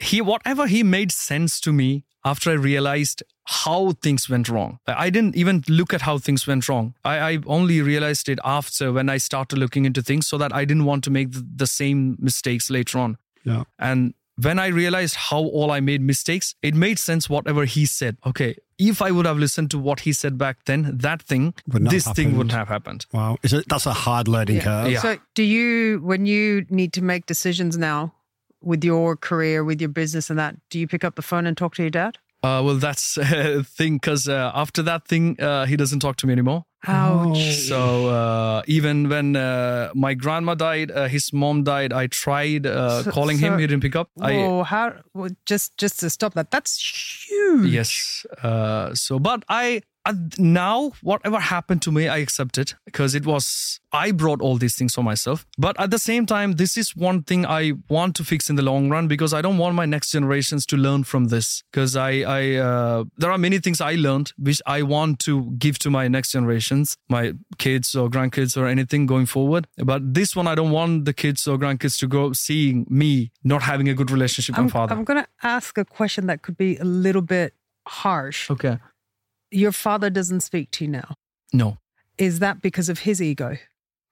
he 0.00 0.20
whatever 0.20 0.66
he 0.66 0.82
made 0.82 1.12
sense 1.12 1.60
to 1.60 1.72
me 1.72 2.04
after 2.24 2.50
I 2.50 2.54
realized 2.54 3.22
how 3.44 3.92
things 4.02 4.28
went 4.28 4.48
wrong. 4.48 4.78
I 4.86 5.08
didn't 5.08 5.34
even 5.36 5.64
look 5.68 5.94
at 5.94 6.02
how 6.02 6.18
things 6.18 6.46
went 6.46 6.68
wrong. 6.68 6.94
I, 7.04 7.18
I 7.18 7.38
only 7.46 7.80
realized 7.80 8.28
it 8.28 8.38
after 8.44 8.92
when 8.92 9.08
I 9.08 9.16
started 9.16 9.58
looking 9.58 9.86
into 9.86 10.02
things 10.02 10.26
so 10.26 10.36
that 10.38 10.54
I 10.54 10.64
didn't 10.64 10.84
want 10.84 11.04
to 11.04 11.10
make 11.10 11.32
the, 11.32 11.46
the 11.56 11.66
same 11.66 12.16
mistakes 12.20 12.68
later 12.68 12.98
on. 12.98 13.16
Yeah. 13.44 13.64
And 13.78 14.12
when 14.40 14.58
I 14.58 14.66
realized 14.66 15.16
how 15.16 15.38
all 15.38 15.70
I 15.70 15.80
made 15.80 16.02
mistakes, 16.02 16.54
it 16.62 16.74
made 16.74 16.98
sense 16.98 17.30
whatever 17.30 17.64
he 17.64 17.86
said. 17.86 18.18
Okay, 18.26 18.56
if 18.78 19.02
I 19.02 19.10
would 19.10 19.26
have 19.26 19.38
listened 19.38 19.70
to 19.72 19.78
what 19.78 20.00
he 20.00 20.12
said 20.12 20.38
back 20.38 20.64
then, 20.66 20.98
that 20.98 21.22
thing, 21.22 21.54
this 21.66 22.04
have 22.04 22.14
thing 22.14 22.36
wouldn't 22.36 22.52
have 22.52 22.68
happened. 22.68 23.06
Wow. 23.12 23.38
Is 23.42 23.52
it, 23.52 23.68
that's 23.68 23.86
a 23.86 23.92
hard 23.92 24.28
learning 24.28 24.60
curve. 24.60 24.92
Yeah. 24.92 25.00
So, 25.00 25.18
do 25.34 25.42
you, 25.42 26.00
when 26.02 26.26
you 26.26 26.66
need 26.70 26.92
to 26.92 27.02
make 27.02 27.26
decisions 27.26 27.76
now 27.76 28.14
with 28.60 28.84
your 28.84 29.16
career, 29.16 29.64
with 29.64 29.80
your 29.80 29.90
business 29.90 30.30
and 30.30 30.38
that, 30.38 30.56
do 30.70 30.78
you 30.78 30.86
pick 30.86 31.04
up 31.04 31.14
the 31.16 31.22
phone 31.22 31.46
and 31.46 31.56
talk 31.56 31.74
to 31.76 31.82
your 31.82 31.90
dad? 31.90 32.18
Uh, 32.42 32.62
well, 32.64 32.76
that's 32.76 33.16
a 33.18 33.62
thing 33.64 33.94
because 33.96 34.28
uh, 34.28 34.52
after 34.54 34.82
that 34.82 35.06
thing, 35.08 35.40
uh, 35.40 35.66
he 35.66 35.76
doesn't 35.76 36.00
talk 36.00 36.16
to 36.16 36.26
me 36.26 36.32
anymore. 36.32 36.64
Ouch. 36.86 37.54
So 37.66 38.06
uh, 38.08 38.62
even 38.68 39.08
when 39.08 39.34
uh, 39.34 39.90
my 39.94 40.14
grandma 40.14 40.54
died, 40.54 40.92
uh, 40.92 41.08
his 41.08 41.32
mom 41.32 41.64
died. 41.64 41.92
I 41.92 42.06
tried 42.06 42.66
uh, 42.66 43.02
So- 43.02 43.10
calling 43.10 43.38
so- 43.38 43.46
him. 43.48 43.58
He 43.58 43.66
didn't 43.66 43.82
pick 43.82 43.96
up. 43.96 44.10
Whoa, 44.14 44.62
how, 44.62 44.94
well, 45.14 45.30
just, 45.46 45.76
just 45.78 45.98
to 46.00 46.10
stop 46.10 46.34
that, 46.34 46.52
that's 46.52 46.78
huge. 47.28 47.72
yes. 47.72 48.24
Uh, 48.42 48.94
so, 48.94 49.18
but 49.18 49.42
I 49.48 49.82
now 50.38 50.92
whatever 51.02 51.38
happened 51.38 51.82
to 51.82 51.92
me, 51.92 52.08
I 52.08 52.18
accept 52.18 52.58
it 52.58 52.74
because 52.84 53.14
it 53.14 53.26
was 53.26 53.80
I 53.92 54.12
brought 54.12 54.40
all 54.40 54.56
these 54.56 54.74
things 54.74 54.94
for 54.94 55.02
myself. 55.02 55.46
But 55.56 55.78
at 55.80 55.90
the 55.90 55.98
same 55.98 56.26
time, 56.26 56.52
this 56.52 56.76
is 56.76 56.94
one 56.94 57.22
thing 57.22 57.46
I 57.46 57.72
want 57.88 58.16
to 58.16 58.24
fix 58.24 58.50
in 58.50 58.56
the 58.56 58.62
long 58.62 58.90
run 58.90 59.08
because 59.08 59.32
I 59.32 59.40
don't 59.40 59.58
want 59.58 59.74
my 59.74 59.86
next 59.86 60.10
generations 60.10 60.66
to 60.66 60.76
learn 60.76 61.04
from 61.04 61.26
this. 61.26 61.62
Because 61.70 61.96
I, 61.96 62.20
I 62.20 62.54
uh, 62.56 63.04
there 63.16 63.30
are 63.30 63.38
many 63.38 63.58
things 63.58 63.80
I 63.80 63.94
learned 63.94 64.32
which 64.38 64.60
I 64.66 64.82
want 64.82 65.20
to 65.20 65.52
give 65.58 65.78
to 65.80 65.90
my 65.90 66.08
next 66.08 66.32
generations, 66.32 66.96
my 67.08 67.32
kids 67.58 67.94
or 67.94 68.08
grandkids 68.08 68.56
or 68.56 68.66
anything 68.66 69.06
going 69.06 69.26
forward. 69.26 69.66
But 69.78 70.14
this 70.14 70.36
one, 70.36 70.46
I 70.46 70.54
don't 70.54 70.70
want 70.70 71.04
the 71.04 71.14
kids 71.14 71.46
or 71.46 71.56
grandkids 71.58 71.98
to 72.00 72.06
go 72.06 72.32
seeing 72.32 72.86
me 72.88 73.32
not 73.42 73.62
having 73.62 73.88
a 73.88 73.94
good 73.94 74.10
relationship 74.10 74.54
with 74.54 74.58
I'm, 74.58 74.64
my 74.66 74.70
father. 74.70 74.94
I'm 74.94 75.04
going 75.04 75.22
to 75.22 75.28
ask 75.42 75.78
a 75.78 75.84
question 75.84 76.26
that 76.26 76.42
could 76.42 76.56
be 76.56 76.76
a 76.76 76.84
little 76.84 77.22
bit 77.22 77.54
harsh. 77.86 78.50
okay. 78.50 78.78
Your 79.50 79.72
father 79.72 80.10
doesn't 80.10 80.40
speak 80.40 80.70
to 80.72 80.84
you 80.84 80.90
now. 80.90 81.14
No. 81.52 81.78
Is 82.18 82.38
that 82.40 82.60
because 82.60 82.88
of 82.88 83.00
his 83.00 83.22
ego? 83.22 83.56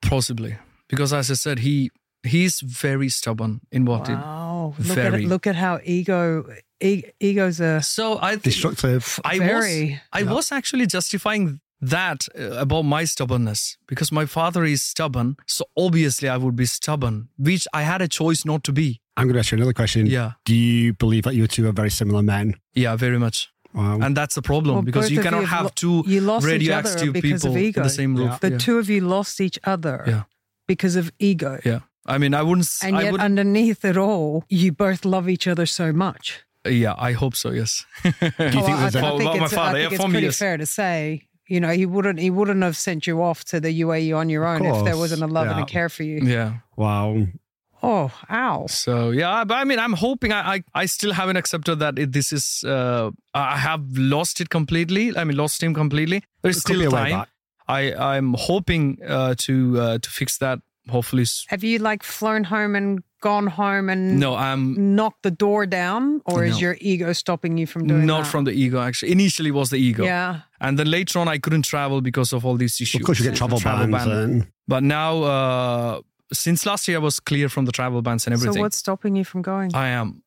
Possibly, 0.03 0.57
because 0.89 1.13
as 1.13 1.31
I 1.31 1.35
said, 1.35 1.59
he 1.61 1.91
he's 2.23 2.61
very 2.61 3.09
stubborn 3.09 3.61
in 3.73 3.85
what 3.85 4.09
he. 4.09 4.15
Wow. 4.15 4.75
Look 4.79 4.91
at 4.91 4.95
very. 4.95 5.25
it, 5.25 5.29
look 5.29 5.47
at 5.47 5.57
how 5.57 5.81
ego 5.85 6.45
e- 6.81 7.05
ego's 7.21 7.61
a 7.61 7.83
So 7.83 8.19
I 8.21 8.33
think 8.33 8.43
Destructive. 8.45 9.21
I 9.25 9.39
very 9.39 10.01
was 10.13 10.27
I 10.29 10.33
was 10.35 10.53
actually 10.53 10.87
justifying 10.87 11.61
that 11.81 12.27
uh, 12.39 12.53
about 12.53 12.83
my 12.83 13.05
stubbornness 13.05 13.77
because 13.87 14.11
my 14.13 14.25
father 14.27 14.65
is 14.65 14.83
stubborn, 14.83 15.37
so 15.47 15.65
obviously 15.77 16.29
I 16.29 16.37
would 16.37 16.57
be 16.57 16.67
stubborn, 16.67 17.29
which 17.37 17.67
I 17.73 17.83
had 17.83 18.01
a 18.03 18.09
choice 18.09 18.45
not 18.45 18.65
to 18.65 18.73
be. 18.73 19.01
I'm 19.17 19.27
going 19.27 19.35
to 19.35 19.41
ask 19.41 19.51
you 19.53 19.57
another 19.57 19.73
question. 19.73 20.07
Yeah, 20.07 20.33
Do 20.45 20.55
you 20.55 20.93
believe 20.93 21.23
that 21.25 21.35
you 21.35 21.47
two 21.47 21.67
are 21.69 21.73
very 21.73 21.91
similar 21.91 22.23
men? 22.23 22.55
yeah, 22.75 22.97
very 22.97 23.19
much, 23.19 23.51
Wow. 23.77 23.99
and 24.01 24.17
that's 24.17 24.35
the 24.35 24.43
problem 24.43 24.75
Well, 24.77 24.83
because 24.83 25.11
you 25.11 25.21
cannot 25.23 25.41
you 25.43 25.47
have 25.47 25.67
have 25.67 25.75
two 25.75 26.03
you 26.07 26.21
lost 26.23 26.47
radioactive 26.47 27.13
people 27.13 27.55
in 27.57 27.73
the 27.73 27.89
same 27.91 28.17
roof. 28.17 28.41
the 28.41 28.51
yeah. 28.53 28.59
two 28.59 28.79
of 28.79 28.89
you 28.89 29.01
lost 29.03 29.41
each 29.41 29.59
other 29.65 30.03
Yeah. 30.07 30.23
because 30.67 30.97
of 30.97 31.13
ego. 31.19 31.61
yeah. 31.65 31.81
I 32.09 32.19
mean, 32.19 32.35
I 32.35 32.43
wouldn't. 32.43 32.67
s- 32.67 32.83
And 32.85 32.97
I 32.97 33.03
yet, 33.03 33.13
would. 33.13 33.21
underneath 33.21 33.85
it 33.85 33.97
all, 33.97 34.45
you 34.49 34.71
both 34.73 35.05
love 35.05 35.29
each 35.29 35.47
other 35.49 35.67
so 35.67 35.93
much. 35.93 36.45
yeah, 36.65 36.95
I 36.97 37.13
hope 37.13 37.35
so. 37.37 37.51
Yes. 37.51 37.85
Do 38.03 38.09
you 38.11 38.15
Oh, 38.39 38.51
think 38.67 38.79
I, 38.79 38.89
there's 38.89 38.97
I 38.97 38.99
a, 38.99 39.03
For- 39.11 39.19
think 39.19 39.31
for 39.33 39.39
my 39.39 39.45
it's, 39.45 39.55
father, 39.55 39.77
I 39.77 39.81
yeah, 39.81 39.89
think 39.89 39.93
it's 39.95 40.03
for 40.03 40.09
me, 40.09 40.13
pretty 40.15 40.27
yes. 40.27 40.39
fair 40.39 40.57
to 40.57 40.67
say, 40.67 41.27
you 41.49 41.61
know, 41.61 41.71
he 41.71 41.85
wouldn't 41.85 42.19
he 42.21 42.31
wouldn't 42.31 42.63
have 42.63 42.77
sent 42.77 43.07
you 43.07 43.23
off 43.23 43.45
to 43.47 43.61
the 43.61 43.81
UAE 43.83 44.17
on 44.17 44.29
your 44.31 44.47
own 44.47 44.65
if 44.65 44.85
there 44.85 44.97
wasn't 44.97 45.23
a 45.23 45.27
love 45.27 45.49
and 45.49 45.61
a 45.61 45.67
care 45.67 45.89
for 45.89 46.03
you. 46.05 46.19
yeah. 46.23 46.55
wow. 46.77 47.27
Oh, 47.83 48.11
ow. 48.31 48.67
So 48.69 49.11
yeah, 49.11 49.45
but 49.45 49.55
I 49.55 49.65
mean, 49.65 49.79
I'm 49.79 49.93
hoping 49.93 50.33
I 50.33 50.55
I, 50.55 50.65
I 50.83 50.87
still 50.87 51.13
haven't 51.13 51.37
accepted 51.37 51.79
that 51.81 51.99
it, 51.99 52.13
this 52.13 52.33
is 52.33 52.65
uh, 52.65 53.11
I 53.35 53.57
have 53.59 53.83
lost 53.97 54.41
it 54.41 54.49
completely. 54.51 55.17
I 55.17 55.25
mean, 55.25 55.37
lost 55.37 55.63
him 55.63 55.75
completely. 55.75 56.23
There's 56.43 56.59
It 56.59 56.65
could 56.65 56.79
be 56.79 56.87
still 56.87 56.93
a 56.93 56.97
way 57.05 57.11
time. 57.11 57.19
back. 57.21 57.29
I 57.69 58.17
I'm 58.17 58.35
hoping 58.39 58.99
uh, 59.07 59.35
to 59.39 59.81
uh, 59.81 59.99
to 59.99 60.11
fix 60.11 60.39
that. 60.39 60.59
Hopefully, 60.89 61.25
Have 61.49 61.65
you 61.65 61.81
like 61.81 62.05
flown 62.05 62.45
home 62.45 62.77
and 62.77 63.03
gone 63.21 63.49
home 63.49 63.91
and 63.91 64.21
no, 64.21 64.37
I'm 64.37 64.95
knocked 64.95 65.23
the 65.25 65.33
door 65.33 65.67
down, 65.67 66.21
or 66.27 66.45
is 66.45 66.61
your 66.61 66.77
ego 66.81 67.13
stopping 67.13 67.59
you 67.59 67.67
from 67.67 67.89
doing 67.89 68.07
not 68.07 68.23
that? 68.23 68.31
from 68.31 68.45
the 68.45 68.53
ego. 68.53 68.79
Actually, 68.81 69.11
initially 69.11 69.51
was 69.51 69.71
the 69.71 69.79
ego, 69.79 70.05
Yeah. 70.05 70.43
and 70.61 70.79
then 70.79 70.89
later 70.89 71.19
on 71.19 71.27
I 71.27 71.39
couldn't 71.39 71.65
travel 71.65 72.01
because 72.03 72.33
of 72.33 72.47
all 72.47 72.57
these 72.57 72.81
issues. 72.81 73.01
Of 73.01 73.07
course, 73.07 73.19
you 73.19 73.29
get 73.29 73.37
travel, 73.37 73.59
bans. 73.59 73.91
ban. 73.91 74.47
But 74.69 74.85
now, 74.85 75.23
uh, 75.25 76.01
since 76.33 76.67
last 76.67 76.89
year, 76.89 76.99
I 76.99 77.01
was 77.01 77.21
clear 77.21 77.49
from 77.49 77.65
the 77.67 77.73
travel 77.73 78.03
bans 78.03 78.27
and 78.27 78.35
everything. 78.35 78.55
So 78.55 78.61
what's 78.61 78.77
stopping 78.77 79.17
you 79.17 79.25
from 79.25 79.43
going? 79.43 79.75
I 79.75 79.89
am 79.89 80.23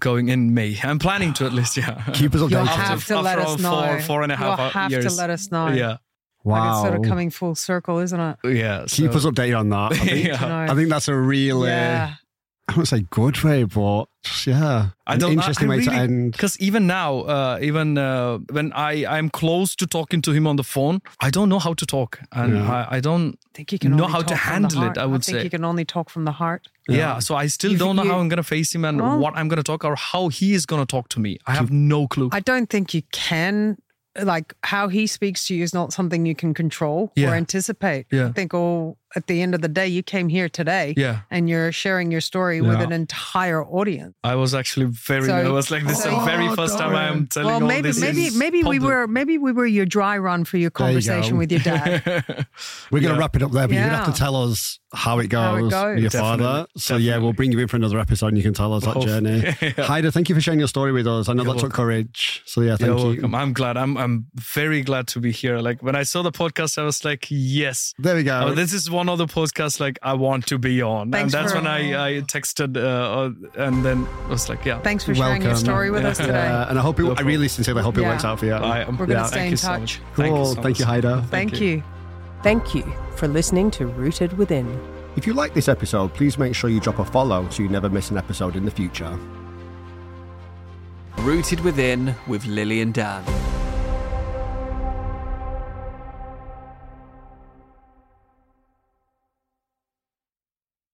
going 0.00 0.28
in 0.28 0.54
May. 0.54 0.78
I'm 0.82 0.98
planning 0.98 1.32
to 1.34 1.46
at 1.46 1.52
least. 1.52 1.76
Yeah. 1.76 2.02
keep 2.14 2.34
us 2.34 2.40
You'll 2.40 2.48
updated. 2.50 2.66
After- 2.68 2.82
have 2.82 3.06
to 3.06 3.20
let 3.20 3.38
after 3.38 3.50
us 3.54 3.60
four- 3.60 3.86
know. 3.96 4.00
four 4.00 4.22
and 4.22 4.32
a 4.32 4.36
half 4.36 4.58
You'll 4.58 4.68
hou- 4.68 4.78
have 4.78 4.90
to 5.02 5.14
let 5.14 5.30
us 5.30 5.50
know. 5.50 5.68
yeah. 5.68 5.96
Like 6.42 6.58
wow. 6.62 6.72
it's 6.72 6.88
sort 6.88 6.94
of 7.00 7.02
coming 7.08 7.28
full 7.30 7.54
circle, 7.54 7.98
isn't 7.98 8.18
it? 8.18 8.36
Yeah. 8.44 8.84
keep 8.88 9.10
us 9.14 9.26
updated 9.26 9.58
on 9.58 9.68
that. 9.70 9.92
I 9.92 9.96
think, 10.06 10.26
Yeah. 10.26 10.66
I 10.70 10.74
think 10.74 10.88
that's 10.88 11.08
a 11.08 11.14
really, 11.14 11.68
yeah. 11.68 12.14
I 12.70 12.72
wouldn't 12.74 12.88
say 12.88 13.04
good 13.10 13.42
way, 13.42 13.64
but 13.64 14.04
just, 14.22 14.46
yeah, 14.46 14.90
I 15.06 15.14
an 15.14 15.20
don't- 15.20 15.32
interesting 15.32 15.68
I 15.70 15.76
way 15.76 15.84
to 15.84 15.92
end. 15.92 16.32
Because 16.32 16.58
even 16.60 16.86
now, 16.86 17.20
uh, 17.22 17.58
even 17.60 17.98
uh, 17.98 18.38
when 18.52 18.72
I 18.74 19.04
I'm 19.06 19.28
close 19.30 19.74
to 19.76 19.86
talking 19.86 20.22
to 20.22 20.30
him 20.32 20.46
on 20.46 20.56
the 20.56 20.62
phone, 20.62 21.00
I 21.20 21.30
don't 21.30 21.48
know 21.48 21.58
how 21.58 21.74
to 21.74 21.84
talk, 21.86 22.20
and 22.32 22.54
Yeah. 22.54 22.86
I, 22.90 22.96
I 22.96 23.00
don't. 23.00 23.36
I 23.46 23.50
think 23.54 23.72
you 23.72 23.78
can 23.78 23.96
know 23.96 24.06
how 24.06 24.20
to 24.22 24.24
talk 24.34 24.38
from 24.38 24.62
the 24.62 24.68
handle 24.78 24.82
it. 24.90 24.98
I 24.98 25.06
would 25.06 25.24
think 25.24 25.38
say. 25.38 25.44
you 25.44 25.50
can 25.50 25.64
only 25.64 25.84
talk 25.84 26.10
from 26.10 26.24
the 26.24 26.32
heart. 26.32 26.68
Yeah. 26.88 27.18
so 27.18 27.34
I 27.34 27.46
still 27.48 27.72
You've- 27.72 27.80
don't 27.84 27.96
know 27.96 28.04
you- 28.04 28.10
how 28.12 28.18
I'm 28.20 28.28
gonna 28.28 28.42
face 28.42 28.74
him 28.74 28.84
and 28.84 29.00
Well- 29.00 29.18
what 29.18 29.34
I'm 29.36 29.48
gonna 29.48 29.62
talk 29.62 29.84
or 29.84 29.96
how 29.96 30.28
he 30.28 30.54
is 30.54 30.64
gonna 30.66 30.86
talk 30.86 31.08
to 31.10 31.20
me. 31.20 31.38
I 31.46 31.54
have 31.54 31.70
no 31.72 32.06
clue. 32.06 32.28
I 32.32 32.40
don't 32.40 32.68
think 32.70 32.94
you 32.94 33.02
can. 33.12 33.78
Like 34.20 34.54
how 34.64 34.88
he 34.88 35.06
speaks 35.06 35.46
to 35.46 35.54
you 35.54 35.62
is 35.62 35.72
not 35.72 35.92
something 35.92 36.26
you 36.26 36.34
can 36.34 36.52
control 36.52 37.12
Yeah. 37.14 37.30
or 37.30 37.34
anticipate. 37.36 38.06
Yeah. 38.10 38.26
I 38.28 38.32
think, 38.32 38.52
oh, 38.54 38.96
at 39.16 39.26
the 39.26 39.42
end 39.42 39.54
of 39.54 39.60
the 39.60 39.68
day, 39.68 39.86
you 39.88 40.02
came 40.02 40.28
here 40.28 40.48
today 40.48 40.94
yeah, 40.96 41.20
and 41.30 41.48
you're 41.48 41.72
sharing 41.72 42.10
your 42.12 42.20
story 42.20 42.60
with 42.60 42.80
an 42.80 42.92
entire 42.92 43.64
audience. 43.64 44.14
I 44.22 44.34
was 44.36 44.54
actually 44.54 44.86
very. 44.86 45.24
So- 45.26 45.34
I 45.36 45.48
was 45.48 45.70
like, 45.70 45.84
this 45.84 45.98
is 45.98 46.04
the 46.04 46.10
so- 46.10 46.24
very 46.24 46.48
first 46.54 46.78
time 46.78 46.94
I 46.94 47.08
am 47.08 47.26
telling 47.26 47.46
well, 47.46 47.62
all 47.62 47.68
maybe 47.68 47.88
this. 47.88 48.00
maybe 48.00 48.26
in 48.28 48.38
maybe 48.38 48.62
we 48.62 48.78
were 48.78 49.06
maybe 49.06 49.38
we 49.38 49.52
were 49.52 49.66
your 49.66 49.86
dry 49.86 50.16
run 50.18 50.44
for 50.44 50.56
your 50.58 50.70
There 50.70 50.88
you 50.90 51.00
conversation 51.00 51.38
with 51.38 51.50
your 51.50 51.60
dad. 51.60 52.02
We're 52.90 53.00
going 53.00 53.12
to 53.14 53.14
Yeah. 53.14 53.18
wrap 53.18 53.36
it 53.36 53.42
up 53.42 53.52
there, 53.52 53.66
but 53.66 53.74
you're 53.74 53.82
going 53.82 53.90
to 53.92 54.04
have 54.04 54.14
to 54.14 54.18
tell 54.18 54.36
us 54.36 54.78
how 54.92 55.18
it 55.20 55.28
goes, 55.28 55.40
How 55.40 55.56
it 55.56 55.70
goes. 55.70 55.94
with 55.94 56.02
your 56.02 56.10
Definitely, 56.10 56.44
father. 56.44 56.66
So, 56.76 56.96
yeah, 56.96 57.18
we'll 57.18 57.32
bring 57.32 57.52
you 57.52 57.58
in 57.60 57.68
for 57.68 57.76
another 57.76 57.98
episode 58.00 58.28
and 58.28 58.36
you 58.36 58.42
can 58.42 58.54
tell 58.54 58.72
us 58.74 58.84
that 58.84 58.94
Hopefully. 58.94 59.12
Oh, 59.14 59.20
journey. 59.20 59.38
Yeah. 59.60 59.70
Hydyy, 59.86 60.12
thank 60.12 60.28
you 60.28 60.34
for 60.34 60.40
sharing 60.40 60.58
your 60.58 60.68
story 60.68 60.90
with 60.92 61.06
us. 61.06 61.28
I 61.28 61.32
know 61.32 61.44
You're 61.44 61.54
that 61.54 61.60
took 61.60 61.72
courage. 61.72 62.42
So, 62.46 62.60
yeah, 62.60 62.76
thank 62.76 62.88
You're 62.88 62.98
you. 62.98 63.06
welcome. 63.06 63.34
I'm 63.34 63.52
glad. 63.52 63.76
I'm 63.76 63.96
I'm 63.96 64.26
very 64.34 64.82
glad 64.82 65.06
to 65.08 65.20
be 65.20 65.30
here. 65.30 65.58
Like 65.58 65.82
when 65.82 65.94
I 65.94 66.02
saw 66.02 66.22
the 66.22 66.32
podcast, 66.32 66.76
I 66.78 66.82
was 66.82 67.04
like, 67.04 67.26
yes. 67.30 67.94
There 67.98 68.16
we 68.16 68.24
go. 68.24 68.46
Oh, 68.48 68.54
this 68.54 68.72
is 68.72 68.90
one 68.90 68.99
of 69.08 69.18
the 69.18 69.26
podcasts 69.26 69.80
like 69.80 69.98
I 70.02 70.12
want 70.14 70.46
to 70.48 70.58
be 70.58 70.82
on, 70.82 71.10
Thanks 71.10 71.32
and 71.34 71.44
that's 71.44 71.54
when 71.54 71.66
I 71.66 72.06
I 72.08 72.20
texted 72.22 72.76
uh, 72.76 72.80
uh, 72.80 73.64
and 73.66 73.84
then 73.84 74.06
I 74.26 74.28
was 74.28 74.48
like, 74.48 74.64
yeah, 74.64 74.80
Thanks 74.80 75.04
for 75.04 75.14
sharing 75.14 75.42
your 75.42 75.56
story 75.56 75.90
with 75.90 76.02
Yeah. 76.02 76.08
us 76.10 76.18
today. 76.18 76.32
Yeah, 76.32 76.68
and 76.68 76.78
I 76.78 76.82
hope 76.82 77.00
it, 77.00 77.04
No 77.04 77.14
I 77.16 77.22
really 77.22 77.48
sincerely 77.48 77.82
hope 77.82 77.96
it 77.98 78.02
Yeah. 78.02 78.10
works 78.10 78.24
out 78.24 78.38
for 78.38 78.46
you. 78.46 78.54
I 78.54 78.80
am. 78.80 78.96
We're 78.96 79.06
gonna 79.06 79.20
yeah, 79.20 79.26
stay 79.26 79.44
in 79.46 79.50
you 79.52 79.56
so 79.56 79.68
touch. 79.68 80.00
cool. 80.14 80.24
Thank 80.24 80.36
you, 80.38 80.54
so 80.54 80.62
thank 80.62 80.78
you. 80.78 80.84
Hydyy. 80.86 81.26
Thank 81.28 81.60
you. 81.60 81.82
Thank 82.42 82.74
you 82.74 82.84
for 83.16 83.28
listening 83.28 83.70
to 83.72 83.86
Rooted 83.86 84.36
Within. 84.38 84.66
If 85.16 85.26
you 85.26 85.32
like 85.34 85.54
this 85.54 85.68
episode, 85.68 86.14
please 86.14 86.38
make 86.38 86.54
sure 86.54 86.70
you 86.70 86.80
drop 86.80 86.98
a 87.00 87.04
follow 87.04 87.48
so 87.50 87.62
you 87.62 87.68
never 87.68 87.90
miss 87.90 88.10
an 88.10 88.16
episode 88.18 88.56
in 88.56 88.64
the 88.64 88.70
future. 88.70 89.18
Rooted 91.18 91.60
Within 91.60 92.14
with 92.26 92.46
Lili 92.46 92.80
and 92.80 92.94
Dan. 92.94 93.22